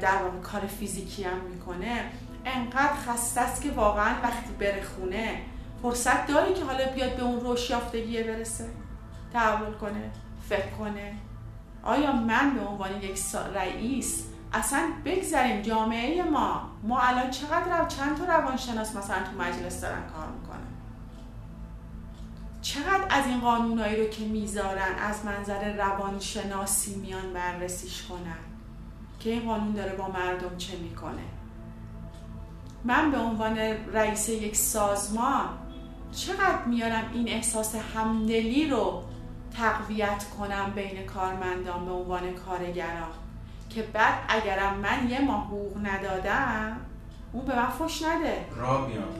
در 0.00 0.22
واقع 0.22 0.38
کار 0.38 0.66
فیزیکی 0.66 1.24
هم 1.24 1.40
می‌کنه 1.40 2.04
انقدر 2.44 2.94
خسته 2.94 3.40
است 3.40 3.62
که 3.62 3.70
واقعا 3.70 4.14
وقتی 4.22 4.52
بره 4.58 4.82
خونه 4.82 5.40
فرصت 5.82 6.26
داره 6.26 6.54
که 6.54 6.64
حالا 6.64 6.86
بیاد 6.94 7.16
به 7.16 7.22
اون 7.22 7.40
روش 7.40 7.70
یافتگیه 7.70 8.22
برسه؟ 8.22 8.68
تحول 9.32 9.72
کنه 9.72 10.10
فکر 10.48 10.70
کنه؟ 10.78 11.14
آیا 11.86 12.12
من 12.12 12.54
به 12.54 12.60
عنوان 12.60 13.02
یک 13.02 13.20
رئیس 13.54 14.24
اصلا 14.52 14.88
بگذاریم 15.04 15.62
جامعه 15.62 16.22
ما؟ 16.22 16.70
ما 16.82 17.00
الان 17.00 17.30
چقدر 17.30 17.78
رو 17.78 17.86
چند 17.88 18.16
تا 18.18 18.24
روانشناس 18.24 18.96
مثلا 18.96 19.16
تو 19.16 19.42
مجلس 19.42 19.80
دارن 19.80 20.02
کار 20.06 20.26
می‌کنن؟ 20.40 20.56
چقدر 22.62 23.06
از 23.10 23.26
این 23.26 23.40
قانونایی 23.40 23.96
رو 23.96 24.08
که 24.08 24.24
می‌ذارن 24.24 24.94
از 24.98 25.24
منظر 25.24 25.76
روانشناسی 25.76 26.94
میان 26.94 27.32
بررسیش 27.32 28.02
کنن؟ 28.02 28.38
که 29.20 29.30
این 29.30 29.40
قانون 29.40 29.72
داره 29.72 29.92
با 29.92 30.08
مردم 30.08 30.56
چه 30.56 30.76
می‌کنه؟ 30.76 31.24
من 32.84 33.10
به 33.10 33.18
عنوان 33.18 33.58
رئیس 33.92 34.28
یک 34.28 34.56
سازمان 34.56 35.48
چقدر 36.12 36.64
میارم 36.66 37.10
این 37.14 37.28
احساس 37.28 37.74
همدلی 37.74 38.68
رو 38.68 39.02
تقویت 39.58 40.24
کنم 40.38 40.72
بین 40.74 41.06
کارمندان 41.06 41.84
به 41.84 41.92
عنوان 41.92 42.32
کارگران 42.32 43.12
که 43.70 43.82
بعد 43.82 44.14
اگرم 44.28 44.74
من 44.78 45.10
یه 45.10 45.20
ماه 45.20 45.46
حقوق 45.46 45.76
ندادم 45.86 46.76
اون 47.32 47.44
به 47.44 47.56
من 47.56 47.68
فش 47.68 48.02
نده. 48.02 48.44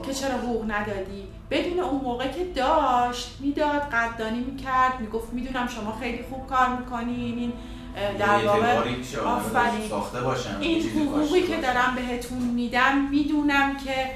که 0.03 0.15
چرا 0.15 0.39
حقوق 0.39 0.71
ندادی؟ 0.71 1.29
بدون 1.51 1.81
اون 1.81 2.01
موقع 2.01 2.29
که 2.29 2.45
داشت 2.45 3.37
می‌داد 3.41 3.81
قدردانی 3.81 4.39
می‌کرد 4.41 5.01
می‌گفت 5.01 5.33
می‌دونم 5.33 5.69
شما 5.69 5.97
خیلی 6.01 6.25
خوب 6.31 6.47
کار 6.47 6.69
می‌کنین 6.69 7.39
این 7.39 7.53
در 8.19 8.47
واقع 8.47 8.83
این 10.61 10.83
حقوقی 10.83 11.43
که 11.43 11.57
دارم 11.57 11.95
بهتون 11.95 12.39
میدم 12.39 13.09
می‌دونم 13.11 13.77
که 13.77 14.11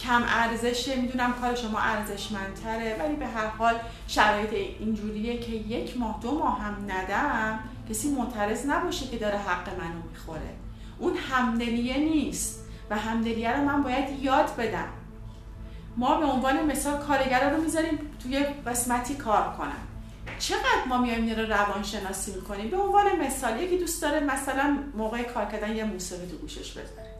کم 0.00 0.22
ارزشه 0.26 0.96
می‌دونم 0.96 1.32
کار 1.32 1.54
شما 1.54 1.78
ارزشمندتره 1.78 2.96
ولی 3.00 3.16
به 3.16 3.26
هر 3.26 3.46
حال 3.46 3.74
شرایط 4.08 4.52
اینجوریه 4.52 5.38
که 5.38 5.52
یک 5.52 5.98
ماه 5.98 6.18
دو 6.22 6.38
ماه 6.38 6.60
هم 6.60 6.76
ندم 6.88 7.58
کسی 7.90 8.10
معترض 8.10 8.66
نباشه 8.66 9.06
که 9.06 9.16
داره 9.16 9.38
حق 9.38 9.68
منو 9.68 10.02
می‌خوره. 10.10 10.54
اون 10.98 11.16
همدلیه 11.16 11.98
نیست 11.98 12.64
و 12.90 12.98
همدلیه 12.98 13.56
رو 13.56 13.64
من 13.64 13.82
باید 13.82 14.22
یاد 14.22 14.56
بدم. 14.56 14.88
ما 15.96 16.14
به 16.14 16.24
عنوان 16.24 16.66
مثال 16.66 16.98
کارگرا 16.98 17.48
رو 17.48 17.62
می‌ذاریم 17.62 17.98
توی 18.22 18.38
قسمتی 18.66 19.14
کار 19.14 19.54
کنن 19.58 19.82
چقدر 20.38 20.84
ما 20.88 20.98
میایم 20.98 21.30
رو 21.30 21.46
روانشناسی 21.46 22.34
می‌کنیم؟ 22.34 22.70
به 22.70 22.76
عنوان 22.76 23.04
مثال 23.26 23.62
یکی 23.62 23.78
دوست 23.78 24.02
داره 24.02 24.20
مثلا 24.20 24.78
موقع 24.96 25.22
کار 25.22 25.44
کردن 25.44 25.76
یه 25.76 25.84
موسیقی 25.84 26.26
تو 26.26 26.36
گوشش 26.36 26.72
بذاره. 26.72 27.12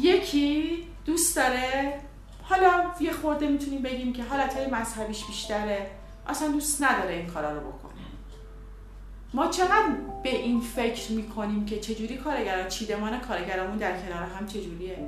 یکی 0.00 0.84
دوست 1.06 1.36
داره. 1.36 2.00
حالا 2.42 2.84
یه 3.00 3.12
خورده 3.12 3.48
می‌تونیم 3.48 3.82
بگیم 3.82 4.12
که 4.12 4.24
حالت 4.24 4.56
مذهبیش 4.72 5.24
بیشتره. 5.24 5.90
اصلا 6.26 6.48
دوست 6.48 6.82
نداره 6.82 7.14
این 7.14 7.26
کارا 7.26 7.52
رو 7.52 7.60
بکنه. 7.60 7.92
ما 9.34 9.46
چقدر 9.46 9.88
به 10.22 10.36
این 10.36 10.60
فکر 10.60 11.12
می‌کنیم 11.12 11.66
که 11.66 11.80
چجوری 11.80 12.16
کارگران 12.16 12.68
چیدمان 12.68 13.20
کارگرامون 13.20 13.76
در 13.76 14.00
کنار 14.00 14.22
هم 14.22 14.46
چجوریه؟ 14.46 14.98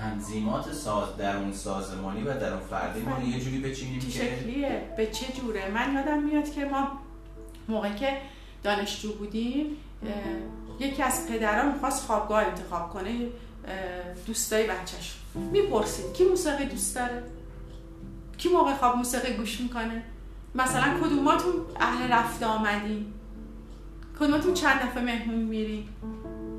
تنظیمات 0.00 0.72
ساز 0.72 1.16
در 1.16 1.36
اون 1.36 1.52
سازمانی 1.52 2.22
و 2.22 2.40
در 2.40 2.52
اون 2.52 2.62
فردی 2.62 3.00
ما 3.00 3.18
یه 3.20 3.40
جوری 3.40 3.58
بچینیم 3.58 4.00
که 4.00 4.10
شکلیه؟ 4.10 4.82
به 4.96 5.06
چه 5.06 5.32
جوره؟ 5.32 5.70
من 5.70 5.94
یادم 5.94 6.22
میاد 6.22 6.52
که 6.52 6.64
ما 6.64 6.88
موقعی 7.68 7.94
که 7.94 8.18
دانشجو 8.62 9.12
بودیم 9.12 9.66
یکی 10.78 11.02
از 11.02 11.28
پدران 11.28 11.72
می‌خواست 11.72 12.06
خوابگاه 12.06 12.44
انتخاب 12.44 12.90
کنه. 12.90 13.10
دوستای 14.26 14.66
بچهش. 14.66 15.14
می‌پرسید 15.34 16.12
کی 16.12 16.24
موسیقی 16.24 16.64
دوست 16.64 16.94
داره؟ 16.94 17.22
کی 18.38 18.48
موقع 18.48 18.74
خواب 18.74 18.96
موسیقی 18.96 19.32
گوش 19.32 19.60
می‌کنه؟ 19.60 20.02
مثلا 20.54 20.84
کدوماتون 21.04 21.52
اهل 21.80 22.12
رفته 22.12 22.46
آمدین؟ 22.46 23.06
کدومتون 24.20 24.54
چند 24.54 24.80
دفعه 24.80 25.02
مهمون 25.02 25.38
میری 25.38 25.88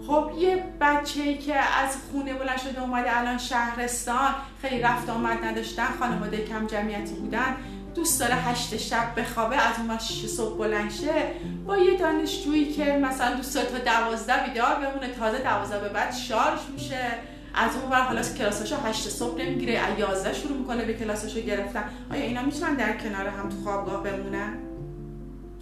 خب 0.08 0.32
یه 0.40 0.64
بچه 0.82 1.38
که 1.38 1.56
از 1.56 1.98
خونه 2.12 2.34
بلند 2.34 2.58
شده 2.58 2.82
اومده 2.82 3.18
الان 3.18 3.38
شهرستان 3.38 4.36
خیلی 4.62 4.82
رفت 4.82 5.10
آمد 5.10 5.44
نداشتن 5.44 5.88
خانواده 6.00 6.46
کم 6.46 6.68
جمعیتی 6.68 7.14
بودن. 7.14 7.56
دوست 7.96 8.20
داره 8.20 8.36
هشت 8.36 8.78
شب 8.78 9.20
بخوابه 9.20 9.56
از 9.56 9.76
اون 9.80 9.98
شیش 9.98 10.26
صبح 10.26 10.58
بلند 10.58 10.92
شه 10.92 11.32
با 11.68 11.78
یه 11.78 11.98
دانشجویی 11.98 12.74
که 12.74 12.84
مثلا 12.84 13.36
دوست 13.36 13.56
داره 13.56 13.68
تا 13.68 13.78
دوازده 13.78 14.48
بیدار 14.48 14.76
بمونه 14.76 15.14
تازه 15.14 15.38
دوازده 15.38 15.80
به 15.80 15.90
بعد 15.90 16.14
شارژ 16.14 16.60
میشه. 16.74 17.12
از 17.54 17.72
اون 17.76 17.92
ور 17.92 18.02
حالا 18.02 18.22
کلاساشو 18.22 18.76
هشت 18.76 19.10
صبح 19.10 19.42
نمی‌گیره 19.42 20.00
یازده 20.00 20.34
شروع 20.34 20.58
می‌کنه 20.58 20.86
به 20.86 20.94
کلاساشو 20.94 21.40
گرفتن. 21.40 21.84
آیا 22.12 22.24
اینا 22.24 22.42
می‌تونن 22.42 22.76
در 22.76 22.98
کنار 22.98 23.28
هم 23.28 23.50
تو 23.50 23.56
خوابگاه 23.64 24.04
بمونن؟ 24.04 24.58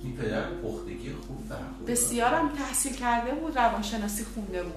این 0.04 0.18
پدر 0.18 0.42
پختگی 0.42 1.12
خوب 1.28 1.38
بسیارم 1.88 2.50
تحصیل 2.50 2.94
کرده 2.94 3.32
بود 3.32 3.58
روانشناسی 3.60 4.26
خونده 4.36 4.64
بود. 4.64 4.74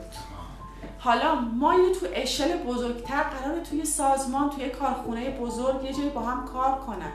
حالا 0.98 1.34
ما 1.34 1.74
یه 1.74 1.94
تو 2.00 2.06
اشل 2.14 2.56
بزرگتر 2.56 3.22
قراره 3.22 3.62
توی 3.70 3.84
سازمان 3.84 4.50
توی 4.50 4.68
کارخونه 4.68 5.30
بزرگ 5.30 5.84
یه 5.84 5.92
جایی 5.92 6.08
با 6.08 6.20
هم 6.20 6.44
کار 6.44 6.78
کنن. 6.78 7.12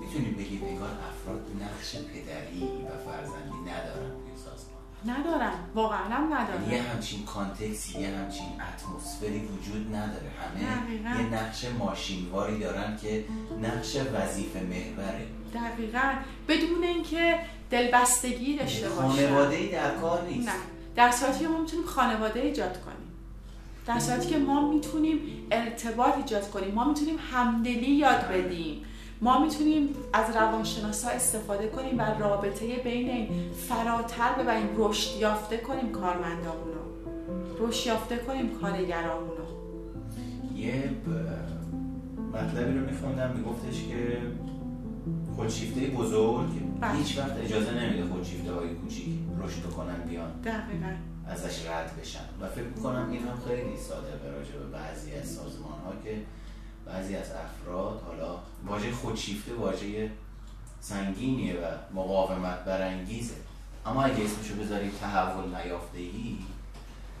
می‌تونیم 0.00 0.34
بگیم 0.34 0.62
انگار 0.64 0.90
افراد 1.10 1.42
نقش 1.62 1.96
پدری 1.96 2.62
و 2.62 3.10
فرزندی 3.10 3.60
ندارن 3.70 4.10
توی 4.10 4.36
سازمان. 4.44 4.80
ندارن. 5.06 5.52
واقعا 5.74 5.98
هم 5.98 6.34
ندارن. 6.34 6.70
یه 6.70 6.82
همچین 6.82 7.24
کانتکسی 7.24 8.00
یه 8.00 8.08
همچین 8.08 8.46
اتمسفری 8.46 9.40
وجود 9.40 9.94
نداره. 9.94 10.30
همه 10.40 10.82
دقیقاً. 10.84 11.10
یه 11.22 11.42
نقش 11.42 11.64
ماشینواری 11.64 12.58
دارن 12.58 12.96
که 13.02 13.24
نقش 13.62 13.96
وظیفه 13.96 14.60
محوره. 14.60 15.26
دقیقا. 15.54 16.12
بدون 16.48 16.84
اینکه 16.84 17.38
دلبستگی 17.70 18.56
داشته 18.56 18.88
باشن. 18.88 19.02
خانواده 19.02 19.56
ای 19.56 19.68
در 19.68 19.94
کار 19.94 20.22
نیست. 20.22 20.48
نه. 20.48 20.54
در 20.96 21.10
صورتی 21.10 21.38
که 21.38 21.48
ما 21.48 21.60
می‌تونیم 21.60 21.86
خانواده 21.86 22.40
ایجاد 22.40 22.80
کنیم. 22.80 22.96
در 23.86 23.98
صورتی 23.98 24.28
که 24.28 24.38
ما 24.38 24.72
می‌تونیم 24.72 25.18
ارتباط 25.50 26.16
ایجاد 26.16 26.50
کنیم. 26.50 26.74
ما 26.74 26.84
می‌تونیم 26.84 27.16
همدلی 27.32 27.90
یاد 27.90 28.28
بدیم. 28.28 28.82
ما 29.22 29.44
می‌تونیم 29.44 29.88
از 30.12 30.36
روانشناسا 30.36 31.08
استفاده 31.08 31.68
کنیم 31.68 31.98
و 31.98 32.02
رابطه 32.02 32.66
بین 32.84 33.10
این 33.10 33.28
فراتر 33.52 34.32
ببریم 34.32 34.68
رشد 34.76 35.20
یافته 35.20 35.56
کنیم 35.56 35.92
کارمندامون 35.92 36.68
رو 36.74 37.66
رشد 37.66 37.86
یافته 37.86 38.16
کنیم 38.16 38.48
کارگرامون 38.60 39.36
رو 39.36 39.44
یه 40.56 40.90
مطلبی 42.32 42.78
رو 42.78 42.86
میخوندم 42.86 43.30
میگفتش 43.36 43.82
که 43.88 44.18
خودشیفته 45.36 45.80
بزرگ 45.80 46.48
بله. 46.80 46.92
هیچ 46.92 47.18
وقت 47.18 47.36
اجازه 47.44 47.84
نمیده 47.84 48.04
خودشیفته 48.04 48.52
های 48.52 48.74
کوچیک 48.74 49.18
رشد 49.42 49.66
بکنن 49.66 49.96
بیان. 50.08 50.30
دقیقا. 50.44 50.92
ازش 51.26 51.66
رد 51.68 52.00
بشن. 52.00 52.24
و 52.40 52.48
فکر 52.48 52.64
می‌کنم 52.64 53.08
این 53.10 53.22
هم 53.22 53.38
خیلی 53.48 53.76
صادقه 53.76 54.30
راجع 54.36 54.52
به 54.52 54.66
بعضی 54.72 55.12
از 55.12 55.28
سازمان 55.28 55.78
ها 55.84 55.92
که 56.04 56.16
بعضی 56.92 57.16
از 57.16 57.26
افراد 57.30 58.02
حالا 58.06 58.38
واژه 58.66 58.92
خودشیفته 58.92 59.54
واژه 59.54 60.10
سنگینیه 60.80 61.54
و 61.54 61.94
مقاومت 61.94 62.64
برانگیزه 62.64 63.34
اما 63.86 64.02
اگه 64.02 64.24
اسمشو 64.24 64.54
بذاریم 64.54 64.90
تحول 65.00 65.54
نیافتگی 65.54 66.38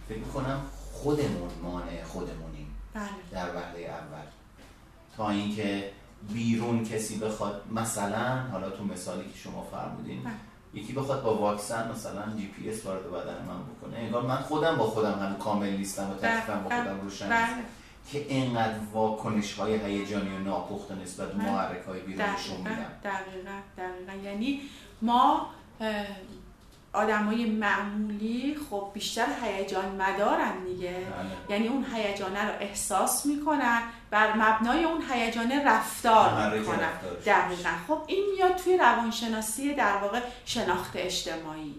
فکر 0.08 0.18
می‌کنم 0.18 0.60
خودمون 0.92 1.50
مانع 1.62 2.04
خودمونیم 2.04 2.66
بله 2.94 3.08
در 3.30 3.56
وهله 3.56 3.80
اول 3.80 4.24
تا 5.16 5.30
اینکه 5.30 5.90
بیرون 6.32 6.84
کسی 6.84 7.18
بخواد 7.18 7.62
مثلا 7.70 8.40
حالا 8.52 8.70
تو 8.70 8.84
مثالی 8.84 9.22
که 9.22 9.38
شما 9.38 9.62
فرمودین 9.70 10.22
بله. 10.22 10.32
یکی 10.74 10.92
بخواد 10.92 11.22
با 11.22 11.36
واکسن 11.36 11.90
مثلا 11.90 12.36
جی 12.36 12.46
پی 12.46 12.70
اس 12.70 12.86
وارد 12.86 13.10
بدن 13.10 13.44
من 13.48 13.62
بکنه 13.62 13.98
انگار 13.98 14.22
من 14.22 14.36
خودم 14.36 14.76
با 14.76 14.86
خودم 14.86 15.18
هم 15.18 15.36
کامل 15.38 15.76
نیستم 15.76 16.10
و 16.10 16.14
تکلیفم 16.14 16.62
با 16.62 16.68
بله. 16.68 16.82
خودم 16.82 17.00
روشن 17.00 17.40
نیست 17.40 17.54
بله 17.54 17.64
که 18.12 18.26
اینقدر 18.28 18.78
واکنش 18.92 19.52
های 19.52 19.74
هیجانی 19.74 20.36
و 20.36 20.38
ناپخته 20.38 20.94
نسبت 20.94 21.28
به. 21.28 21.44
محرک 21.44 21.82
های 21.86 22.00
بیرون 22.00 22.22
نشون 22.22 22.62
دقیقا 23.04 23.52
دقیقا 23.76 24.28
یعنی 24.28 24.60
ما 25.02 25.46
آدمای 26.92 27.50
معمولی 27.50 28.56
خب 28.70 28.90
بیشتر 28.94 29.26
هیجان 29.42 30.02
مدارن 30.02 30.64
دیگه 30.64 30.92
بله. 30.92 31.56
یعنی 31.56 31.68
اون 31.68 31.86
هیجانه 31.94 32.44
رو 32.44 32.52
احساس 32.60 33.26
می‌کنن 33.26 33.82
بر 34.10 34.36
مبنای 34.36 34.84
اون 34.84 35.02
هیجانه 35.10 35.64
رفتار 35.64 36.58
می‌کنن. 36.58 36.90
دقیقا 37.26 37.70
خب 37.88 37.98
این 38.06 38.24
میاد 38.36 38.56
توی 38.56 38.76
روانشناسی 38.76 39.74
در 39.74 39.96
واقع 39.96 40.20
شناخت 40.44 40.92
اجتماعی 40.94 41.74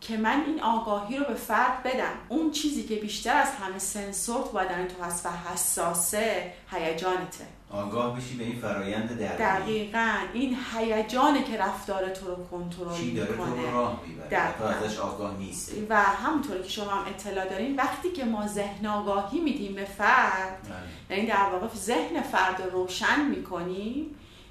که 0.00 0.16
من 0.16 0.42
این 0.46 0.60
آگاهی 0.60 1.16
رو 1.16 1.24
به 1.24 1.34
فرد 1.34 1.82
بدم. 1.82 2.12
اون 2.28 2.50
چیزی 2.50 2.82
که 2.82 2.94
بیشتر 2.94 3.36
از 3.36 3.48
همه 3.48 3.78
سنسور 3.78 4.44
تو 4.44 4.58
بدن 4.58 4.88
تو 4.88 5.04
هست 5.04 5.26
و 5.26 5.28
حساسه 5.28 6.52
هیجانته. 6.70 7.44
آگاه 7.70 8.16
بشی 8.16 8.36
به 8.36 8.44
این 8.44 8.60
فرایند 8.60 9.08
درونی 9.08 9.36
دقیقا. 9.38 10.14
این 10.32 10.56
هیجانه 10.76 11.42
که 11.42 11.56
رفتار 11.56 12.08
تو 12.08 12.26
رو 12.26 12.36
چی 12.36 12.48
کنترل 12.50 13.14
داره؟ 13.14 13.36
تو 13.36 13.44
رو 13.44 13.46
می‌کنه. 13.46 13.72
راه 13.72 14.02
می‌بره. 14.06 14.54
تو. 14.58 14.64
ازش 14.64 14.98
آگاه 14.98 15.36
نیستی. 15.38 15.86
و 15.90 16.02
همونطور 16.02 16.62
که 16.62 16.68
شما 16.68 16.90
هم 16.90 17.06
اطلاع 17.06 17.48
دارین 17.48 17.76
وقتی 17.76 18.10
که 18.12 18.24
ما 18.24 18.46
ذهن 18.46 18.86
آگاهی 18.86 19.40
میدیم 19.40 19.74
به 19.74 19.84
فرد 19.84 20.68
بله. 21.08 21.16
یعنی 21.18 21.30
در 21.30 21.48
واقع 21.52 21.68
ذهن 21.74 22.22
فرد 22.22 22.62
رو 22.62 22.70
روشن 22.70 23.24
می‌کنیم 23.30 24.06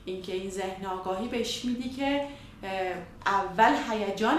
اینکه 0.06 0.34
این 0.34 0.50
ذهن 0.50 0.86
آگاهی 0.86 1.28
بهش 1.28 1.66
میدی 1.66 1.90
که 1.90 2.28
اول 3.26 3.74
هیجان 3.92 4.38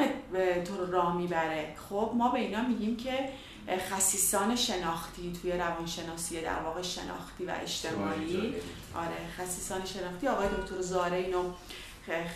تو 0.65 0.77
رو 0.77 0.93
راه 0.93 1.17
می‌بره. 1.17 1.75
خب 1.89 2.13
ما 2.15 2.29
به 2.29 2.39
اینا 2.39 2.63
میگیم 2.63 2.97
که 2.97 3.29
اه، 3.69 3.79
خسیسان 3.79 4.57
شناختی 4.57 5.33
توی 5.43 5.53
روانشناسی 5.53 6.41
در 6.41 6.63
واقع 6.65 6.83
شناختی 6.83 7.45
و 7.45 7.53
اجتماعی. 7.63 8.55
آره 8.95 9.17
خصیصان 9.39 9.85
شناختی. 9.85 10.29
آقای 10.29 10.49
دکتر 10.49 10.81
زاره 10.81 11.17
اینو 11.17 11.45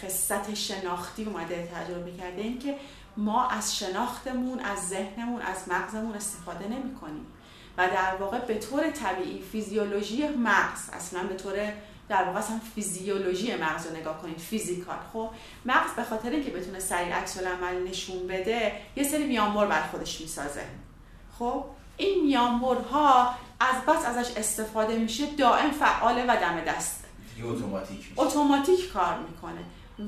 خصت 0.02 0.54
شناختی 0.54 1.24
اومده 1.24 1.68
تجربه 1.74 2.12
کرده 2.12 2.42
این 2.42 2.58
که 2.58 2.76
ما 3.16 3.48
از 3.48 3.76
شناختمون 3.78 4.60
از 4.60 4.88
ذهنمون 4.88 5.42
از 5.42 5.68
مغزمون 5.68 6.14
استفاده 6.14 6.68
نمی 6.68 6.94
کنیم 6.94 7.26
و 7.78 7.88
در 7.88 8.16
واقع 8.20 8.38
به 8.38 8.54
طور 8.54 8.90
طبیعی 8.90 9.42
فیزیولوژی 9.52 10.28
مغز 10.28 10.90
اصلا 10.92 11.22
به 11.22 11.34
طور 11.34 11.72
در 12.12 12.24
واقع 12.24 12.38
اصلا 12.38 12.60
فیزیولوژی 12.74 13.56
مغز 13.56 13.86
رو 13.86 13.96
نگاه 13.96 14.22
کنید 14.22 14.38
فیزیکال. 14.38 14.96
خب 15.12 15.30
مغز 15.64 15.90
به 15.96 16.04
خاطر 16.04 16.30
اینکه 16.30 16.50
بتونه 16.50 16.80
سریع 16.80 17.14
عکس 17.14 17.38
العمل 17.38 17.88
نشون 17.88 18.26
بده 18.26 18.72
یه 18.96 19.04
سری 19.04 19.26
میانبر 19.26 19.66
بر 19.66 19.82
خودش 19.82 20.20
می‌سازه. 20.20 20.64
خب 21.38 21.64
این 21.96 22.24
میانبرها 22.24 23.34
از 23.60 23.76
بس 23.88 24.04
ازش 24.06 24.36
استفاده 24.36 24.98
میشه 24.98 25.26
دائم 25.26 25.70
فعاله 25.70 26.24
و 26.24 26.36
دم 26.36 26.60
دسته 26.72 27.08
دیگه 27.36 27.48
اتوماتیک 27.48 28.12
اتوماتیک 28.16 28.92
کار 28.92 29.18
می‌کنه 29.18 29.60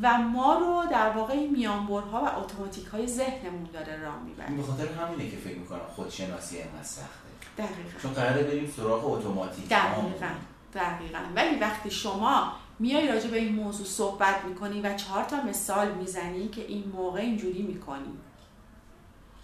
و 0.02 0.18
ما 0.18 0.54
رو 0.54 0.90
در 0.90 1.10
واقع 1.10 1.32
این 1.32 1.50
میانبرها 1.50 2.22
و 2.22 2.38
اتوماتیک 2.38 2.86
های 2.86 3.06
ذهنمون 3.06 3.68
داره 3.72 4.00
راه 4.02 4.18
می‌بره. 4.24 4.56
به 4.56 4.62
خاطر 4.62 4.88
همینه 4.92 5.30
که 5.30 5.36
فکر 5.36 5.58
می‌کنم 5.58 5.80
خودشناسی 5.96 6.56
اینقدر 6.56 6.82
سخته. 6.82 7.24
دقیقا. 7.58 7.98
چون 8.02 8.12
قراره 8.12 8.42
بریم 8.42 8.72
سراغ 8.76 9.12
اتوماتیک. 9.12 9.68
دقیقا. 9.68 10.26
دقیقا. 10.74 11.18
ولی 11.36 11.58
وقتی 11.58 11.90
شما 11.90 12.52
میای 12.78 13.08
راجع 13.08 13.28
به 13.28 13.36
این 13.36 13.54
موضوع 13.54 13.86
صحبت 13.86 14.44
می‌کنی 14.44 14.80
و 14.80 14.94
چهار 14.94 15.24
تا 15.24 15.42
مثال 15.42 15.92
می‌زنی 15.92 16.48
که 16.48 16.64
این 16.66 16.92
موقع 16.96 17.20
اینجوری 17.20 17.62
می‌کنی. 17.62 18.18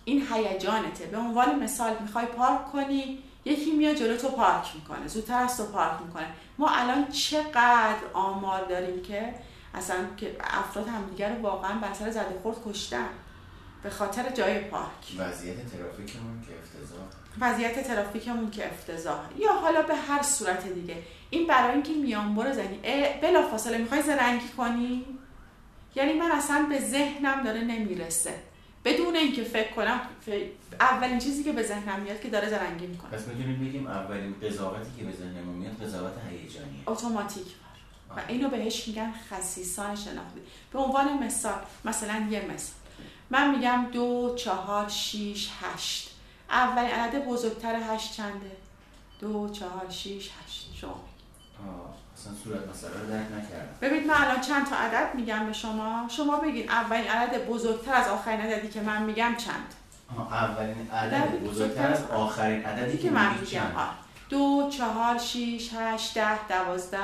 این 0.04 0.26
هیجانته. 0.32 1.06
به 1.06 1.18
عنوان 1.18 1.62
مثال 1.62 1.96
می‌خوای 2.00 2.26
پارک 2.26 2.72
کنی 2.72 3.18
یکی 3.44 3.70
میاد 3.70 3.96
جلو 3.96 4.16
تو 4.16 4.28
پارک 4.28 4.64
می‌کنه 4.74 5.08
زودتر 5.08 5.42
از 5.42 5.56
تو 5.56 5.64
پارک 5.66 6.02
می‌کنه. 6.06 6.26
ما 6.58 6.68
الان 6.68 7.08
چقدر 7.08 7.98
آمار 8.12 8.64
داریم 8.64 9.02
که 9.02 9.34
اصلا 9.74 9.96
که 10.16 10.36
افراد 10.40 10.88
همدیگه 10.88 11.34
رو 11.34 11.42
واقعا 11.42 11.78
بر 11.78 11.92
سر 11.92 12.10
زده 12.10 12.40
خورد 12.42 12.56
کشتن. 12.66 13.08
به 13.82 13.90
خاطر 13.90 14.30
جای 14.30 14.58
پارک. 14.58 15.14
وضعیت 15.18 15.66
ترافیکمون 15.72 16.42
که 16.42 16.52
افتضاح. 16.62 17.19
وضعیت 17.40 17.86
ترافیکمون 17.86 18.50
که 18.50 18.66
افتضاح. 18.66 19.20
یا 19.38 19.52
حالا 19.52 19.82
به 19.82 19.96
هر 19.96 20.22
صورت 20.22 20.68
دیگه. 20.68 20.96
این 21.30 21.46
برای 21.46 21.72
اینکه 21.72 21.92
میانبر 21.92 22.52
زنی. 22.52 22.78
بلا 23.22 23.48
فاصله 23.48 23.78
می‌خوای 23.78 24.02
زرنگی 24.02 24.48
کنی؟ 24.48 25.04
یعنی 25.94 26.12
من 26.12 26.30
اصلا 26.30 26.66
به 26.68 26.80
ذهنم 26.80 27.42
داره 27.42 27.60
نمی‌رسه. 27.60 28.34
بدون 28.84 29.16
اینکه 29.16 29.44
فکر 29.44 29.72
کنم 29.72 30.00
اولین 30.80 31.18
چیزی 31.18 31.44
که 31.44 31.52
به 31.52 31.62
ذهنم 31.62 32.00
میاد 32.00 32.20
که 32.20 32.28
داره 32.28 32.48
زرنگی 32.48 32.86
می‌کنه. 32.86 33.10
پس 33.10 33.26
می‌تونیم 33.28 33.68
بگیم 33.68 33.86
اولین 33.86 34.34
قضاوتی 34.42 34.90
که 34.98 35.04
به 35.04 35.12
ذهنمون 35.12 35.54
میاد 35.54 35.82
قضاوت 35.82 36.12
هیجانیه. 36.30 36.82
اتوماتیک. 36.86 37.46
و 38.16 38.20
اینو 38.28 38.48
بهش 38.48 38.88
میگن 38.88 39.14
خصیصان 39.30 39.96
شناختی. 39.96 40.40
به 40.72 40.78
عنوان 40.78 41.24
مثال 41.24 41.62
مثلا 41.84 42.26
یه 42.30 42.40
مثال. 42.40 42.74
من 43.30 43.54
میگم 43.56 43.86
دو 43.92 44.34
چهار 44.36 44.88
شیش 44.88 45.50
هشت. 45.60 46.09
اولین 46.50 46.90
عدد 46.90 47.24
بزرگتر 47.24 47.76
هشت 47.94 48.12
چنده؟ 48.12 48.56
دو 49.20 49.48
چهار 49.48 49.90
شیش 49.90 50.30
هشت. 50.44 50.70
شما. 50.74 51.00
اصلا 52.16 52.32
صورت 52.44 52.68
مسئله 52.68 52.90
رو 53.00 53.06
درک 53.06 53.26
نکردم. 53.32 53.74
ببینید 53.80 54.06
من 54.06 54.14
الان 54.14 54.40
چند 54.40 54.66
تا 54.66 54.76
عدد 54.76 55.14
میگم 55.14 55.46
به 55.46 55.52
شما. 55.52 56.08
شما 56.08 56.36
بگین 56.36 56.70
اولین 56.70 57.08
عدد 57.08 57.46
بزرگتر 57.46 57.94
از 57.94 58.08
آخرین 58.08 58.40
عددی 58.40 58.68
که 58.68 58.80
من 58.80 59.02
میگم 59.02 59.34
چند؟ 59.36 59.74
اولین 60.30 60.90
عدد 60.90 61.14
عدد 61.14 61.40
بزرگتر 61.40 61.90
از 61.92 62.02
آخرین 62.10 62.64
عددی 62.64 62.98
که 62.98 63.10
من 63.10 63.30
میگم. 63.34 63.44
چند. 63.46 63.74
دو 64.28 64.70
چهار 64.72 65.18
شیش 65.18 65.70
هشت 65.74 66.14
ده 66.14 66.48
دوازده. 66.48 66.98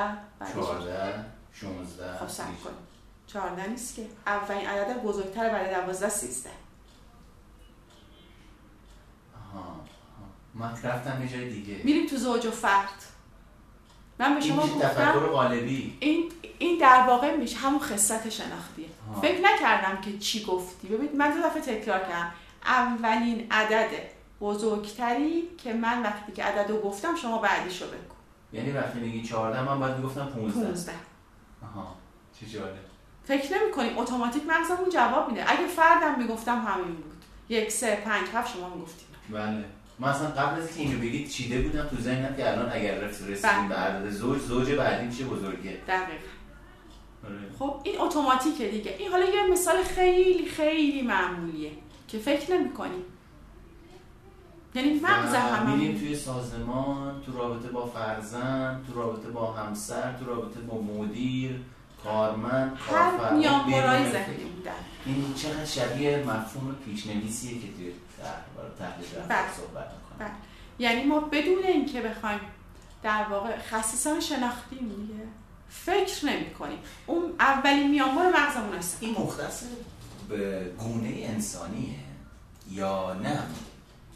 چهارده 0.55 1.25
شونزده 1.53 2.19
خب 2.19 2.29
سب 2.29 2.47
بیست. 2.51 2.63
کن 2.65 2.71
چهارده 3.27 3.67
نیست 3.67 3.97
که. 3.97 4.07
اولین 4.27 4.67
عدد 4.67 5.03
بزرگتر 5.03 5.49
بعد 5.49 5.75
دوازده 5.75 6.09
سیزده. 6.09 6.51
آها،. 9.57 9.77
من 10.55 10.71
رفتم 10.83 11.23
یه 11.23 11.29
جای 11.29 11.51
دیگه. 11.51 11.81
میریم 11.85 12.07
تو 12.07 12.17
زوج 12.17 12.47
و 12.47 12.51
فرد. 12.51 13.03
من 14.19 14.35
به 14.35 14.41
شما 14.41 14.63
تفکر 14.63 15.13
گفتم 15.13 15.27
قالبی 15.27 15.97
این 16.01 16.33
این 16.59 16.79
در 16.79 17.05
واقع 17.07 17.37
میشه 17.37 17.57
همون 17.59 17.81
خصت 17.81 18.29
شناختیه. 18.29 18.87
فکر 19.23 19.41
نکردم 19.41 20.01
که 20.01 20.19
چی 20.19 20.45
گفتی. 20.45 20.89
ببین 20.89 21.17
من 21.17 21.31
دو 21.31 21.49
دفعه 21.49 21.63
تکرار 21.63 21.99
کردم. 21.99 22.33
اولین 22.65 23.47
عدد 23.51 23.91
بزرگتری 24.41 25.49
که 25.59 25.73
من 25.75 26.03
وقتی 26.03 26.33
که 26.33 26.45
عدد 26.45 26.71
رو 26.71 26.81
گفتم 26.81 27.17
شما 27.17 27.39
بعدیشو 27.39 27.87
بگو. 27.87 28.15
یعنی 28.53 28.73
وقتی 28.73 28.99
میگی 28.99 29.23
14 29.23 29.63
من 29.63 29.81
باید 29.81 29.97
می‌گفتم 29.97 30.27
15 30.27 30.65
15 30.65 30.93
آها. 31.63 31.97
چه 32.41 32.47
جالب. 32.47 32.77
فکر 33.25 33.59
نمی 33.59 33.73
کنیم 33.73 33.99
اتوماتیک 33.99 34.43
مغزمون 34.47 34.91
جواب 34.91 35.29
میده. 35.29 35.51
اگه 35.51 35.67
فردم 35.67 36.19
می‌گفتم 36.19 36.65
همین 36.67 36.95
بود. 36.95 37.25
یک 37.49 37.73
سه 37.73 37.97
پنج 37.97 38.29
هفت 38.35 38.53
شما 38.55 38.75
می‌گفتید 38.75 39.06
بله. 39.31 39.65
من 39.99 40.09
اصلا 40.09 40.27
قبل 40.29 40.61
از 40.63 40.77
اینو 40.77 40.99
بگید 40.99 41.29
چیده 41.29 41.61
بودم 41.61 41.85
تو 41.89 41.97
ذهنم 41.97 42.37
که 42.37 42.53
الان 42.53 42.73
اگر 42.73 42.95
رس- 43.01 43.23
رسیدیم 43.23 43.69
به 43.69 43.75
عدد 43.75 44.11
زوج 44.11 44.39
زوج 44.41 44.71
بعدی 44.73 45.07
میشه 45.07 45.25
بزرگه؟ 45.25 45.79
دقیقا. 45.89 46.13
آره. 47.25 47.37
خب 47.59 47.81
این 47.85 48.01
اتوماتیکه 48.01 48.69
دیگه. 48.69 48.97
این 48.99 49.11
حالا 49.11 49.25
یه 49.25 49.47
مثال 49.53 49.83
خیلی 49.83 50.47
خیلی 50.49 51.03
معمولیه 51.03 51.71
که 52.09 52.19
فکر 52.19 52.55
نمی 52.55 52.71
کنیم 52.73 53.03
یعنی 54.75 55.01
مغز 55.01 55.35
هممون 55.35 55.79
میریم 55.79 55.99
توی 55.99 56.17
سازمان 56.17 57.23
تو 57.27 57.33
رابطه 57.39 57.69
با 57.69 57.87
فرزند 57.87 58.87
تو 58.87 58.95
رابطه 59.01 59.29
با 59.29 59.53
همسر 59.53 60.13
تو 60.13 60.25
رابطه 60.25 60.61
با 60.61 60.83
مدیر 60.83 61.61
کارمند 62.05 62.77
هر 62.79 63.11
کارفرما، 63.11 63.39
میانبرای 63.39 63.97
بیرون 63.99 64.13
ذهنی 64.13 64.35
فکر. 64.37 64.45
بودن. 64.47 64.73
این 65.07 65.35
چقدر 65.37 65.65
شبیه 65.65 66.19
مفهوم 66.27 66.77
پیشنویسیه 66.85 67.53
که 67.53 67.67
توی 67.77 67.85
برای 67.87 67.93
تحلیل 68.79 69.27
بله. 69.29 69.53
صحبت 69.57 69.87
بله. 70.19 70.31
یعنی 70.79 71.05
ما 71.05 71.21
بدون 71.21 71.65
اینکه 71.65 72.01
بخوایم 72.01 72.41
در 73.03 73.27
واقع 73.31 73.59
خصیصان 73.59 74.21
شناختی 74.21 74.77
دیگه 74.77 75.23
فکر 75.69 76.27
نمی 76.27 76.55
کنیم 76.55 76.79
اون 77.07 77.35
اولین 77.41 77.91
میانبر 77.91 78.29
مغزمون 78.29 78.75
است. 78.75 78.99
این 79.01 79.15
مختص 79.19 79.63
به 80.29 80.71
گونه 80.79 81.09
انسانیه 81.23 81.99
یا 82.71 83.15
نه؟ 83.15 83.43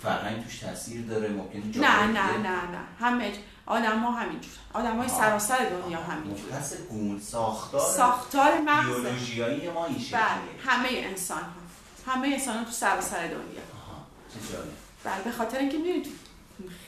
فرهنگ 0.03 0.45
توش 0.45 0.59
تاثیر 0.59 1.07
داره 1.07 1.29
ممکنه 1.29 1.71
جا 1.73 1.81
نه؟ 1.81 2.07
نه 2.07 2.37
نه 2.39 2.71
نه. 2.71 2.79
همه 3.01 3.33
آدم 3.67 3.99
ها 3.99 4.11
همینجور. 4.11 4.53
آدم 4.73 4.97
های. 4.97 5.09
سراسر 5.09 5.59
دنیا 5.59 5.99
همینجور. 6.03 6.53
مختص 6.53 6.77
گون 6.89 7.21
ساختار 7.21 7.81
ساختار 7.81 8.61
مغز. 8.61 8.87
بیولوژیایی 8.87 9.71
ما 9.71 9.87
این 9.87 9.99
شکلیه. 9.99 10.21
بله. 10.21 10.73
همه 10.73 10.89
انسان 10.93 11.43
ها 11.43 12.13
همه 12.13 12.29
انسان 12.29 12.59
ها 12.59 12.65
تو 12.65 12.71
سراسر 12.71 13.27
دنیا. 13.27 13.70
بله 15.05 15.23
به 15.25 15.31
خاطر 15.31 15.59
اینکه 15.59 15.79
می‌دونید 15.79 16.07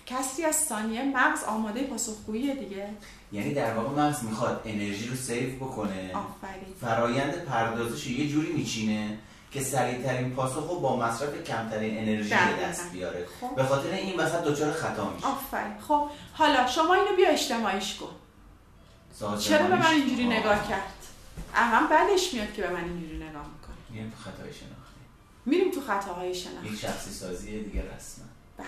کسری 0.06 0.44
از 0.44 0.56
ثانیه 0.56 1.02
مغز 1.02 1.44
آماده 1.44 1.82
پاسخگویی 1.82 2.54
دیگه. 2.54 2.88
یعنی 3.32 3.54
در 3.54 3.74
واقع 3.74 4.02
مغز 4.02 4.24
می‌خواد 4.24 4.62
انرژی 4.64 5.08
رو 5.08 5.16
سیو 5.16 5.56
بکنه. 5.56 6.10
آفرین. 6.14 6.74
فرایند 6.80 7.34
پردازش 7.34 8.06
یه 8.06 8.28
جوری 8.28 8.52
میچینه 8.52 9.18
که 9.52 9.60
سریعترین 9.60 10.30
پاسخ 10.30 10.68
رو 10.68 10.80
با 10.80 10.96
مصرف 10.96 11.44
کمترین 11.44 11.98
انرژی 11.98 12.28
به 12.28 12.36
دقیقاً. 12.36 12.68
دست 12.68 12.92
بیاره. 12.92 13.26
خب. 13.40 13.54
به 13.56 13.64
خاطر 13.64 13.90
این 13.90 14.20
وسط 14.20 14.44
دچار 14.44 14.72
خطا 14.72 15.10
میشه. 15.10 15.26
آفرین. 15.26 15.80
خب 15.88 16.08
حالا 16.32 16.66
شما 16.66 16.94
اینو 16.94 17.16
بیا 17.16 17.28
اجتماعیش 17.28 17.94
کن. 17.94 18.14
چرا 19.38 19.66
به 19.66 19.76
من 19.76 19.86
اینجوری 19.86 20.26
آه. 20.26 20.32
نگاه 20.32 20.68
کرد؟ 20.68 20.92
اهم 21.54 21.88
بعدش 21.88 22.34
میاد 22.34 22.52
که 22.52 22.62
به 22.62 22.70
من 22.70 22.84
اینجوری 22.84 23.16
نگاه 23.16 23.46
می‌کنه. 23.46 24.10
تو 24.10 24.30
خطای 24.30 24.52
میریم 25.46 25.70
تو 25.70 25.80
خطاهای 25.80 26.34
شناختی 26.34 26.68
یک 26.68 26.80
شخصی 26.80 27.10
سازی 27.10 27.62
دیگه 27.62 27.94
رسما 27.96 28.24
بله. 28.58 28.66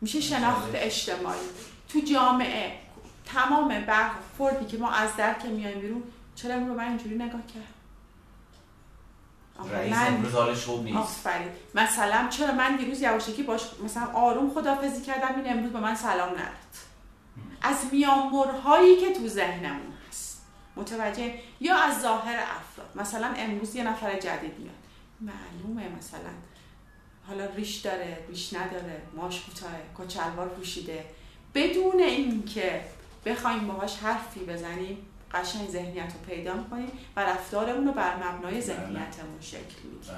میشه 0.00 0.20
شناخت 0.20 0.70
اجتماعی. 0.74 1.40
تو 1.88 2.00
جامعه 2.00 2.78
تمام 3.24 3.80
برخوردی 3.80 4.64
که 4.64 4.78
ما 4.78 4.90
از 4.90 5.16
در 5.16 5.34
که 5.34 5.48
میایم 5.48 5.80
بیرون 5.80 6.02
چرا 6.34 6.54
به 6.54 6.60
من 6.60 6.88
اینجوری 6.88 7.14
نگاه 7.14 7.46
کرد؟ 7.46 7.74
رئیس 9.72 9.92
من 9.92 10.06
امروز 10.06 10.32
حالش 10.32 10.64
خوب 10.64 10.84
نیست. 10.84 10.98
آفرین. 10.98 11.48
مثلا 11.74 12.28
چرا 12.28 12.52
من 12.52 12.76
دیروز 12.76 13.00
یواشکی 13.00 13.42
باش 13.42 13.62
مثلا 13.84 14.06
آروم 14.06 14.50
خدافزی 14.54 15.02
کردم 15.02 15.34
این 15.36 15.52
امروز 15.52 15.72
به 15.72 15.80
من 15.80 15.94
سلام 15.94 16.30
نداد. 16.30 16.72
از 17.62 17.76
میانبرهایی 17.92 18.96
که 18.96 19.12
تو 19.12 19.28
ذهنمون 19.28 19.92
هست. 20.08 20.42
متوجه 20.76 21.34
یا 21.60 21.76
از 21.76 22.00
ظاهر 22.00 22.36
افراد 22.36 22.71
مثلا 22.96 23.34
امروز 23.36 23.74
یه 23.74 23.84
نفر 23.84 24.18
جدید 24.18 24.58
میاد. 24.58 24.74
معلومه 25.20 25.96
مثلا. 25.98 26.32
حالا 27.26 27.44
ریش 27.44 27.76
داره 27.76 28.18
ریش 28.28 28.54
نداره 28.54 29.02
ماش 29.16 29.40
کوتاه 29.40 29.70
کچلوار 29.98 30.48
پوشیده. 30.48 31.04
بدون 31.54 32.00
اینکه 32.00 32.84
بخوایم 33.26 33.66
باهاش 33.66 33.98
حرفی 33.98 34.40
بزنیم 34.40 35.06
قشنگ 35.34 35.68
ذهنیت 35.68 36.12
رو 36.12 36.34
پیدا 36.34 36.62
کنیم 36.70 36.92
و 37.16 37.20
رفتارمون 37.20 37.86
رو 37.86 37.92
بر 37.92 38.16
مبنای 38.16 38.60
ذهنیتمون 38.60 39.40
شکل 39.40 39.82
میدیم 39.84 40.00
بله. 40.08 40.16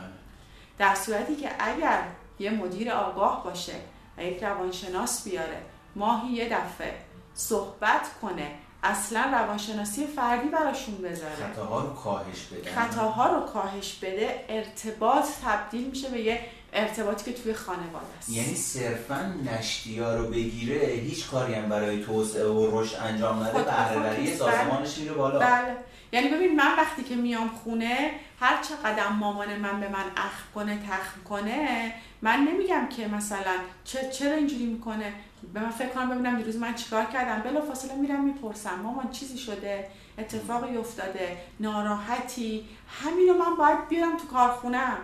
در 0.78 0.94
صورتی 0.94 1.36
که 1.36 1.50
اگر 1.58 2.02
یه 2.38 2.50
مدیر 2.50 2.90
آگاه 2.90 3.44
باشه 3.44 3.74
و 4.18 4.24
یک 4.24 4.44
روانشناس 4.44 5.24
بیاره 5.24 5.62
ماهی 5.96 6.32
یه 6.32 6.48
دفعه 6.48 6.94
صحبت 7.34 8.06
کنه 8.22 8.50
اصلا 8.84 9.24
روانشناسی 9.32 10.06
فردی 10.06 10.48
براشون 10.48 10.94
بذاره. 10.94 11.34
خطاها 11.34 11.80
رو 11.80 11.94
کاهش 11.94 12.40
بدن 12.40 12.70
خطاها 12.70 13.36
رو 13.36 13.40
کاهش 13.46 13.94
بده 14.02 14.44
ارتباط 14.48 15.24
تبدیل 15.44 15.86
میشه 15.86 16.08
به 16.08 16.20
یه 16.20 16.40
ارتباطی 16.72 17.32
که 17.32 17.42
توی 17.42 17.54
خانواده 17.54 18.06
است. 18.18 18.28
یعنی 18.28 18.54
صرفا 18.54 19.34
نشتیا 19.44 20.16
رو 20.16 20.28
بگیره 20.28 20.86
هیچ 20.86 21.30
کاری 21.30 21.54
هم 21.54 21.68
برای 21.68 22.04
توسعه 22.04 22.46
و 22.46 22.80
رشد 22.80 22.96
انجام 23.02 23.42
نده 23.42 23.62
بهرهوری 23.62 24.26
خود 24.26 24.36
سازمانش 24.36 24.98
میره 24.98 25.12
بالا. 25.12 25.38
بله. 25.38 25.76
یعنی 26.12 26.28
ببین 26.28 26.56
من 26.56 26.76
وقتی 26.76 27.02
که 27.02 27.14
میام 27.14 27.48
خونه 27.48 28.10
هر 28.40 28.62
چقدر 28.62 29.08
مامان 29.08 29.56
من 29.56 29.80
به 29.80 29.88
من 29.88 30.04
اخ 30.16 30.32
کنه 30.54 30.78
تخم 30.78 31.22
کنه 31.28 31.92
من 32.22 32.36
نمیگم 32.36 32.88
که 32.96 33.08
مثلا 33.08 33.54
چرا 34.18 34.32
اینجوری 34.32 34.66
می‌کنه؟ 34.66 35.12
به 35.54 35.60
من 35.60 35.70
فکر 35.70 35.88
کنم 35.88 36.10
ببینم 36.10 36.36
دیروز 36.36 36.56
من 36.56 36.74
چیکار 36.74 37.04
کردم. 37.04 37.50
بلا 37.50 37.60
فاصله 37.60 37.94
میرم 37.94 38.24
می‌پرسم. 38.24 38.80
مامان 38.82 39.10
چیزی 39.10 39.38
شده؟ 39.38 39.88
اتفاقی 40.18 40.76
افتاده؟ 40.76 41.36
ناراحتی؟ 41.60 42.64
همینو 43.02 43.34
من 43.34 43.56
باید 43.58 43.88
بیارم 43.88 44.16
تو 44.16 44.26
کارخونم. 44.26 44.96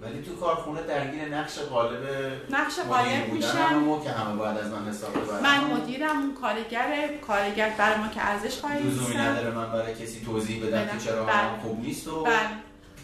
ولی 0.00 0.22
تو 0.22 0.36
کارخونه 0.36 0.82
درگیر 0.82 1.28
نقش 1.28 1.58
قالب 1.58 2.02
نقش 2.50 2.78
قالب 2.78 3.32
میشم. 3.32 4.00
که 4.04 4.10
همه 4.10 4.36
باید 4.36 4.58
از 4.58 4.70
من 4.70 4.88
حساب 4.88 5.12
ببرن. 5.12 5.42
من 5.42 5.64
مدیرم 5.64 6.18
اون 6.18 6.34
کارگر 6.34 7.08
کارگر 7.26 7.74
برای 7.78 7.98
ما 7.98 8.08
که 8.08 8.26
ارزش 8.26 8.60
قائل 8.60 8.82
نیستم. 8.82 9.18
نداره 9.18 9.50
من 9.50 9.72
برای 9.72 9.94
کسی 9.94 10.24
توضیح 10.24 10.66
بدم. 10.66 10.86
که 10.86 11.04
چرا 11.04 11.24
بله. 11.24 11.60
خوب 11.62 11.80
نیست 11.80 12.08
و 12.08 12.22
بله. 12.24 12.34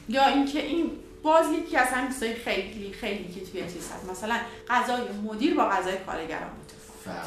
یا 0.08 0.26
اینکه 0.26 0.66
این 0.66 0.90
باز 1.22 1.52
یکی 1.52 1.76
از 1.76 1.88
همین 1.88 2.12
چیزای 2.12 2.34
خیلی 2.34 2.92
خیلی 2.92 3.32
که 3.32 3.40
توی 3.40 3.62
چیز 3.62 3.90
هست. 3.92 4.10
مثلا 4.10 4.36
غذای 4.68 5.00
مدیر 5.24 5.54
با 5.54 5.64
غذای 5.68 5.98
کارگران 6.06 6.50
متفاوت 6.64 7.26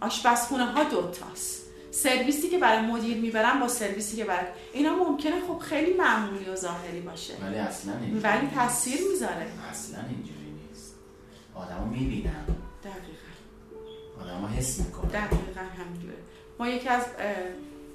آشپزخونه 0.00 0.64
ها 0.64 0.84
دوتاست 0.84 1.66
سرویسی 1.90 2.48
که 2.48 2.58
برای 2.58 2.86
مدیر 2.86 3.16
می‌برن 3.16 3.60
با 3.60 3.68
سرویسی 3.68 4.16
که 4.16 4.24
برای 4.24 4.46
اینا 4.72 4.94
ممکنه 4.94 5.40
خب 5.48 5.58
خیلی 5.58 5.94
معمولی 5.94 6.44
و 6.44 6.56
ظاهری 6.56 7.00
باشه. 7.00 7.34
ولی 7.42 7.54
اصلا 7.54 7.92
اینجوری 7.92 8.20
ولی. 8.20 8.50
تاثیر 8.54 9.00
می‌ذاره. 9.12 9.46
اصلا 9.70 9.98
اینجوری 9.98 10.50
نیست. 10.68 10.94
آدمو 11.54 11.86
می‌بینن. 11.86 12.44
دقیقا. 12.84 14.24
آدمو 14.24 14.46
حس 14.46 14.80
می‌کنن. 14.80 15.10
دقیقا 15.10 15.60
همینجوره. 15.78 16.16
ما 16.58 16.68
یکی 16.68 16.88
از 16.88 17.02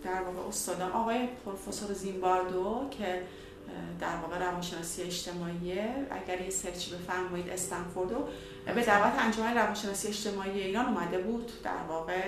در 0.03 0.21
واقع 0.21 0.47
استادان 0.47 0.91
آقای 0.91 1.27
پروفسور 1.45 1.93
زیمباردو 1.93 2.89
که 2.97 3.21
در 3.99 4.15
واقع 4.15 4.38
روانشناسی 4.45 5.01
اجتماعیه 5.01 5.89
اگر 6.11 6.41
یه 6.41 6.49
سرچی 6.49 6.91
بفرمایید 6.95 7.49
استنفوردو 7.49 8.28
به 8.76 8.84
دعوت 8.86 9.19
انجمن 9.19 9.57
روانشناسی 9.57 10.07
اجتماعی 10.07 10.61
ایران 10.61 10.86
اومده 10.86 11.17
بود 11.17 11.51
در 11.63 11.84
واقع 11.89 12.21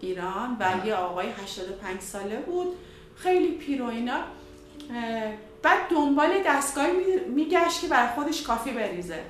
ایران 0.00 0.56
و 0.60 0.86
یه 0.86 0.94
آقای 0.94 1.26
85 1.30 2.00
ساله 2.00 2.36
بود 2.40 2.76
خیلی 3.16 3.50
پیر 3.52 3.82
و 3.82 3.86
اینا. 3.86 4.20
بعد 5.62 5.88
دنبال 5.90 6.30
دستگاهی 6.46 6.92
می- 6.92 7.34
میگشت 7.34 7.80
که 7.80 7.86
برای 7.88 8.08
خودش 8.14 8.42
کافی 8.42 8.70
بریزه. 8.72 9.22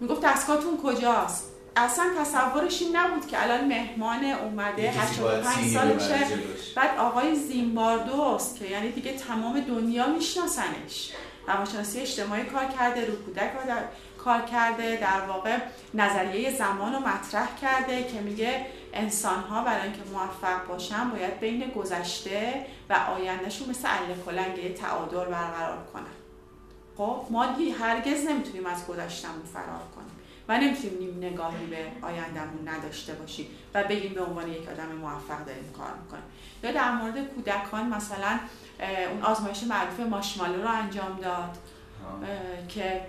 می‌گفت 0.00 0.20
دستگاهتون 0.24 0.78
کجاست؟ 0.82 1.52
اصلا 1.76 2.04
تصورش 2.20 2.82
این 2.82 2.96
نبود 2.96 3.26
که 3.26 3.42
الان 3.42 3.64
مهمان 3.68 4.24
اومده 4.24 4.82
یه 4.82 4.92
کسی 4.92 5.20
باید 5.20 5.44
85 5.46 5.56
سینی 5.56 5.70
سالشه. 5.98 6.38
بعد 6.76 6.98
آقای 6.98 7.34
زیمباردوست 7.34 8.58
که 8.58 8.64
یعنی 8.64 8.92
دیگه 8.92 9.12
تمام 9.12 9.60
دنیا 9.60 10.06
میشناسنش. 10.06 11.12
روانشناسی 11.48 12.00
اجتماعی 12.00 12.44
کار 12.44 12.64
کرده 12.64 13.06
رو 13.06 13.16
کودک 13.16 13.66
در- 13.66 13.84
کار 14.18 14.40
کرده 14.40 14.96
در 14.96 15.20
واقع 15.28 15.58
نظریه 15.94 16.56
زمان 16.56 16.92
رو 16.92 16.98
مطرح 17.00 17.48
کرده 17.60 18.04
که 18.04 18.20
میگه 18.20 18.66
انسان 18.92 19.40
ها 19.42 19.64
برای 19.64 19.82
اینکه 19.82 19.98
موفق 20.12 20.66
باشن 20.68 21.10
باید 21.10 21.40
بین 21.40 21.70
گذشته 21.70 22.66
و 22.90 22.94
آیندهشون 23.16 23.68
مثل 23.70 23.88
اله 23.88 24.16
کلنگ 24.26 24.58
یه 24.58 24.72
تعادل 24.72 25.24
برقرار 25.24 25.78
کنن. 25.92 26.02
خب 26.96 27.26
ما 27.30 27.44
هرگز 27.80 28.24
نمی‌تونیم 28.24 28.66
از 28.66 28.86
گذشتمون 28.86 29.42
فرار 29.52 29.82
کنیم. 29.96 30.10
و 30.48 30.58
نمی‌تونیم 30.60 30.98
نیم 30.98 31.18
نگاهی 31.18 31.66
به 31.66 31.86
آیندهمون 32.02 32.68
نداشته 32.68 33.14
باشیم 33.14 33.46
و 33.74 33.84
بگیم 33.84 34.14
به 34.14 34.22
عنوان 34.22 34.48
یک 34.48 34.68
آدم 34.68 34.96
موفق 35.00 35.44
داریم 35.44 35.72
کار 35.78 35.90
می‌کنیم. 36.02 36.24
یا 36.62 36.72
در 36.72 36.92
مورد 36.92 37.18
کودکان 37.34 37.86
مثلا 37.86 38.38
اون 39.12 39.22
آزمایش 39.22 39.62
معروف 39.62 40.00
ماشمالو 40.00 40.62
رو 40.62 40.68
انجام 40.68 41.18
داد 41.22 41.58
که 42.68 43.00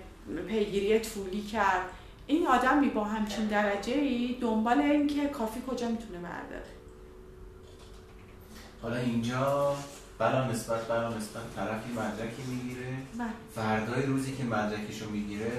پیگیری 0.48 1.00
طولی 1.00 1.42
کرد. 1.42 1.90
این 2.26 2.46
آدمی 2.46 2.88
با 2.88 3.04
همچین 3.04 3.46
درجه 3.46 3.92
ای 3.92 4.36
دنبال 4.40 4.80
این 4.80 5.06
که 5.06 5.26
کافی 5.26 5.62
کجا 5.68 5.88
می‌تونه 5.88 6.18
برداره. 6.18 6.66
حالا 8.82 8.96
اینجا 8.96 9.76
بلا 10.18 10.50
نسبت 10.50 10.88
بلا 10.88 11.08
نسبت 11.08 11.54
طرفی 11.56 11.92
مدرکی 11.92 12.42
می‌گیره. 12.42 12.96
بله. 13.18 13.28
فردای 13.54 14.02
روزی 14.02 14.36
که 14.36 14.44
مدرکشو 14.44 15.10
می‌گیره 15.10 15.52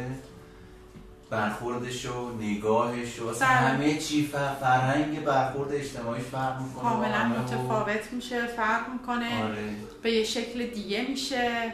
برخوردش 1.30 2.06
و 2.06 2.38
نگاهش 2.40 3.20
و 3.20 3.26
بله. 3.26 3.46
همه 3.46 3.98
چی 3.98 4.26
فرهنگ 4.62 5.24
برخورد 5.24 5.72
اجتماعیش 5.74 6.26
فرق 6.26 6.62
می‌کنه 6.62 6.84
کاملا 6.84 7.12
همه 7.16 7.36
و- 7.36 7.42
متفاوت 7.42 8.14
میشه 8.14 8.48
فرق 8.48 8.90
می‌کنه. 8.90 9.44
آره. 9.44 9.76
به 10.04 10.12
یه 10.12 10.24
شکل 10.24 10.66
دیگه 10.66 11.06
میشه 11.10 11.74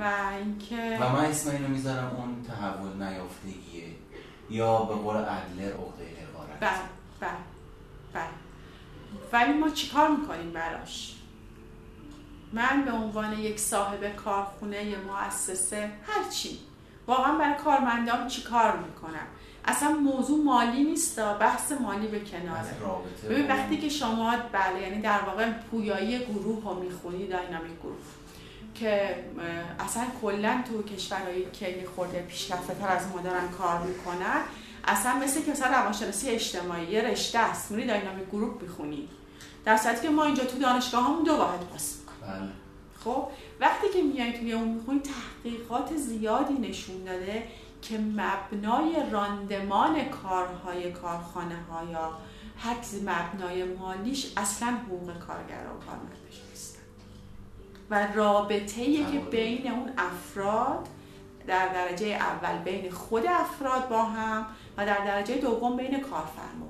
و 0.00 0.12
اینکه 0.38 0.98
و 1.00 1.08
من 1.12 1.24
اسم 1.24 1.50
اینو 1.50 1.68
می‌ذارم 1.68 2.16
اون 2.16 2.44
تحول 2.48 3.02
نیافتگیه. 3.08 3.84
یا 4.50 4.78
به 4.78 4.94
قول 4.94 5.16
ادلر 5.16 5.72
عقده 5.72 6.04
حقارت. 6.32 6.60
بله 6.60 6.70
بله 7.20 7.30
بله. 8.12 8.24
ولی 9.32 9.52
ما 9.58 9.68
چیکار 9.70 10.08
می‌کنیم 10.08 10.52
براش؟ 10.52 11.14
من 12.52 12.82
به 12.84 12.92
عنوان 12.92 13.38
یک 13.38 13.58
صاحب 13.60 14.16
کارخونه 14.16 14.84
یه 14.84 14.96
مؤسسه 14.98 15.90
هرچی 16.06 16.58
واقعا 17.08 17.38
برای 17.38 17.54
کارمندام 17.64 18.26
چیکار 18.26 18.76
می‌کنم؟ 18.76 19.26
اصلا 19.64 19.90
موضوع 19.90 20.44
مالی 20.44 20.84
نیست 20.84 21.20
بحث 21.20 21.72
مالی 21.72 22.06
به 22.06 22.20
کناره. 22.20 22.74
ببین 23.30 23.48
وقتی 23.48 23.78
که 23.78 23.88
شما 23.88 24.36
بله 24.52 24.82
یعنی 24.82 25.00
در 25.00 25.20
واقع 25.20 25.50
پویایی 25.50 26.18
گروه 26.18 26.64
رو 26.64 26.74
می‌خونی 26.74 27.26
داینامیک 27.26 27.80
گروه 27.82 27.96
که 28.74 29.24
اصلا 29.78 30.02
کلا 30.22 30.62
تو 30.68 30.82
کشورهایی 30.82 31.46
که 31.52 31.68
یه 31.68 31.86
خورده 31.96 32.22
پیشرفته 32.22 32.74
تر 32.74 32.88
از 32.88 33.06
ما 33.06 33.20
دارن 33.20 33.48
کار 33.48 33.78
می‌کنن 33.78 34.40
اصلا 34.84 35.14
مثل 35.14 35.42
که 35.42 35.50
مثلا 35.50 35.68
روانشناسی 35.68 36.28
اجتماعی 36.30 36.86
یه 36.86 37.02
رشته 37.02 37.38
است 37.38 37.70
میری 37.70 37.86
داینامیک 37.86 38.28
گروه 38.28 38.62
می‌خونی. 38.62 39.08
در 39.64 39.76
صورتی 39.76 40.02
که 40.02 40.10
ما 40.10 40.24
اینجا 40.24 40.44
تو 40.44 40.58
دانشگاه 40.58 41.04
همون 41.04 41.22
دو 41.24 41.36
واحد 41.36 41.60
پاس 41.60 41.96
می‌کنیم. 42.00 42.40
بله. 42.40 42.48
خب 43.04 43.28
وقتی 43.60 43.88
که 43.88 44.02
میای 44.02 44.38
توی 44.38 44.52
اون 44.52 44.68
می‌خونی 44.68 45.00
تحقیقات 45.00 45.96
زیادی 45.96 46.54
نشون 46.54 47.04
داده 47.04 47.42
که 47.82 47.98
مبنای 47.98 49.10
راندمان 49.12 50.04
کارهای 50.08 50.92
کارخانه 50.92 51.62
ها 51.70 51.90
یا 51.92 52.18
حتی 52.58 53.00
مبنای 53.00 53.64
مالیش 53.64 54.32
اصلا 54.36 54.68
حقوق 54.68 55.18
کارگران 55.18 55.76
و 55.76 55.86
کارمندش 55.86 56.42
نیستن 56.50 56.82
و 57.90 58.06
رابطه 58.14 59.04
که. 59.04 59.18
بین 59.30 59.70
اون 59.70 59.92
افراد 59.98 60.88
در 61.46 61.68
درجه 61.68 62.06
اول 62.06 62.58
بین 62.58 62.90
خود 62.90 63.26
افراد 63.26 63.88
با 63.88 64.02
هم 64.02 64.46
و 64.76 64.86
در 64.86 65.04
درجه 65.04 65.34
دوم 65.34 65.76
بین 65.76 66.00
کارفرما 66.00 66.66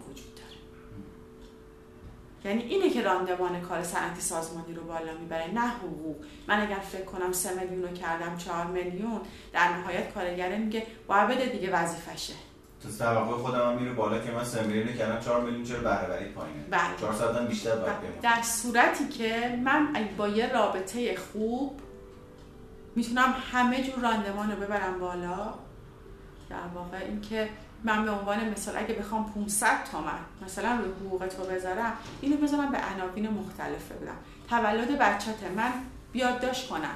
یعنی 2.44 2.62
اینه 2.62 2.90
که 2.90 3.02
راندمان 3.02 3.60
کار 3.60 3.82
صنعتی 3.82 4.20
سازمانی 4.20 4.74
رو 4.74 4.84
بالا 4.84 5.12
می‌بره 5.20 5.50
نه 5.54 5.68
حقوق. 5.68 6.16
من 6.48 6.60
اگر 6.60 6.78
فکر 6.78 7.04
کنم 7.04 7.32
سه 7.32 7.54
میلیون 7.54 7.82
رو 7.82 7.94
کردم 7.94 8.36
چهار 8.36 8.66
میلیون 8.66 9.20
در 9.52 9.76
نهایت 9.76 10.14
کارگره 10.14 10.58
میگه 10.58 10.86
باید 11.06 11.28
بده 11.28 11.46
دیگه 11.46 11.70
وظیفشه. 11.72 12.34
تو 12.82 12.88
توقع 12.98 13.36
خودم 13.36 13.70
هم 13.70 13.78
میره 13.78 13.92
بالا 13.92 14.18
که 14.18 14.30
من 14.30 14.44
3 14.44 14.62
میلیون 14.62 14.96
کردم 14.96 15.20
4 15.20 15.40
میلیون 15.40 15.64
چرا 15.64 15.78
بهره 15.78 16.08
وری 16.08 16.24
پایینه؟ 16.24 16.62
بله. 16.70 16.80
400 17.00 17.36
هم 17.36 17.46
بیشتر 17.46 17.76
باید 17.76 17.82
و 17.82 18.00
بمونه. 18.00 18.20
در 18.22 18.42
صورتی 18.42 19.08
که 19.08 19.60
من 19.64 20.08
با 20.16 20.28
یه 20.28 20.52
رابطه 20.52 21.16
خوب 21.16 21.80
می‌تونم 22.96 23.34
همه 23.52 23.82
جور 23.82 23.98
راندمان 24.02 24.50
رو 24.50 24.56
ببرم 24.56 25.00
بالا 25.00 25.54
در 26.50 26.66
واقع 26.74 26.96
اینکه 26.96 27.48
من 27.84 28.04
به 28.04 28.10
عنوان 28.10 28.48
مثال 28.48 28.76
اگه 28.76 28.94
بخوام 28.94 29.32
500 29.32 29.66
تومن 29.92 30.18
مثلا 30.46 30.76
روی 30.76 30.90
حقوق 31.06 31.26
تو 31.26 31.42
بذارم 31.44 31.92
اینو 32.20 32.36
بذارم 32.36 32.70
به 32.72 32.78
عناوین 32.94 33.30
مختلف 33.30 33.92
بدم. 33.92 34.14
تولد 34.50 34.98
بچت 34.98 35.42
من 35.56 35.72
یادداشت 36.14 36.68
کنم. 36.68 36.94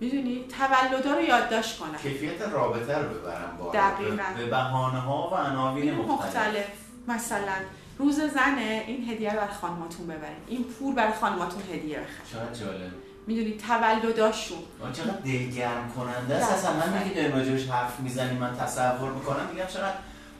می‌دونی؟ 0.00 0.44
تولدا 0.58 1.14
رو 1.14 1.20
یادداشت 1.20 1.78
کنم. 1.78 1.98
کیفیت 2.02 2.42
رابطه 2.42 2.98
رو 2.98 3.08
ببرم 3.08 3.56
بالا 3.58 3.72
دقیقاً. 3.72 4.16
به- 4.36 4.44
به 4.44 4.50
بهانه 4.50 4.98
ها 5.00 5.28
و 5.32 5.34
عناوین 5.34 5.94
مختلف. 5.94 6.10
مختلف. 6.26 6.66
مثلا 7.08 7.52
روز 7.98 8.20
زنه 8.20 8.84
این 8.86 9.08
هدیه 9.10 9.30
رو 9.32 9.36
برای 9.36 9.54
خانماتون 9.54 10.06
ببرین. 10.06 10.36
این 10.46 10.64
پول 10.64 10.94
برای 10.94 11.12
خانماتون 11.12 11.62
هدیه 11.62 11.98
بخرین. 11.98 12.26
چقدر 12.32 12.64
جالب. 12.66 12.90
می‌دونی 13.26 13.56
تولداشون. 13.56 14.58
چقدر 14.92 15.10
دلگرم 15.10 15.92
کننده 15.96 16.34
است. 16.34 16.52
اصلا 16.52 16.72
من 16.72 16.98
میگی 16.98 17.14
داریم 17.14 17.32
راجبش 17.32 17.68
حرف 17.68 18.00
می‌زنی 18.00 18.38
من 18.38 18.56
تصور 18.56 19.10
می‌کنم 19.12 19.46
میگم 19.52 19.66
چقدر 19.66 19.94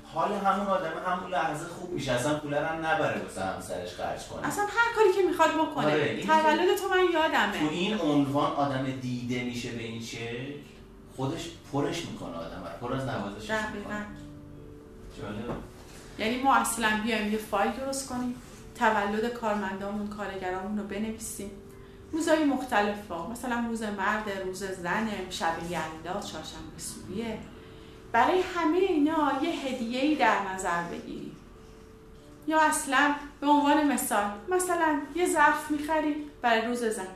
حال 0.05 0.33
همون 0.33 0.67
آدم 0.67 0.93
همون 1.07 1.31
لحظه 1.31 1.67
خوب 1.67 1.93
میشه 1.93 2.13
اصلا 2.13 2.39
پول 2.39 2.55
رو 2.55 2.67
هم 2.67 2.87
نبره 2.87 3.23
واسه 3.23 3.45
همسرش 3.45 3.95
خرج 3.95 4.27
کنه. 4.27 4.47
اصلا 4.47 4.65
هر 4.65 4.95
کاری 4.97 5.13
که 5.17 5.29
می‌خواد 5.29 5.51
بکنه. 5.51 5.87
آره، 5.87 6.23
تولد 6.27 6.77
تو 6.77 6.89
من 6.89 7.07
تو 7.07 7.13
یادمه 7.13 7.71
این 7.71 8.01
عنوان 8.01 8.53
آدم 8.53 8.85
دیده 9.03 9.45
میشه 9.45 9.71
به 9.71 9.83
این 9.83 10.03
شکل 10.03 10.53
خودش 11.17 11.51
پرش 11.73 12.07
می‌کنه 12.07 12.37
آدم 12.37 12.63
پر 12.81 12.93
از 12.93 13.05
نوازش 13.05 13.51
دقیقا. 13.51 13.79
می‌کنه 13.79 14.07
جالب 15.23 15.57
یعنی 16.19 16.43
ما 16.43 16.55
اصلا 16.55 16.89
بیایم 17.05 17.33
یه 17.33 17.39
فایل 17.39 17.73
درست 17.73 18.09
کنیم 18.09 18.35
تولد 18.79 19.33
کارمندامون 19.33 20.09
کارگرامون 20.09 20.79
رو 20.79 20.85
بنویسیم. 20.85 21.51
روزهای 22.13 22.45
مختلف 22.45 23.09
ها 23.09 23.31
مثلا 23.31 23.65
روز 23.69 23.83
مرد 23.83 24.31
روز 24.47 24.65
زن 24.65 25.09
شب 25.31 25.55
یلدا 25.63 26.21
چهارشنبه 26.21 26.79
سوریه. 26.79 27.39
برای 28.13 28.41
همه 28.55 28.79
اینا 28.79 29.33
یه 29.43 29.51
هدیه‌ای 29.51 30.15
در 30.15 30.53
نظر 30.55 30.83
بگیریم. 30.83 31.37
یا 32.49 32.61
اصلا 32.61 33.15
به 33.41 33.47
عنوان 33.47 33.93
مثال 33.93 34.31
مثلا 34.49 35.01
یه 35.15 35.29
ظرف 35.29 35.71
می‌خریم 35.71 36.17
برای 36.43 36.67
روز 36.67 36.85
زن. 36.85 37.07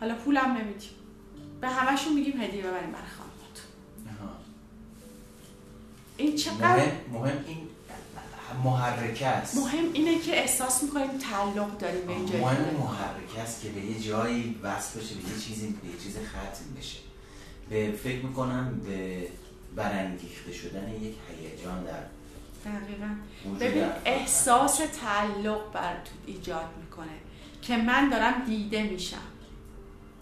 حالا 0.00 0.14
پولم 0.14 0.52
نمیدیم. 0.52 0.90
به 1.60 1.68
همشون 1.68 2.12
میگیم 2.12 2.40
هدیه 2.40 2.62
ببریم 2.62 2.92
برای 2.92 3.08
خانماتون 3.18 3.66
آها. 4.06 4.32
این 6.16 6.36
چقدر 6.36 6.76
مهم, 6.76 6.90
مهم 7.12 7.44
این 7.46 7.67
محرکه 8.64 9.26
است. 9.26 9.56
مهم 9.56 9.92
اینه 9.92 10.18
که 10.18 10.40
احساس 10.40 10.82
می‌کنیم 10.82 11.18
تعلق 11.18 11.78
داریم 11.78 12.06
به 12.06 12.30
جایی 12.30 12.44
مهم 12.44 12.56
که 12.56 12.76
محرکه 12.78 13.40
است 13.42 13.62
که 13.62 13.68
به 13.68 13.80
یه 13.80 14.00
جایی 14.00 14.60
وصل 14.62 15.00
بشه 15.00 15.14
به 15.14 15.20
یه 15.20 15.40
چیزی 15.40 15.78
به 15.82 15.88
یه 15.88 15.96
چیز 15.96 16.16
ختم 16.16 16.74
بشه. 16.78 16.98
به 17.70 17.92
فکر 17.92 18.24
می‌کنم 18.26 18.80
به 18.86 19.28
برانگیخته 19.76 20.52
شدن 20.52 20.88
یک 20.88 21.14
هیجان 21.40 21.84
در 21.84 21.92
دقیقا. 22.70 23.08
ببین. 23.60 23.84
احساس 24.04 24.76
تعلق 24.76 25.72
بر 25.72 25.94
تو 25.94 26.10
ایجاد 26.26 26.66
می‌کنه 26.82 27.06
که 27.62 27.76
من 27.76 28.08
دارم 28.08 28.44
دیده 28.46 28.82
میشم. 28.82 29.16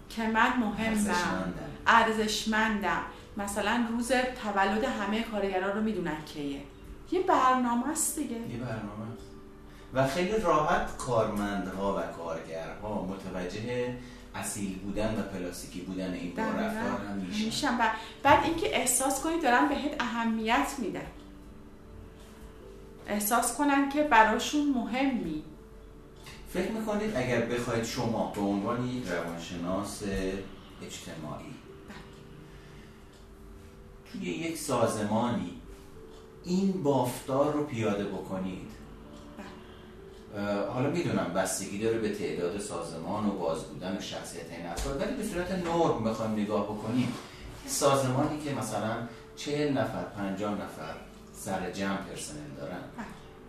که 0.09 0.27
من 0.27 0.57
مهمم. 0.59 0.75
ارزشمندم. 0.77 1.69
ارزشمندم. 1.87 3.01
مثلا 3.37 3.85
روز 3.91 4.11
تولد 4.43 4.83
همه 4.83 5.23
کارگران 5.23 5.77
رو 5.77 5.83
می‌دونن 5.83 6.25
کیه. 6.25 6.61
یه 7.11 7.21
برنامه 7.21 7.87
است 7.87 8.19
دیگه. 8.19 8.35
یه 8.35 8.57
برنامه 8.57 9.13
است. 9.13 9.27
و 9.93 10.07
خیلی 10.07 10.37
راحت 10.39 10.97
کارمندها 10.97 11.97
و 11.97 12.01
کارگرها 12.01 13.05
متوجه 13.05 13.97
اصیل 14.35 14.79
بودن 14.79 15.19
و 15.19 15.21
پلاستیکی 15.21 15.81
بودن 15.81 16.13
این 16.13 16.35
با. 16.35 16.43
رفتار 16.43 17.07
هم 17.07 17.17
میشن. 17.17 17.77
و 17.79 17.89
بعد 18.23 18.43
اینکه 18.43 18.75
احساس 18.75 19.21
کنی 19.21 19.39
دارن 19.39 19.69
بهت 19.69 19.95
اهمیت 19.99 20.75
میدن. 20.77 21.07
احساس 23.07 23.57
کنن 23.57 23.89
که 23.89 24.03
براشون 24.03 24.69
مهمی. 24.69 25.43
فکر 26.49 26.71
می‌کنید 26.71 27.15
اگر 27.15 27.41
بخواید 27.41 27.83
شما 27.83 28.31
به 28.35 28.41
عنوان 28.41 28.87
یک 28.87 29.07
روانشناس 29.07 30.03
اجتماعی 30.83 31.55
توی 34.11 34.21
یک 34.21 34.57
سازمانی 34.57 35.56
این 36.47 36.83
بافتار 36.83 37.53
رو 37.53 37.63
پیاده 37.63 38.05
بکنید. 38.05 38.67
اه، 40.37 40.67
حالا 40.67 40.89
می‌دونم 40.89 41.31
بستگی 41.35 41.79
داره 41.79 41.97
به 41.97 42.09
تعداد 42.09 42.59
سازمان 42.59 43.25
و 43.25 43.31
باز 43.31 43.63
بودن 43.63 43.97
و 43.97 44.01
شخصیت 44.01 44.51
این 44.57 44.65
افراد 44.65 45.01
ولی 45.01 45.15
به 45.15 45.23
صورت 45.23 45.51
نرم 45.51 46.03
بخوایم 46.03 46.31
نگاه 46.31 46.63
بکنیم. 46.63 47.13
سازمانی 47.67 48.39
که 48.39 48.53
مثلا 48.53 48.95
چهل 49.35 49.77
نفر 49.77 50.03
پنجاه 50.03 50.53
نفر 50.53 50.95
سر 51.33 51.71
جمع 51.71 51.97
پرسنل 51.97 52.55
دارن. 52.57 52.79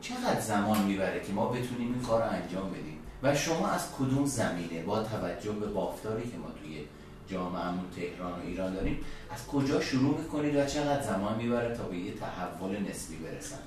چقدر 0.01 0.41
زمان 0.41 0.83
می‌بره 0.83 1.21
که 1.21 1.33
ما 1.33 1.47
بتونیم 1.47 1.93
این 1.93 2.03
کار 2.03 2.23
رو 2.23 2.31
انجام 2.31 2.71
بدیم؟ 2.71 2.99
و 3.23 3.35
شما 3.35 3.69
از 3.69 3.93
کدوم 3.99 4.25
زمینه 4.27 4.83
با 4.83 5.03
توجه 5.03 5.53
به 5.53 5.67
بافتاری 5.67 6.23
که 6.23 6.37
ما 6.37 6.49
توی 6.63 6.85
جامعهمون 7.31 7.85
تهران 7.97 8.33
و 8.33 8.47
ایران 8.47 8.75
داریم 8.75 9.05
از 9.35 9.47
کجا 9.47 9.81
شروع 9.81 10.19
می‌کنید 10.19 10.57
و 10.57 10.67
چقدر 10.67 11.03
زمان 11.03 11.37
می‌بره 11.37 11.77
تا 11.77 11.83
به 11.83 11.97
یه 11.97 12.13
تحول 12.15 12.77
نسبی 12.91 13.17
برسن؟ 13.17 13.59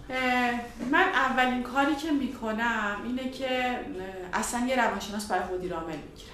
من 0.92 1.04
اولین 1.04 1.64
کاری 1.64 1.96
که 1.96 2.12
می‌کنم 2.12 2.96
اینه 3.06 3.32
که 3.32 3.80
اصلا 4.34 4.68
یه 4.68 4.86
روانشناس 4.86 5.28
برای 5.28 5.58
مدیر 5.58 5.74
عامل 5.74 5.96
می‌گیرم. 5.96 6.32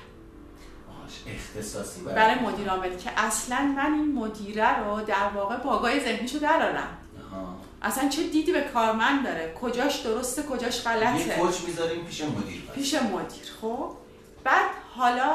اختصاصی 1.28 2.02
برای 2.02 2.40
مدیر 2.40 2.70
عامل 2.70 2.98
که 2.98 3.12
اصلا 3.18 3.74
من 3.78 3.94
این 3.94 4.14
مدیره 4.16 4.80
رو 4.80 5.02
در 5.02 5.30
واقع 5.36 5.58
باگای 5.58 6.00
ذهنیشو 6.00 6.40
درارم. 6.40 6.98
اصلا 7.82 8.10
چه 8.10 8.24
دیدی 8.24 8.52
به 8.52 8.62
کارمند 8.62 9.26
داره؟ 9.26 9.54
کجاش 9.62 10.00
درسته 10.00 10.44
کجاش 10.44 10.88
غلطه؟ 10.88 11.28
یه 11.28 11.36
کوچ 11.36 11.62
می‌ذاریم 11.68 12.06
پیش 12.06 12.22
مدیر. 12.22 12.62
پیش 12.76 12.94
مدیر 12.94 13.52
خب؟ 13.62 13.92
بعد 14.44 14.66
حالا 14.96 15.34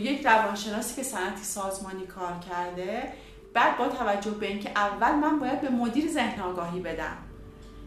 یک 0.00 0.26
روانشناسی 0.26 0.94
که 0.94 1.02
سنتی 1.02 1.44
سازمانی 1.44 2.06
کار 2.06 2.32
کرده 2.50 3.12
بعد 3.54 3.78
با 3.78 3.88
توجه 3.88 4.30
به 4.30 4.46
اینکه 4.46 4.70
اول 4.76 5.14
من 5.14 5.38
باید 5.38 5.60
به 5.60 5.68
مدیر 5.68 6.10
ذهن 6.12 6.40
آگاهی 6.40 6.80
بدم 6.80 7.16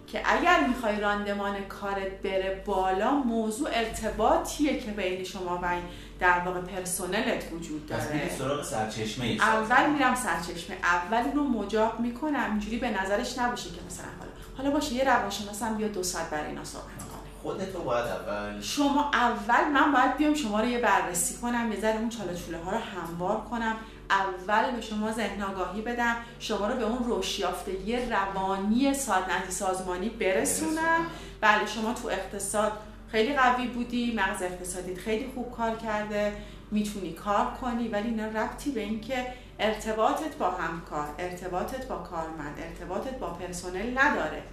که 0.07 0.22
اگر 0.26 0.68
می‌خوای 0.68 0.99
راندمان 0.99 1.60
کارت 1.60 2.22
بره 2.22 2.64
بالا 2.66 3.12
موضوع 3.12 3.70
ارتباطیه 3.74 4.80
که 4.80 4.91
بین 4.91 5.24
شما 5.24 5.57
و 5.57 5.66
این 5.66 5.84
در 6.20 6.39
واقع 6.39 6.62
پرسنلت 6.62 7.43
وجود 7.51 7.88
داره. 7.88 8.30
سراغ 8.38 8.64
سرچشمه 8.64 9.26
اول 9.26 9.89
میرم 9.89 10.16
سرچشمه. 10.16 10.78
اول 10.84 11.18
اینو 11.18 11.43
مجاب 11.43 11.99
می‌کنم. 11.99 12.47
اینجوری 12.51 12.78
به 12.78 13.01
نظرش 13.01 13.38
نباشه 13.38 13.70
که 13.70 13.82
مثلا 13.88 14.05
حالا. 14.20 14.32
حالا 14.57 14.72
باشه 14.72 14.93
یه 14.93 15.03
روانشناسم 15.03 15.78
بیا 15.78 15.88
دو 15.88 16.03
ساعت 16.03 16.30
برای 16.30 16.47
اینا 16.47 16.64
صحبت 16.64 17.09
خودتو 17.43 17.83
باید 17.83 18.05
اول 18.05 18.61
شما 18.61 19.11
اول 19.13 19.67
من 19.73 19.91
باید 19.91 20.17
بیام 20.17 20.33
شما 20.33 20.59
رو 20.59 20.67
یه 20.67 20.79
بررسی 20.79 21.37
کنم 21.37 21.71
یه 21.71 21.79
ذره 21.79 21.97
اون 21.97 22.09
چاله 22.09 22.35
چوله 22.35 22.57
ها 22.57 22.71
رو 22.71 22.77
هموار 22.77 23.41
کنم. 23.41 23.75
اول 24.09 24.71
به 24.71 24.81
شما 24.81 25.11
ذهن 25.11 25.41
آگاهی 25.41 25.81
بدم 25.81 26.15
شما 26.39 26.67
رو 26.67 26.75
به 26.75 26.83
اون 26.83 27.03
روشیافتگی 27.03 27.97
روانی 27.97 28.93
سادنتی 28.93 29.51
سازمانی 29.51 30.09
برسونم. 30.09 31.05
بله 31.41 31.65
شما 31.65 31.93
تو 31.93 32.07
اقتصاد 32.07 32.71
خیلی 33.11 33.35
قوی 33.35 33.67
بودی 33.67 34.13
مغز 34.13 34.41
اقتصادیت 34.41 34.97
خیلی 34.97 35.31
خوب 35.35 35.51
کار 35.51 35.75
کرده 35.75 36.33
می‌تونی 36.71 37.13
کار 37.13 37.45
کنی 37.61 37.87
ولی 37.87 38.07
اینا 38.07 38.25
ربطی 38.25 38.71
به 38.71 38.81
اینکه 38.81 39.27
ارتباطت 39.59 40.37
با 40.39 40.51
همکار 40.51 41.07
ارتباطت 41.19 41.87
با 41.87 41.95
کارمند 41.95 42.57
ارتباطت 42.59 43.19
با 43.19 43.27
پرسنل 43.27 43.97
نداره. 43.97 44.43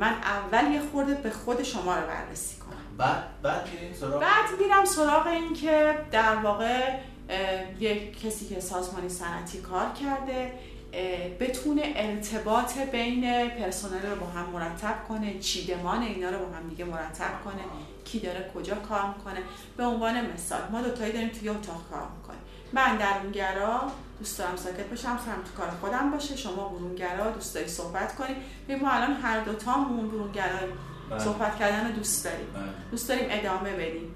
من 0.00 0.12
اول 0.12 0.72
یه 0.72 0.80
خورده 0.92 1.14
به 1.14 1.30
خود 1.30 1.62
شما 1.62 1.94
رو 1.94 2.06
بررسی 2.06 2.56
کنم. 2.56 2.96
بعد 2.98 3.42
بعد 3.42 3.68
سراغ 4.00 4.20
بعد 4.20 4.60
میرم 4.60 4.84
سراغ 4.84 5.26
این 5.26 5.54
که 5.54 5.94
در 6.10 6.36
واقع 6.36 6.96
یک 7.80 8.20
کسی 8.22 8.46
که 8.46 8.60
سازمانی 8.60 9.08
صنعتی 9.08 9.58
کار 9.58 9.86
کرده 10.02 10.52
بتونه 11.40 11.82
ارتباط 11.96 12.78
بین 12.78 13.48
پرسنل 13.48 14.10
رو 14.10 14.16
با 14.16 14.26
هم 14.26 14.50
مرتب 14.50 14.94
کنه 15.08 15.38
چیدمان 15.38 16.02
اینا 16.02 16.30
رو 16.30 16.38
با 16.38 16.56
هم 16.56 16.68
دیگه 16.68 16.84
مرتب 16.84 17.44
کنه 17.44 17.62
کی 18.04 18.18
داره 18.18 18.50
کجا 18.54 18.74
کار 18.74 19.14
می‌کنه. 19.16 19.42
به 19.76 19.84
عنوان 19.84 20.32
مثال 20.32 20.60
ما 20.72 20.82
دوتایی 20.82 21.12
داریم 21.12 21.28
توی 21.28 21.48
اتاق 21.48 21.80
کار 21.90 22.08
می‌کنیم. 22.16 22.40
من 22.72 22.96
درونگرا 22.96 23.80
دوست 24.18 24.38
دارم 24.38 24.56
ساکت 24.56 24.86
باشم 24.86 25.18
سرم 25.26 25.42
تو 25.42 25.62
کار 25.62 25.70
خودم 25.80 26.10
باشه. 26.10 26.36
شما 26.36 26.68
برونگرا 26.68 27.30
دوست 27.30 27.54
داری 27.54 27.68
صحبت 27.68 28.14
کنیم. 28.14 28.36
ما 28.80 28.90
الان 28.90 29.12
هر 29.12 29.40
دوتامون 29.40 30.08
برونگرا 30.08 30.58
بله. 31.10 31.18
صحبت 31.18 31.58
کردن 31.58 31.86
رو 31.86 31.92
دوست 31.92 32.24
داریم. 32.24 32.46
بله. 32.54 32.62
دوست 32.90 33.08
داریم 33.08 33.26
ادامه 33.30 33.72
بدیم. 33.72 34.14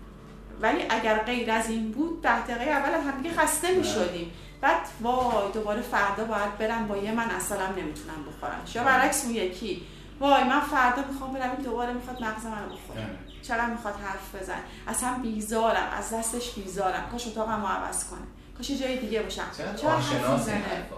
ولی 0.60 0.84
اگر 0.90 1.18
غیر 1.18 1.50
از 1.50 1.68
این 1.70 1.92
بود 1.92 2.22
ده 2.22 2.46
دقیقه 2.46 2.70
اول 2.70 2.94
هم 2.94 3.22
دیگه 3.22 3.34
خسته 3.34 3.74
می 3.74 3.84
شدیم 3.84 4.32
بعد 4.60 4.80
وای 5.00 5.52
دوباره 5.52 5.82
فردا 5.82 6.24
باید 6.24 6.58
برم 6.58 6.88
با 6.88 6.96
یه 6.96 7.12
من 7.12 7.30
اصلا 7.30 7.66
نمی‌تونم 7.66 8.24
بخورم 8.28 8.60
یا 8.74 8.84
برعکس 8.84 9.24
اون 9.24 9.34
یکی. 9.34 9.82
وای 10.20 10.44
من 10.44 10.60
فردا 10.60 11.02
می‌خوام 11.12 11.32
برم 11.32 11.54
دوباره 11.54 11.92
می‌خواد 11.92 12.22
مغز 12.22 12.46
منو 12.46 12.66
بخوره. 12.66 13.06
چرا 13.42 13.66
می‌خواد 13.66 13.94
حرف 13.94 14.34
بزن 14.34 14.60
اصلا 14.88 15.14
بیزارم. 15.22 15.88
از 15.98 16.10
دستش 16.12 16.50
بیزارم. 16.50 17.08
کاش 17.12 17.26
اتاقم 17.26 17.66
عوض 17.66 18.04
کنه. 18.08 18.20
کاش 18.56 18.70
یه 18.70 18.78
جای 18.78 18.98
دیگه 18.98 19.22
باشم. 19.22 19.46
چرا 19.80 19.98
حرف 19.98 20.92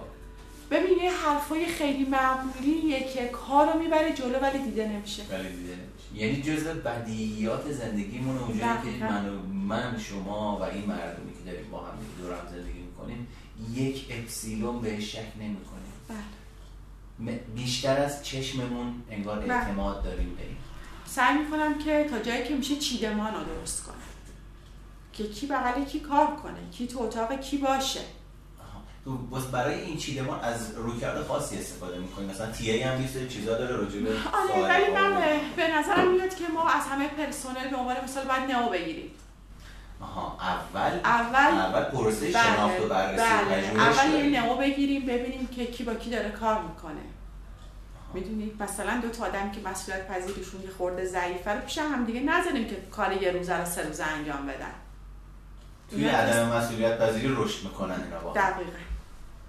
ببین 0.70 0.98
یه 1.02 1.12
حرفای 1.12 1.66
خیلی 1.66 2.04
معمولیه 2.04 3.12
که 3.12 3.28
کار 3.28 3.72
رو 3.72 3.78
می‌بره 3.78 4.12
جلو 4.12 4.38
ولی 4.38 4.58
دیده 4.58 4.88
نمیشه. 4.88 5.22
ولی 5.30 5.48
دیده 5.48 5.76
نمیشه. 5.76 6.24
یعنی 6.24 6.42
جزء 6.42 6.74
بدیهیات 6.74 7.72
زندگیمون 7.72 8.38
اونجایی 8.38 8.98
که 8.98 9.04
من, 9.04 9.28
من 9.68 9.98
شما 9.98 10.58
و 10.58 10.62
این 10.62 10.84
مردمی 10.86 11.32
که 11.32 11.50
داریم 11.50 11.70
با 11.70 11.78
هم 11.78 11.98
دورم 12.18 12.46
زندگی 12.50 12.78
می‌کنیم 12.78 13.26
یک 13.74 14.06
اپسیلون 14.10 14.80
به 14.80 15.00
شک 15.00 15.32
نمی‌کنیم. 15.40 15.92
بله. 17.18 17.40
بیشتر 17.54 18.02
از 18.02 18.24
چشممون 18.24 19.02
انگار 19.10 19.38
بله. 19.38 19.54
اعتماد 19.54 20.04
داریم 20.04 20.34
به 20.36 20.42
این. 20.42 20.56
سعی 21.06 21.38
می‌کنم 21.38 21.78
که 21.78 22.06
تا 22.10 22.18
جایی 22.18 22.44
که 22.44 22.54
میشه 22.54 22.76
چیدمان 22.76 23.34
رو 23.34 23.40
درست 23.44 23.84
کنم. 23.84 23.94
که 25.16 25.28
کی 25.28 25.46
بغل 25.46 25.84
کی 25.84 26.00
کار 26.00 26.26
کنه 26.26 26.70
کی 26.70 26.86
تو 26.86 27.02
اتاق 27.02 27.40
کی 27.40 27.56
باشه. 27.56 28.00
تو 29.04 29.16
برای 29.52 29.80
این 29.80 29.96
چیدمان 29.96 30.40
از 30.40 30.74
رویکرد 30.76 31.26
خاصی 31.26 31.58
استفاده 31.58 31.98
می‌کنیم. 31.98 32.30
مثلا 32.30 32.52
تی 32.52 32.70
ای 32.70 32.82
هم 32.82 33.02
یه 33.02 33.28
چیزا 33.28 33.58
داره 33.58 33.76
راجع 33.76 34.00
به 34.00 34.10
آره 34.10 34.62
ولی 34.62 34.92
من 34.92 35.22
به 35.56 35.78
نظرم 35.78 36.12
میاد 36.12 36.34
که 36.34 36.44
ما 36.54 36.68
از 36.68 36.82
همه 36.82 37.08
پرسنل 37.08 37.68
به 37.70 37.76
عنوان 37.76 37.96
مثال 38.04 38.24
باید 38.24 38.50
نو 38.50 38.68
بگیریم. 38.68 39.10
آها 40.00 40.38
اول 40.40 41.00
اول 41.04 41.58
اول 41.58 41.84
پروسه 41.84 42.32
بله. 42.32 42.42
شناخت 42.42 42.80
و 42.80 42.88
بررسی 42.88 43.22
بله. 43.48 43.82
اول 43.82 44.14
یه 44.14 44.44
نو 44.44 44.54
بگیریم 44.54 45.06
ببینیم 45.06 45.46
که 45.46 45.66
کی 45.66 45.84
با 45.84 45.94
کی 45.94 46.10
داره 46.10 46.30
کار 46.30 46.62
می‌کنه. 46.62 47.02
می‌دونید 48.14 48.62
مثلا 48.62 49.00
دو 49.00 49.08
تا 49.08 49.24
آدم 49.24 49.50
که 49.50 49.60
مسئولیت 49.60 50.08
پذیرشون 50.08 50.62
یه 50.62 50.70
خورده 50.78 51.04
ضعیفه 51.04 51.50
رو 51.50 51.60
پیش 51.60 51.78
هم 51.78 52.04
دیگه 52.04 52.20
نذاریم 52.20 52.68
که 52.68 52.76
کار 52.90 53.22
یه 53.22 53.30
روزه 53.30 53.56
رو 53.58 53.64
سه 53.64 53.82
روزه 53.82 54.04
انجام 54.04 54.46
بدن. 54.46 54.74
توی 55.90 56.08
عدم 56.08 56.48
مسئولیت 56.48 56.98
پذیری 56.98 57.34
رشد 57.36 57.64
می‌کنن 57.64 58.02
اینا 58.04 58.18
با 58.18 58.32
دقیقا. 58.32 58.78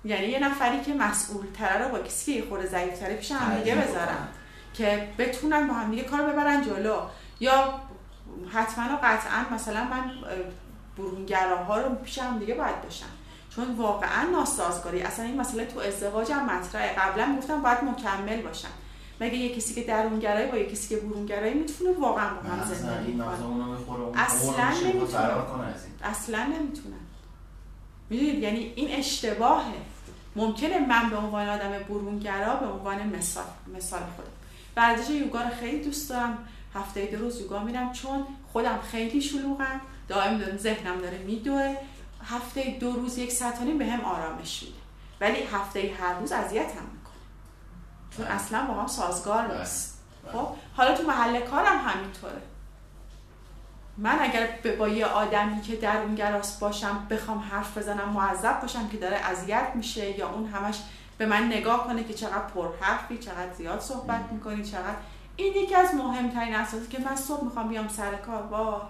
یعنی 0.05 0.25
یه 0.25 0.39
نفری 0.39 0.81
که 0.81 0.93
مسئول 0.93 1.45
تره 1.53 1.83
رو 1.83 1.89
با 1.89 1.99
کسی 1.99 2.41
که 2.41 2.47
خورده 2.49 2.67
ضعیف 2.67 2.99
تره 2.99 3.15
پیش 3.15 3.31
هم 3.31 3.55
دیگه 3.55 3.75
بذارن 3.75 4.27
که 4.73 5.09
بتونن 5.17 5.67
با 5.67 5.73
هم 5.73 5.91
دیگه 5.91 6.03
کار 6.03 6.21
ببرن 6.21 6.61
جلو. 6.61 7.01
یا 7.39 7.73
حتما 8.53 8.85
و 8.95 8.97
قطعا 9.03 9.55
مثلا 9.55 9.83
من 9.83 10.11
برونگراها 10.97 11.81
رو 11.81 11.95
پیش 11.95 12.19
هم 12.19 12.39
دیگه 12.39 12.53
باید 12.53 12.81
باشم. 12.81 13.05
چون 13.55 13.75
واقعا 13.75 14.23
ناسازگاری. 14.31 15.01
اصلا 15.01 15.25
این 15.25 15.41
مسئله 15.41 15.65
تو 15.65 15.79
ازدواج 15.79 16.31
هم 16.31 16.45
مطرحه. 16.45 16.95
قبلا 16.95 17.35
گفتم 17.37 17.61
باید 17.61 17.83
مکمل 17.83 18.41
باشم. 18.41 18.67
مگه 19.21 19.35
یه 19.35 19.55
کسی 19.55 19.73
که 19.73 19.83
درونگرایی 19.83 20.51
با 20.51 20.57
یه 20.57 20.65
کسی 20.65 20.95
که 20.95 21.01
برونگرایی 21.01 21.53
می‌تونه 21.53 21.91
واقعا 21.99 22.29
با 22.33 22.49
هم 22.49 22.73
زندگی 22.73 23.17
کنه؟ 23.17 24.21
اصلا 24.21 24.69
نمی‌تونه. 24.69 25.75
اصلا 26.03 26.43
نمی‌تونن 26.43 26.95
می‌دونید؟ 28.09 28.43
یعنی 28.43 28.73
این 28.75 28.99
اشتباهه. 28.99 29.73
ممکنه 30.35 30.87
من 30.87 31.09
به 31.09 31.17
عنوان 31.17 31.49
آدم 31.49 31.71
برونگرا 31.89 32.55
به 32.55 32.65
عنوان 32.65 33.07
مثال 33.07 33.45
مثال 33.75 33.99
خودم. 33.99 34.29
ورزش 34.77 35.09
یوگا 35.09 35.41
رو 35.41 35.49
خیلی 35.59 35.83
دوست 35.83 36.09
دارم. 36.09 36.37
هفته 36.73 37.05
دو 37.05 37.17
روز 37.17 37.41
یوگا 37.41 37.63
میرم 37.63 37.93
چون 37.93 38.25
خودم 38.51 38.79
خیلی 38.91 39.21
شلوغم. 39.21 39.81
دائم 40.07 40.37
دارم 40.37 40.57
ذهنم 40.57 41.01
داره 41.01 41.17
میدوه. 41.17 41.75
هفته 42.23 42.77
دو 42.79 42.91
روز 42.91 43.17
یک 43.17 43.31
ساعت 43.31 43.59
به 43.59 43.85
هم 43.85 44.01
آرامش 44.01 44.63
میده. 44.63 44.75
ولی 45.21 45.43
هفته 45.43 45.91
هر 45.99 46.19
روز 46.19 46.31
اذیتم. 46.31 46.87
چون. 48.17 48.25
اصلا 48.25 48.65
با 48.65 48.73
هم 48.73 48.87
سازگار 48.87 49.47
بله. 49.47 49.59
نیست 49.59 50.01
بله. 50.23 50.33
خب 50.33 50.47
حالا 50.75 50.97
تو 50.97 51.03
محل 51.03 51.39
کارم 51.39 51.77
همینطوره 51.77 52.41
من 53.97 54.17
اگر 54.21 54.47
با 54.79 54.87
یه 54.87 55.05
آدمی 55.05 55.61
که 55.61 55.75
در 55.75 55.97
اون 55.97 56.15
گراس 56.15 56.59
باشم 56.59 57.07
بخوام 57.09 57.39
حرف 57.51 57.77
بزنم 57.77 58.09
معذب 58.09 58.61
باشم 58.61 58.87
که 58.87 58.97
داره 58.97 59.15
اذیت 59.15 59.67
میشه 59.75 60.19
یا 60.19 60.29
اون 60.29 60.45
همش 60.45 60.79
به 61.17 61.25
من 61.25 61.47
نگاه 61.47 61.87
کنه 61.87 62.03
که 62.03 62.13
چقدر 62.13 62.47
پر 62.53 62.67
حرفی 62.81 63.17
چقدر 63.17 63.53
زیاد 63.53 63.79
صحبت 63.79 64.21
می‌کنی 64.31 64.63
چقدر 64.63 64.95
این 65.35 65.53
یکی 65.53 65.75
از 65.75 65.95
مهمترین 65.95 66.55
اساسی 66.55 66.87
که 66.87 66.99
من 66.99 67.15
صبح 67.15 67.43
می‌خوام 67.43 67.69
بیام 67.69 67.87
سر 67.87 68.15
کار 68.15 68.43
وای 68.43 68.81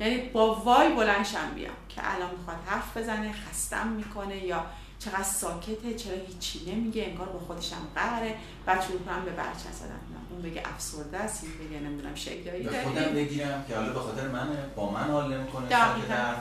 یعنی 0.00 0.16
با 0.16 0.54
وای 0.54 0.94
بلنشم 0.94 1.50
بیام 1.54 1.74
که 1.88 2.00
الان 2.04 2.30
می‌خواد 2.38 2.56
حرف 2.66 2.96
بزنه 2.96 3.32
خستم 3.32 3.86
می‌کنه 3.86 4.36
یا 4.36 4.64
چقدر 5.04 5.22
ساکته 5.22 5.94
چرا 5.94 6.16
هیچی 6.26 6.72
نمیگه 6.72 7.04
انگار 7.04 7.28
با 7.28 7.38
خودشم 7.38 7.88
قهره. 7.94 8.36
بعد 8.66 8.82
شروع 8.82 8.98
کنم 8.98 9.24
به 9.24 9.30
برچه 9.30 9.72
زدن. 9.72 10.00
اون 10.30 10.42
بگه 10.42 10.62
افسرده 10.64 11.18
است 11.18 11.44
این 11.44 11.68
بگه 11.68 11.80
نمی‌دونم 11.80 12.14
شیدایی 12.14 12.62
به 12.62 12.82
خودم 12.84 13.14
بگیرم 13.14 13.64
که 13.68 13.76
حالا 13.76 13.92
به 13.92 14.00
خاطر 14.00 14.28
منه 14.28 14.56
با 14.76 14.90
من 14.90 15.10
حال 15.10 15.34
نمی‌کنه 15.34 15.66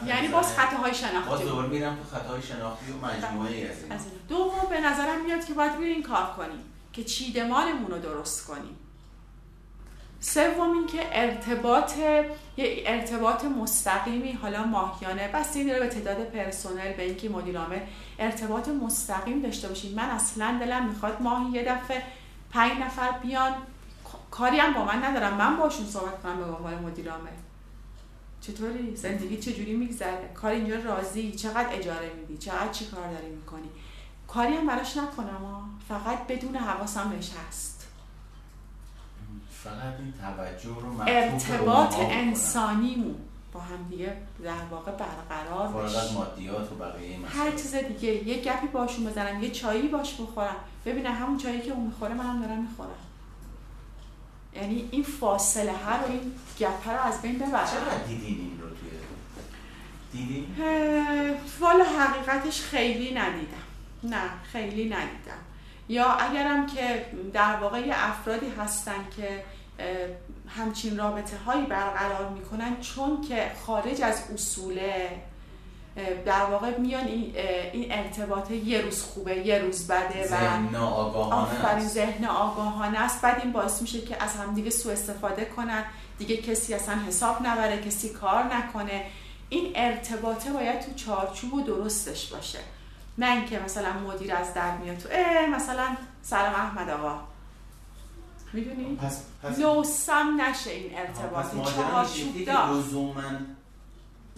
یعنی 0.07 0.27
باز 0.27 0.55
خطاهای 0.55 0.93
شناختی. 0.93 1.29
باز 1.29 1.41
دوباره 1.41 1.67
میرم 1.67 1.95
تو 1.95 2.17
خطاهای 2.17 2.41
شناختی 2.41 2.91
و 2.91 3.05
مجموعه 3.05 3.51
ای 3.51 3.67
از 3.67 3.77
این. 3.83 3.99
دوم 4.29 4.69
به 4.69 4.79
نظرم 4.79 5.25
میاد 5.25 5.45
که 5.45 5.53
باید 5.53 5.75
روی 5.75 5.87
این 5.87 6.03
کار 6.03 6.25
کنیم 6.37 6.59
که 6.93 7.03
چیدمانمون 7.03 7.91
رو 7.91 7.99
درست 7.99 8.47
کنیم. 8.47 8.77
سوم 10.25 10.71
اینکه 10.71 10.99
ارتباط 11.11 11.97
یه 12.57 12.83
ارتباط 12.85 13.45
مستقیمی 13.45 14.31
حالا 14.31 14.63
ماهیانه. 14.63 15.27
بس 15.27 15.53
داره 15.53 15.79
به 15.79 15.87
تعداد 15.87 16.29
پرسنل 16.29 16.93
به 16.93 17.03
اینکه 17.03 17.29
مدیر 17.29 17.57
ارتباط 18.19 18.67
مستقیم 18.67 19.41
داشته 19.41 19.67
باشید 19.67 19.95
من 19.95 20.09
اصلا 20.09 20.57
دلم 20.61 20.85
می‌خواد 20.89 21.21
ماهی 21.21 21.51
یه 21.51 21.63
دفعه 21.63 22.03
پنج 22.51 22.71
نفر 22.71 23.11
بیان. 23.11 23.53
کاری 24.31 24.57
هم 24.57 24.73
با 24.73 24.85
من 24.85 25.03
ندارم. 25.03 25.33
من 25.33 25.57
باشون 25.57 25.85
صحبت 25.85 26.21
کنم 26.21 26.37
به 26.37 26.45
عنوان 26.45 26.75
مدیر 26.75 27.11
چطوری؟ 28.41 28.95
زندگی 28.95 29.37
چجوری 29.37 29.73
میگذره؟ 29.73 30.31
کار 30.33 30.51
اینجا 30.51 30.75
راضی؟ 30.75 31.31
چقدر 31.31 31.69
اجاره 31.71 32.13
میدی؟ 32.13 32.37
چقدر 32.37 32.71
چی 32.71 32.85
کار 32.85 33.11
داری 33.11 33.29
می‌کنی؟ 33.29 33.69
کاری 34.27 34.53
هم 34.55 34.67
براش 34.67 34.97
نکنم 34.97 35.79
فقط 35.89 36.27
بدون 36.27 36.55
حواسم 36.55 37.09
بهش 37.09 37.31
هست. 37.47 37.72
فقط 39.63 39.99
این 39.99 40.13
توجه 40.21 40.81
رو 40.81 41.01
ارتباط 41.07 41.95
انسانیمون 41.99 43.15
با 43.53 43.59
هم 43.59 43.87
دیگه 43.89 44.17
در 44.43 44.63
واقع 44.71 44.91
برقرار 44.91 45.67
بشه 45.67 46.13
مادیات 46.13 46.71
و 46.71 46.75
بقیه 46.75 47.17
هر 47.27 47.51
چیز 47.51 47.75
دیگه 47.75 48.27
یه 48.27 48.41
گپی 48.41 48.67
باشون 48.67 49.05
بزنم 49.05 49.43
یه 49.43 49.51
چایی 49.51 49.87
باش 49.87 50.13
بخورم 50.13 50.55
ببینه 50.85 51.09
همون 51.09 51.37
چایی 51.37 51.61
که 51.61 51.71
اون 51.71 51.85
می‌خوره 51.85 52.13
منم 52.13 52.41
دارم 52.41 52.61
می‌خورم. 52.61 52.89
یعنی 54.55 54.87
این 54.91 55.03
فاصله 55.03 55.71
ها 55.71 55.95
رو 55.95 56.11
این 56.11 56.31
گپه 56.59 56.91
رو 56.91 56.99
از 57.01 57.21
بین 57.21 57.35
ببرم 57.35 57.65
چقدر 57.65 58.03
دیدین 58.07 58.37
این 58.39 58.59
رو 58.61 58.69
توی 58.69 58.89
دیدین؟ 60.11 60.47
والا 61.59 61.83
حقیقتش 61.83 62.61
خیلی 62.61 63.13
ندیدم. 63.13 63.63
نه 64.03 64.29
خیلی 64.51 64.83
ندیدم. 64.83 65.41
یا 65.89 66.05
اگرم 66.05 66.65
که 66.65 67.05
در 67.33 67.55
واقع 67.55 67.91
افرادی 67.93 68.49
هستن 68.49 69.07
که 69.17 69.43
همچین 70.47 70.97
رابطه 70.97 71.37
هایی 71.37 71.65
برقرار 71.65 72.29
می‌کنن 72.29 72.79
چون 72.81 73.21
که 73.21 73.51
خارج 73.65 74.01
از 74.01 74.23
اصوله 74.33 75.09
در 76.25 76.45
واقع 76.45 76.77
میان 76.77 77.07
این, 77.07 77.35
این 77.73 77.91
ارتباط 77.91 78.51
یه 78.51 78.81
روز 78.81 79.03
خوبه 79.03 79.37
یه 79.37 79.59
روز 79.59 79.87
بده 79.87 80.27
آگاهانه 80.77 81.59
آفرین 81.59 81.87
ذهن 81.87 82.25
آگاهانه 82.25 82.99
است. 82.99 83.21
بعد 83.21 83.41
این 83.43 83.51
باعث 83.51 83.81
میشه 83.81 84.01
که 84.01 84.23
از 84.23 84.35
هم 84.35 84.53
دیگه 84.53 84.69
سوء 84.69 84.93
استفاده 84.93 85.45
کنن 85.45 85.83
دیگه 86.17 86.37
کسی 86.37 86.73
اصلا 86.73 86.95
حساب 87.07 87.47
نبره 87.47 87.81
کسی 87.81 88.09
کار 88.09 88.43
نکنه. 88.43 89.05
این 89.49 89.71
ارتباطه 89.75 90.51
باید 90.51 90.79
تو 90.79 90.93
چارچوب 90.93 91.53
و 91.53 91.61
درستش 91.61 92.27
باشه. 92.27 92.59
نه 93.17 93.31
اینکه 93.31 93.59
مثلا 93.59 93.93
مدیر 93.93 94.35
از 94.35 94.53
در 94.53 94.77
میاد 94.77 94.97
تو 94.97 95.09
اه 95.11 95.47
مثلا 95.47 95.87
سلام 96.23 96.53
احمد 96.53 96.89
آقا. 96.89 97.19
می‌دونی؟ 98.53 98.95
پس, 98.95 99.21
پس 99.43 99.59
لوسم 99.59 100.41
نشه 100.41 100.69
این 100.71 100.97
ارتباط 100.97 101.45
چارچوب 101.75 102.45
دار. 102.45 102.83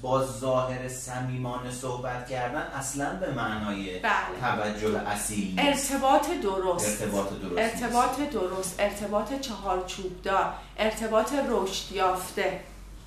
با 0.01 0.25
ظاهر 0.25 0.89
صمیمانه 0.89 1.71
صحبت 1.71 2.27
کردن 2.27 2.61
اصلا 2.61 3.15
به 3.15 3.31
معنای 3.31 3.99
بله. 3.99 4.11
توجه 4.41 4.99
اصیل 4.99 5.55
ارتباط 5.57 6.31
درست. 6.43 7.01
ارتباط 7.01 7.29
درست 7.29 7.59
ارتباط 7.59 8.19
درست 8.19 8.75
ارتباط 8.79 9.33
چهارچوب 9.33 10.21
دار 10.21 10.53
ارتباط 10.77 11.33
رشد 11.49 11.91
یافته. 11.91 12.59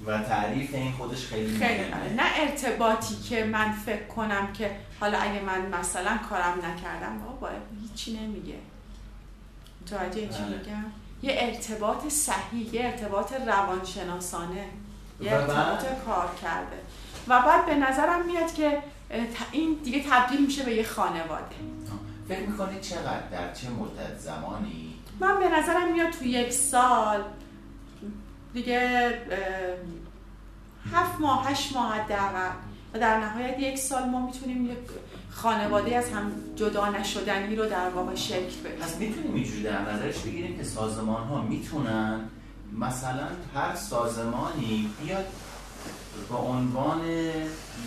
و 0.07 0.19
تعریف 0.23 0.75
این 0.75 0.93
خودش 0.93 1.27
خیلی, 1.27 1.59
خیلی 1.59 1.91
نه 2.17 2.23
ارتباطی 2.37 3.17
که 3.17 3.45
من 3.45 3.73
فکر 3.73 4.05
کنم 4.05 4.53
که 4.53 4.71
حالا 5.01 5.19
اگه 5.19 5.43
من 5.43 5.79
مثلا 5.81 6.19
کارم 6.31 6.59
نکردم 6.65 7.19
بابا 7.19 7.49
هیچی 7.83 8.21
نمیگه. 8.21 8.59
متوجه 9.83 10.21
چی 10.21 10.43
بله. 10.43 10.59
میگم؟ 10.59 10.85
یه 11.23 11.35
ارتباط 11.39 12.09
صحیح 12.09 12.75
یه 12.75 12.85
ارتباط 12.85 13.33
روانشناسانه 13.33 14.65
یه 15.21 15.33
ارتباط 15.33 15.85
کار 16.07 16.31
کرده. 16.43 16.77
و 17.29 17.43
بعد 17.43 17.67
به 17.67 17.75
نظرم 17.75 18.27
میاد 18.27 18.55
که 18.55 18.83
این 19.53 19.79
دیگه 19.85 20.05
تبدیل 20.11 20.47
میشه 20.47 20.63
به 20.63 20.75
یه 20.75 20.85
خانواده. 20.85 21.57
فکر 22.29 22.41
می‌کنی 22.41 22.81
چقدر 22.81 23.29
در 23.33 23.53
چه 23.53 23.71
مدت 23.71 24.19
زمانی؟ 24.19 24.95
من 25.21 25.39
به 25.39 25.49
نظرم 25.49 25.93
میاد 25.93 26.11
تو 26.11 26.25
یک 26.25 26.53
سال 26.53 27.25
دیگه 28.55 29.13
هفت 30.93 31.21
ماه 31.21 31.51
هشت 31.51 31.77
ماه 31.77 31.95
حداقل 31.95 32.51
و 32.95 32.99
در 32.99 33.19
نهایت 33.19 33.59
یک 33.59 33.79
سال 33.79 34.09
ما 34.09 34.27
می‌تونیم 34.27 34.67
یک 34.67 34.79
خانواده 35.31 35.97
از 35.97 36.11
هم 36.11 36.33
جدا 36.57 36.89
نشدنی 36.89 37.57
رو 37.57 37.67
در 37.67 37.89
واقع 37.89 38.15
شکل 38.15 38.61
بدیم 38.65 38.79
پس 38.81 38.97
می‌تونیم 38.97 39.35
اینجوری 39.35 39.63
در 39.63 39.93
نظرش 39.93 40.19
بگیریم 40.19 40.57
که 40.57 40.65
سازمان 40.65 41.25
ها 41.25 41.43
می‌تونن 41.43 42.21
مثلا 42.79 43.29
هر 43.55 43.75
سازمانی 43.75 44.91
بیاد 45.05 45.27
به 46.29 46.37
عنوان 46.37 47.01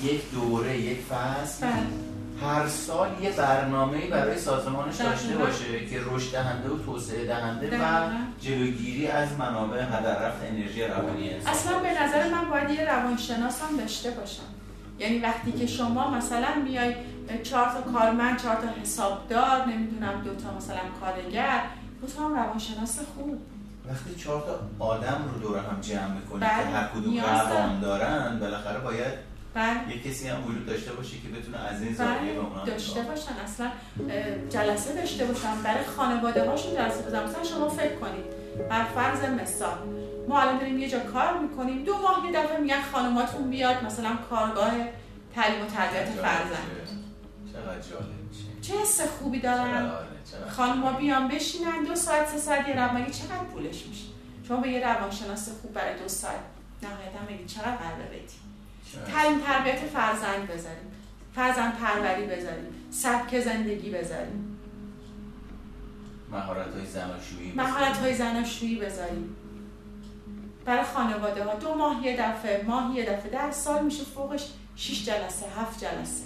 یک 0.03 0.31
دوره 0.31 0.79
یک 0.79 0.99
فصل 0.99 1.67
بله. 1.67 2.10
هر 2.41 2.67
سال 2.67 3.09
یه 3.21 3.31
برنامه 3.31 4.09
برای 4.09 4.39
سازمانش 4.39 4.95
داشته 4.95 5.37
باشه 5.37 5.85
که 5.85 6.01
رشد 6.05 6.31
دهنده 6.31 6.69
و 6.69 6.77
توسعه 6.77 7.25
دهنده 7.25 7.79
و 7.81 8.09
جلوگیری 8.41 9.07
از 9.07 9.29
منابع 9.39 9.83
هدر 9.83 10.19
رفت 10.19 10.43
انرژی 10.43 10.83
روانی 10.83 11.29
اصلا 11.29 11.79
به 11.79 12.03
نظر 12.03 12.29
من 12.29 12.49
باید 12.49 12.69
یه 12.69 12.85
روانشناس 12.85 13.61
هم 13.61 13.77
داشته 13.77 14.11
باشم. 14.11 14.43
یعنی 14.99 15.19
وقتی 15.19 15.51
که 15.51 15.67
شما 15.67 16.11
مثلا 16.11 16.47
میای 16.63 16.95
چهار 17.43 17.67
تا 17.67 17.81
کارمند 17.91 18.41
چهار 18.41 18.55
تا 18.55 18.81
حسابدار 18.81 19.65
نمی‌دونم 19.65 20.21
دو 20.21 20.35
تا 20.35 20.57
مثلا 20.57 20.79
کارگر 21.01 21.61
دو 22.01 22.07
تا 22.07 22.25
هم 22.25 22.35
روانشناس 22.35 22.99
خوب. 23.15 23.41
وقتی 23.89 24.15
چهار 24.15 24.41
تا 24.41 24.85
آدم 24.85 25.29
رو 25.33 25.39
دور 25.39 25.57
هم 25.57 25.81
جمع 25.81 26.13
می‌کنید 26.13 26.43
که 26.43 26.49
بله، 26.49 26.77
هر 26.77 26.87
کدوم 26.87 27.19
روان 27.19 27.79
دارن 27.79 28.39
بالاخره 28.39 28.79
باید 28.79 29.30
بله. 29.53 29.95
یه 29.95 30.01
کسی 30.03 30.27
هم 30.27 30.47
وجود 30.47 30.65
داشته 30.65 30.93
باشه 30.93 31.17
که 31.17 31.27
بتونه 31.27 31.57
از 31.57 31.81
این 31.81 31.93
زاویه 31.93 32.17
بله. 32.19 32.33
به 32.33 32.39
اونا 32.39 32.65
داشته 32.65 33.01
باشن. 33.01 33.33
اصلا 33.33 33.71
جلسه 34.49 34.93
داشته 34.93 35.25
باشن. 35.25 35.61
برای 35.63 35.83
خانواده 35.83 36.49
هاشون 36.49 36.73
جلسه 36.73 37.01
بزنن. 37.01 37.23
مثلا 37.23 37.43
شما 37.43 37.69
فکر 37.69 37.95
کنید 37.95 38.25
بر 38.69 38.83
فرض 38.83 39.23
مثال 39.23 39.77
ما 40.27 40.41
الان 40.41 40.57
داریم 40.57 40.79
یه 40.79 40.89
جا 40.89 40.99
کار 40.99 41.37
می‌کنیم. 41.37 41.83
دو 41.83 41.97
ماه 41.97 42.25
یه 42.25 42.39
دفعه 42.39 42.57
میگن 42.57 42.81
خانماتون 42.91 43.49
بیاد 43.49 43.83
مثلا 43.83 44.15
کارگاه 44.29 44.71
تعلیم 45.35 45.65
و 45.65 45.65
تربیت 45.65 46.05
فرزند. 46.05 46.87
چقدر 47.53 47.89
جالب 47.89 48.21
چه 48.61 48.73
حس 48.73 49.01
خوبی 49.01 49.39
دارن؟ 49.39 49.91
خانم‌ها 50.49 50.91
بیان 50.91 51.27
بشینن 51.27 51.83
دو 51.87 51.95
ساعت 51.95 52.27
سه 52.27 52.37
ساعت 52.37 52.67
یه 52.67 52.75
روانی 52.75 53.11
چقدر 53.11 53.43
پولش 53.53 53.85
میشه؟ 53.85 54.05
شما 54.47 54.57
به 54.57 54.69
یه 54.69 54.87
روانشناس 54.87 55.49
خوب 55.61 55.73
برای 55.73 55.99
دو 55.99 56.07
ساعت 56.07 56.39
نهایتا 56.83 57.19
بگید 57.29 57.47
چقدر 57.47 57.75
قراره 57.75 58.05
بدید 58.05 58.31
تعلیم 59.11 59.39
تربیت 59.39 59.79
فرزند 59.79 60.47
بذاریم 60.47 60.91
فرزند 61.35 61.73
پروری 61.77 62.25
بذاریم 62.25 62.65
سبک 62.91 63.39
زندگی 63.39 63.89
بذاریم 63.89 64.57
مهارت 66.31 66.73
های 66.75 66.85
زناشویی 66.85 67.53
مهارت 67.55 67.97
های 67.97 68.15
زناشویی 68.15 68.75
بذاریم 68.75 69.35
برای 70.65 70.83
خانواده 70.83 71.43
ها. 71.43 71.55
دو 71.55 71.75
ماه 71.75 72.05
یه 72.05 72.17
دفعه 72.17 72.65
ماه 72.67 72.95
یه 72.95 73.05
دفعه. 73.05 73.31
در 73.31 73.51
سال 73.51 73.85
میشه 73.85 74.03
فوقش 74.03 74.47
6 74.75 75.05
جلسه 75.05 75.45
هفت 75.57 75.79
جلسه. 75.79 76.23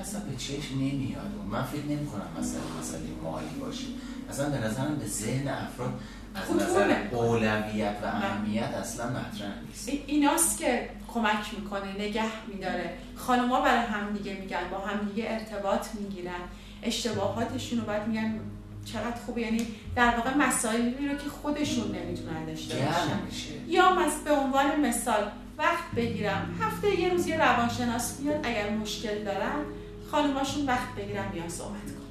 اصلا 0.00 0.20
به 0.20 0.36
چشم 0.36 0.74
نمیاد. 0.74 1.30
من 1.50 1.62
فکر 1.62 1.84
نمی 1.84 2.06
کنم 2.06 2.28
مثلا 2.38 2.60
مسئله 2.80 3.00
مالی 3.22 3.60
باشه. 3.60 3.86
اصلا 4.30 4.50
به 4.50 4.58
نظرم 4.58 4.96
به 4.96 5.06
ذهن 5.06 5.48
افراد 5.48 6.00
از 6.34 6.56
نظر 6.56 6.96
اولویت 7.10 7.96
و 8.02 8.06
اهمیت 8.06 8.62
اصلا 8.62 9.06
مطرح 9.06 9.60
نیست. 9.68 9.88
ایناست 10.06 10.58
که 10.58 10.90
کمک 11.14 11.54
می‌کنه 11.58 11.92
نگه 11.92 12.46
میداره. 12.48 12.98
خانوما 13.16 13.60
برای 13.60 13.86
هم 13.86 14.12
دیگه 14.16 14.34
میگن 14.40 14.70
با 14.70 14.78
هم 14.78 15.08
دیگه 15.08 15.24
ارتباط 15.28 15.86
می‌گیرن. 15.94 16.40
اشتباهاتشون 16.82 17.80
رو 17.80 17.86
باید 17.86 18.06
میگن 18.06 18.40
چقدر 18.84 19.16
خوبه. 19.26 19.40
یعنی 19.40 19.66
در 19.96 20.16
واقع 20.16 20.36
مسائلی 20.36 21.08
رو 21.08 21.14
که 21.14 21.28
خودشون 21.42 21.96
نمی‌تونن 21.96 22.44
داشته 22.46 22.74
باشن. 22.74 23.68
یا 23.68 23.94
مز 23.94 24.12
به 24.24 24.30
عنوان 24.32 24.80
مثال 24.80 25.30
وقت 25.58 25.84
بگیرم. 25.96 26.58
هفته 26.60 27.00
یه 27.00 27.08
روز 27.08 27.26
یه 27.26 27.38
روانشناس 27.38 28.20
بیاد 28.20 28.46
اگر 28.46 28.70
مشکل 28.70 29.24
دارن 29.24 29.64
خانماشون 30.10 30.66
وقت 30.66 30.94
بگیرن 30.96 31.28
بیان 31.28 31.48
صحبت 31.48 31.70
کن 31.70 32.06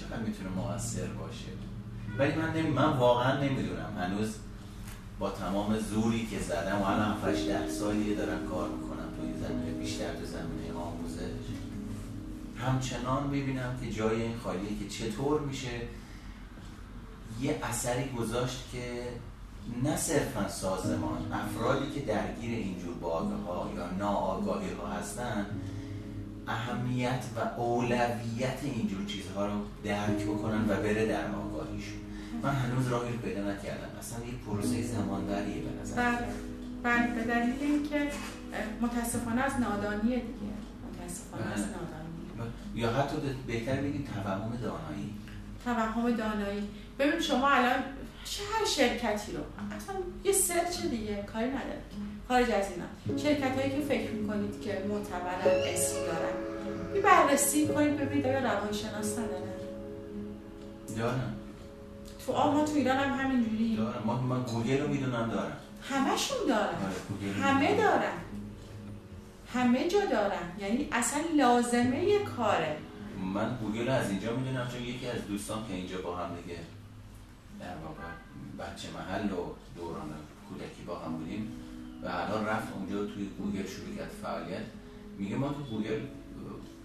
چقدر 0.00 0.22
می‌تونه 0.22 0.48
موثر 0.48 1.06
باشه؟ 1.06 1.50
ولی 2.18 2.32
من 2.32 2.52
نمی... 2.52 2.70
من 2.70 2.96
واقعا 2.96 3.40
نمی‌دونم. 3.40 3.96
هنوز 3.98 4.34
با 5.20 5.30
تمام 5.30 5.78
زوری 5.78 6.26
که 6.26 6.38
زدم 6.38 6.78
و 6.78 6.84
الان 6.84 7.16
8 7.24 7.46
ده 7.46 7.68
سالیه 7.68 8.16
دارم 8.16 8.48
کار 8.48 8.68
می‌کنم 8.68 9.08
توی 9.20 9.48
زمینه 9.48 9.70
بیشتر 9.70 10.14
تو 10.14 10.26
زمینه 10.26 10.78
آموزش. 10.78 11.46
همچنان 12.56 13.26
می‌بینم 13.26 13.78
که 13.80 13.90
جای 13.90 14.22
این 14.22 14.36
خالیه 14.44 14.78
که 14.78 14.88
چطور 14.88 15.40
میشه 15.40 15.70
یه 17.40 17.58
اثری 17.62 18.08
گذاشت 18.18 18.64
که 18.72 19.08
نه 19.82 19.96
صرفا 19.96 20.48
سازمان 20.48 21.32
افرادی 21.32 21.90
که 21.94 22.00
درگیر 22.00 22.50
اینجور 22.58 22.94
باگه 22.94 23.34
ها 23.46 23.70
یا 23.76 23.90
ناآگاهی 23.90 24.72
ها 24.72 24.86
هستن 24.86 25.46
اهمیت 26.46 27.24
و 27.36 27.60
اولویت 27.60 28.58
اینجور 28.62 29.06
چیزها 29.06 29.46
رو 29.46 29.52
درک 29.84 30.22
بکنن 30.22 30.64
و 30.64 30.74
بره 30.76 31.06
در 31.06 31.26
آگاهیشون. 31.26 32.00
من 32.42 32.54
هنوز 32.54 32.88
راهی 32.88 33.12
رو 33.12 33.18
پیدا 33.18 33.40
نکردم. 33.40 33.88
اصلا 34.00 34.18
یه 34.26 34.32
پروسه 34.46 34.82
زمانبریه 34.82 35.62
به 35.62 35.82
نظر 35.82 35.96
بله. 35.96 36.26
بله. 36.82 37.14
به 37.14 37.22
دلیل 37.22 37.56
اینکه 37.60 38.08
متاسفانه 38.80 39.42
از 39.42 39.52
نادانیه 39.60 40.16
دیگه. 40.16 40.54
متاسفانه 40.92 41.52
از 41.52 41.60
بله. 41.60 41.72
نادانی 41.72 42.52
یا 42.74 42.92
حتی 42.92 43.16
بهتر 43.46 43.76
بگیم 43.76 44.08
توهم 44.14 44.58
دانایی. 44.62 45.14
توهم 45.64 46.10
دانایی. 46.10 46.68
ببین 46.98 47.20
شما 47.20 47.48
الان 47.48 47.82
چه 48.24 48.42
هر 48.52 48.66
شرکتی 48.66 49.32
رو 49.32 49.42
اصلا 49.76 49.94
یه 50.24 50.32
سرچ 50.32 50.82
دیگه 50.90 51.24
کاری 51.32 51.48
نداره 51.48 51.80
خارج 52.28 52.50
از 52.50 52.64
اینا. 52.70 53.18
شرکت 53.22 53.58
هایی 53.58 53.70
که 53.70 53.80
فکر 53.80 54.10
می‌کنید 54.10 54.60
که 54.60 54.84
معتبرن 54.88 55.62
اسم 55.74 55.94
دارن. 55.94 56.36
یه 56.94 57.00
بررسی 57.00 57.68
کنید 57.68 57.96
ببینید 57.96 58.26
آیا 58.26 58.38
روانشناس 58.38 59.12
ندارن. 59.18 59.50
دارم 60.98 61.36
تو 62.30 62.36
آما 62.36 62.64
تو 62.64 62.72
ایران 62.74 62.96
هم 62.96 63.18
همینجوری 63.18 63.76
دارم. 63.76 64.02
ما 64.04 64.20
من 64.20 64.42
گوگل 64.42 64.80
رو 64.80 64.88
می‌دونم 64.88 65.30
دارم. 65.30 65.56
همشون 65.82 66.38
دارن. 66.48 66.62
آره، 66.64 67.32
همه. 67.32 67.76
دارن. 67.76 68.18
همه 69.54 69.88
جا 69.88 69.98
دارن. 70.10 70.52
یعنی 70.58 70.88
اصلا 70.92 71.20
لازمه‌ی 71.36 72.18
کاره. 72.18 72.76
من 73.34 73.56
گوگل 73.56 73.86
رو 73.86 73.92
از 73.92 74.10
اینجا 74.10 74.36
می‌دونم 74.36 74.68
چون 74.72 74.82
یکی 74.82 75.06
از 75.06 75.26
دوستان 75.26 75.58
که 75.68 75.74
اینجا 75.74 76.00
با 76.00 76.16
هم 76.16 76.36
دیگه 76.36 76.58
در 77.60 77.76
واقع 77.84 78.10
بچه 78.58 78.88
محل 78.90 79.32
و 79.32 79.42
دوران 79.76 80.10
کودکی 80.48 80.82
با 80.86 80.98
هم 80.98 81.12
بودیم 81.12 81.52
و 82.02 82.06
الان 82.08 82.46
رفت 82.46 82.68
اونجا 82.74 83.14
توی 83.14 83.26
گوگل 83.38 83.66
شروع 83.66 83.96
کرد 83.96 84.10
فعالیت. 84.22 84.66
میگه 85.18 85.36
ما 85.36 85.48
تو 85.48 85.62
گوگل 85.62 86.00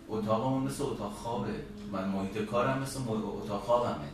اتاقمون 0.10 0.64
مثل 0.64 0.84
اتاق 0.84 1.14
خوابه. 1.14 1.54
من 1.92 2.08
محیط 2.08 2.38
کارم 2.38 2.82
مثل 2.82 3.00
اتاق 3.10 3.62
خوابمه. 3.62 4.10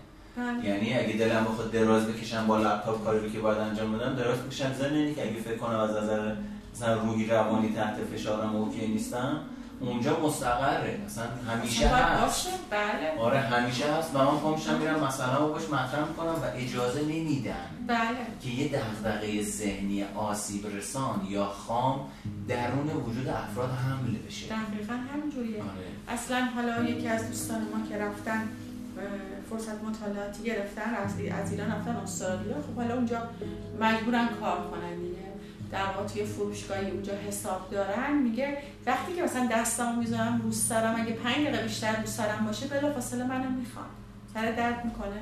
یعنی 0.63 0.93
اگه 0.93 1.13
دلم 1.13 1.43
بخواد 1.43 1.71
دراز 1.71 2.07
بکشم 2.07 2.47
با 2.47 2.57
لپتاپ 2.57 3.03
کاری 3.03 3.19
رو 3.19 3.29
که 3.29 3.39
باید 3.39 3.57
انجام 3.57 3.97
بدم 3.97 4.15
دراز 4.15 4.37
بکشم. 4.39 4.73
ضمن 4.73 4.93
اینه 4.93 5.13
که 5.13 5.21
اگه 5.21 5.41
فکر 5.41 5.57
کنم 5.57 5.79
از 5.79 5.89
نظر 5.89 6.35
مثلا 6.75 7.01
روحی 7.01 7.25
روانی 7.25 7.73
تحت 7.75 7.95
فشارم 8.13 8.55
OK 8.55 8.87
نیستم 8.87 9.39
اونجا 9.79 10.19
مستقره. 10.19 10.99
مثلا 11.05 11.25
همیشه 11.47 11.87
هست. 11.87 12.47
بله. 12.69 13.19
آره 13.19 13.39
همیشه 13.39 13.93
هست. 13.93 14.15
و 14.15 14.17
من 14.17 14.37
پا 14.37 14.55
میشم 14.55 14.77
میرم 14.77 15.03
مثلا 15.03 15.47
باش 15.47 15.63
مطرح 15.63 16.07
می‌کنم 16.07 16.29
و 16.29 16.45
اجازه 16.55 17.01
نمیدن 17.01 17.65
بله. 17.87 17.99
که 18.41 18.49
یه 18.49 18.67
دغدغه 18.67 19.43
ذهنی 19.43 20.03
آسیب 20.15 20.67
رسان 20.77 21.27
یا 21.29 21.45
خام 21.45 21.99
درون 22.47 22.89
وجود 23.05 23.27
افراد 23.27 23.69
حمل 23.69 24.15
بشه. 24.27 24.45
دقیقا 24.45 24.93
همینجوریه. 25.13 25.61
آره. 25.61 26.17
اصلا 26.17 26.45
حالا 26.55 26.89
یکی 26.89 27.07
از 27.07 27.27
دوستان 27.27 27.61
ما 27.61 27.87
که 27.89 27.97
رفتن 27.97 28.49
فرصت 29.51 29.83
مطالعاتی 29.83 30.43
گرفتن 30.43 30.93
از 31.03 31.11
از 31.43 31.51
ایران 31.51 31.71
رفتن 31.71 31.95
استرالیا. 31.95 32.55
خب 32.55 32.75
حالا 32.75 32.95
اونجا 32.95 33.17
مجبورن 33.81 34.27
کار 34.27 34.57
کنن 34.71 34.95
دیگه. 35.01 35.31
در 35.71 35.85
واقع 35.85 36.07
توی 36.07 36.23
فروشگاهی 36.23 36.91
اونجا 36.91 37.13
حساب 37.27 37.69
دارن. 37.71 38.17
میگه 38.23 38.57
وقتی 38.85 39.13
که 39.13 39.23
مثلا 39.23 39.49
دستمو 39.51 39.99
می‌ذارم 39.99 40.41
رو 40.43 40.51
سرم 40.51 40.95
اگه 41.01 41.13
پنج 41.13 41.35
دقیقه 41.35 41.63
بیشتر 41.63 42.01
رو 42.01 42.07
سرم 42.07 42.45
باشه 42.45 42.67
بلافاصله 42.67 43.23
منو 43.23 43.49
می‌خوام 43.49 43.85
سر 44.33 44.51
درد 44.51 44.85
می‌کنه. 44.85 45.21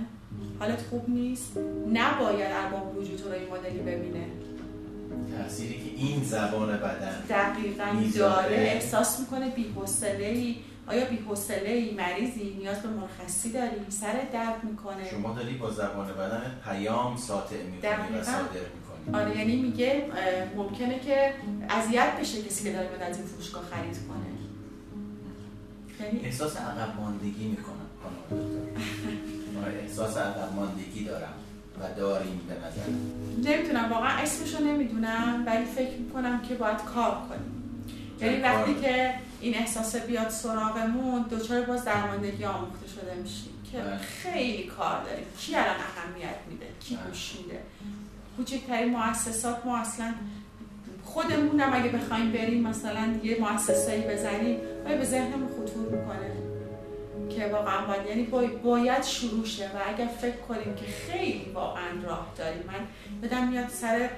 حالت 0.59 0.81
خوب 0.89 1.09
نیست. 1.09 1.57
نباید 1.93 2.51
ارباب 2.51 2.97
وجود 2.97 3.21
رو 3.21 3.31
این 3.31 3.49
مدلی 3.53 3.79
ببینه. 3.79 4.25
تأثیری 5.37 5.73
که 5.73 6.05
این 6.05 6.23
زبان 6.23 6.77
بدن 6.77 7.23
دقیقا. 7.29 7.85
داره 8.17 8.55
احساس 8.55 9.19
می‌کنه 9.19 9.49
بی‌حوصله‌ای. 9.49 10.55
آیا 10.89 11.05
بی‌حوصله‌ای 11.05 11.95
مریضی 11.95 12.55
نیاز 12.59 12.81
به 12.81 12.89
مرخصی 12.89 13.51
داری؟ 13.51 13.75
سر 13.89 14.13
درد 14.33 14.63
می‌کنه. 14.63 15.09
شما 15.09 15.33
داری 15.33 15.53
با 15.53 15.71
زبان 15.71 16.07
بدن 16.07 16.55
پیام 16.63 17.17
ساطع 17.17 17.63
می‌کنی 17.63 18.19
و. 18.19 18.23
صادر 18.23 18.65
می‌کنی. 18.75 19.15
آره 19.21 19.37
یعنی 19.37 19.55
میگه 19.55 20.03
ممکنه 20.55 20.99
که 20.99 21.33
اذیت 21.69 22.19
بشه 22.19 22.41
کسی 22.41 22.63
که 22.63 22.71
داره 22.71 22.87
میاد 22.87 23.01
از 23.01 23.17
این 23.17 23.27
فروشگاه 23.27 23.63
خرید 23.71 23.97
کنه. 24.07 24.29
یعنی 26.05 26.25
احساس 26.25 26.57
عقب 26.57 26.95
ماندگی 26.99 27.47
می‌کنم 27.47 27.75
خانم 28.03 28.41
دکتر. 28.41 29.81
احساس 29.81 30.17
عقب 30.17 30.55
ماندگی 30.55 31.05
دارم 31.05 31.33
و 31.79 31.99
داریم 31.99 32.41
به 32.47 32.53
نظر. 32.53 32.89
نمی‌دونم 33.51 33.91
واقعا 33.91 34.17
اسمشو 34.17 34.63
نمی‌دونم 34.63 35.43
ولی 35.45 35.65
فکر 35.65 35.97
می‌کنم 35.97 36.41
که 36.41 36.55
باید 36.55 36.77
کار 36.77 37.17
کنیم. 37.29 37.55
یعنی 38.21 38.41
وقتی. 38.41 38.75
که 38.75 39.13
این 39.41 39.55
احساس 39.55 39.95
بیاد 39.95 40.29
سراغمون 40.29 41.21
دچار 41.31 41.61
باز 41.61 41.85
درماندگی 41.85 42.45
آموخته 42.45 42.87
شده 42.87 43.15
میشیم 43.15 43.53
که 43.71 43.77
بله. 43.77 43.97
خیلی 43.97 44.63
کار 44.63 45.03
داریم 45.03 45.25
کی 45.39 45.55
الان 45.55 45.67
اهمیت 45.75 46.35
میده 46.49 46.65
کی 46.79 46.95
بله. 46.95 47.05
گوش 47.07 47.33
میده 47.35 47.59
کوچکترین 48.37 48.89
مؤسسات 48.97 49.65
ما 49.65 49.77
اصلا 49.77 50.13
خودمونم 51.03 51.73
اگه 51.73 51.89
بخوایم 51.89 52.31
بریم 52.31 52.67
مثلا 52.67 53.15
یه 53.23 53.37
مؤسسایی 53.41 54.01
بزنیم 54.01 54.57
آیا 54.85 54.97
به 54.97 55.05
ذهنمون 55.05 55.47
خطور 55.49 55.85
می‌کنه 55.99 56.31
که 57.29 57.47
واقعا 57.47 57.85
باید 57.87 58.05
یعنی 58.05 58.23
بای- 58.23 58.47
باید 58.47 59.03
شروع 59.03 59.45
شه 59.45 59.65
و 59.65 59.77
اگر 59.95 60.07
فکر 60.21 60.35
کنیم 60.37 60.75
که 60.75 60.85
خیلی 60.85 61.51
واقعا 61.53 62.03
راه 62.03 62.27
داریم 62.37 62.63
من 62.67 62.87
بدم 63.27 63.47
میاد 63.47 63.69
سر 63.69 64.09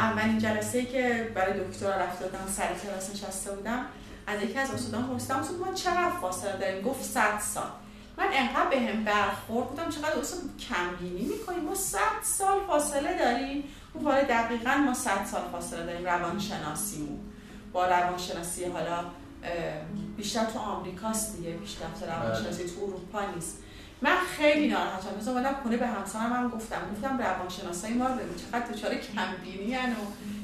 اولین 0.00 0.38
جلسه 0.38 0.84
که 0.84 1.30
برای 1.34 1.60
دکترا 1.60 1.96
رفته 1.96 2.24
بودم 2.24 2.46
سر 2.56 2.74
کلاس 2.82 3.10
نشسته 3.10 3.52
بودم 3.52 3.86
از 4.26 4.42
یکی 4.42 4.58
از 4.58 4.70
استادان 4.70 5.06
پرسیدم 5.06 5.36
استاد 5.38 5.58
ما 5.58 5.74
چقدر 5.74 6.10
فاصله 6.20 6.56
داریم؟ 6.56 6.82
گفت 6.82 7.04
100 7.04 7.38
سال. 7.40 7.70
من 8.18 8.26
انقدر 8.32 8.70
به 8.70 8.80
هم 8.80 9.04
برخورد 9.04 9.68
بودم 9.68 9.90
چقدر 9.90 10.18
استاد 10.18 10.40
کمبینی 10.68 11.22
می‌کنیم 11.22 11.60
ما 11.60 11.74
100 11.74 11.98
سال 12.22 12.60
فاصله 12.66 13.18
داریم. 13.18 13.64
اون 13.94 14.04
وارد 14.04 14.28
دقیقا 14.28 14.70
ما 14.70 14.94
100 14.94 15.24
سال 15.24 15.42
فاصله 15.52 15.86
داریم 15.86 16.04
روانشناسیمون. 16.06 17.18
با 17.72 17.86
روانشناسی 17.86 18.64
حالا 18.64 19.04
بیشتر 20.16 20.44
تو 20.44 20.58
آمریکاست 20.58 21.36
دیگه 21.36 21.52
پیشرفت 21.52 22.02
روانشناسی 22.02 22.64
تو 22.64 22.82
اروپا 22.82 23.20
نیست. 23.34 23.58
من 24.02 24.16
خیلی 24.36 24.68
ناراحتم. 24.68 25.16
مثلا 25.18 25.32
اومدم 25.32 25.54
خونه 25.62 25.76
به 25.76 25.86
همسرم 25.86 26.32
هم 26.32 26.48
گفتم 26.48 26.80
گفتم 26.94 27.18
روانشناسای 27.18 27.94
ما 27.94 28.06
رو 28.06 28.14
چقدر 28.14 28.72
دچار 28.72 28.94
کمبینی 28.94 29.76
و 29.76 29.78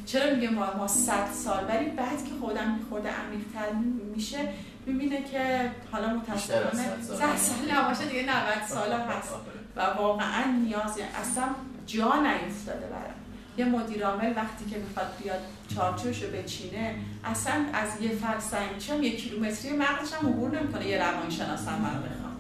چرا 0.07 0.35
میگه 0.35 0.51
ما 0.51 0.75
ما 0.77 0.89
100 0.89 1.33
سال؟ 1.33 1.65
ولی 1.69 1.87
بعد 1.87 2.25
که 2.25 2.31
خودم 2.41 2.81
خورده 2.89 3.09
عمیق‌تر 3.09 3.73
میشه 4.15 4.39
می‌بینه 4.87 5.23
که 5.25 5.71
حالا 5.93 6.15
متاسفانه 6.15 6.85
100 6.85 7.03
سال. 7.03 7.17
100 7.17 7.37
سال 7.37 7.71
نباشه 7.71 8.05
دیگه 8.05 8.23
90 8.23 8.33
سال 8.69 8.93
هست. 8.93 9.33
و 9.77 9.81
واقعا 9.83 10.45
نیاز 10.45 10.99
یعنی 10.99 11.11
اصلا 11.21 11.45
جا 11.87 12.13
نیفتاده 12.23 12.87
برام. 12.87 13.15
یه 13.57 13.65
مدیر 13.65 14.07
عامل 14.07 14.33
وقتی 14.37 14.65
که 14.71 14.79
می‌خواد 14.79 15.07
بیاد 15.23 15.41
چارچوبشو 15.75 16.27
بچینه 16.31 16.95
اصلا 17.25 17.65
از 17.73 17.89
یه 18.01 18.11
فرسنگ 18.11 18.91
هم 18.91 19.03
یه 19.03 19.17
کیلومتری 19.17 19.77
مغزش 19.77 20.13
هم 20.13 20.29
عبور 20.29 20.61
نمی‌کنه. 20.61 20.87
یه 20.87 20.99
روانشناس 20.99 21.69
هم 21.69 21.81
من 21.81 22.03
بخوام. 22.03 22.32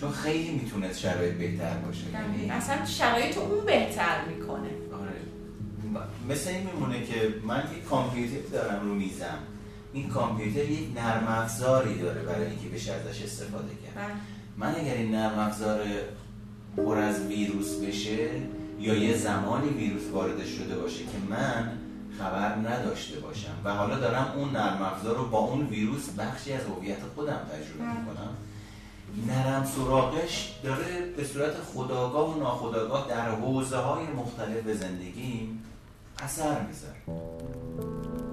چون 0.00 0.10
خیلی 0.10 0.50
می‌تونه 0.50 0.92
شرایط 0.92 1.34
بهتر 1.34 1.74
باشه. 1.74 2.04
یعنی 2.12 2.50
اصلا 2.50 2.84
شرایط 2.84 3.38
اون 3.38 3.64
بهتر 3.64 4.24
می‌کنه. 4.28 4.70
آره. 4.92 5.20
مثل 6.28 6.50
این 6.50 6.66
میمونه 6.66 7.04
که 7.04 7.34
من 7.46 7.62
یک 7.76 7.84
کامپیوتر 7.84 8.48
دارم 8.52 8.88
رو 8.88 8.94
میزم. 8.94 9.38
این 9.92 10.08
کامپیوتر 10.08 10.70
یک 10.70 10.88
نرم 10.96 11.26
افزاری 11.28 11.98
داره 11.98 12.22
برای 12.22 12.46
اینکه 12.46 12.68
بشه 12.68 12.92
ازش 12.92 13.22
استفاده 13.22 13.68
کرد. 13.68 13.94
بله. 13.94 14.14
من 14.56 14.74
اگر 14.80 14.94
این 14.94 15.14
نرم 15.14 15.38
افزار 15.38 15.80
پر 16.76 16.98
از 16.98 17.26
ویروس 17.26 17.76
بشه 17.76 18.28
یا 18.80 18.94
یه 18.94 19.16
زمانی 19.16 19.68
ویروس 19.68 20.02
وارد 20.12 20.46
شده 20.46 20.76
باشه 20.76 20.98
که 20.98 21.18
من 21.30 21.72
خبر 22.18 22.54
نداشته 22.54 23.20
باشم 23.20 23.52
و 23.64 23.74
حالا 23.74 23.98
دارم 23.98 24.32
اون 24.36 24.50
نرم 24.50 24.82
افزار 24.82 25.16
رو 25.16 25.28
با 25.28 25.38
اون 25.38 25.66
ویروس 25.66 26.10
بخشی 26.10 26.52
از 26.52 26.62
هویت 26.62 26.98
خودم 27.14 27.40
تجربه 27.52 27.84
بله. 27.84 28.00
می‌کنم 28.00 28.36
نرم 29.16 29.64
سراغش 29.64 30.54
داره 30.62 31.12
به 31.16 31.24
صورت 31.24 31.54
خداگاه 31.74 32.36
و 32.36 32.40
ناخداگاه 32.40 33.08
در 33.08 33.30
حوزه 33.30 33.76
های 33.76 34.06
مختلف 34.06 34.68
زندگی 34.68 35.58
اثر 36.18 36.60
می‌ذاره. 36.60 38.25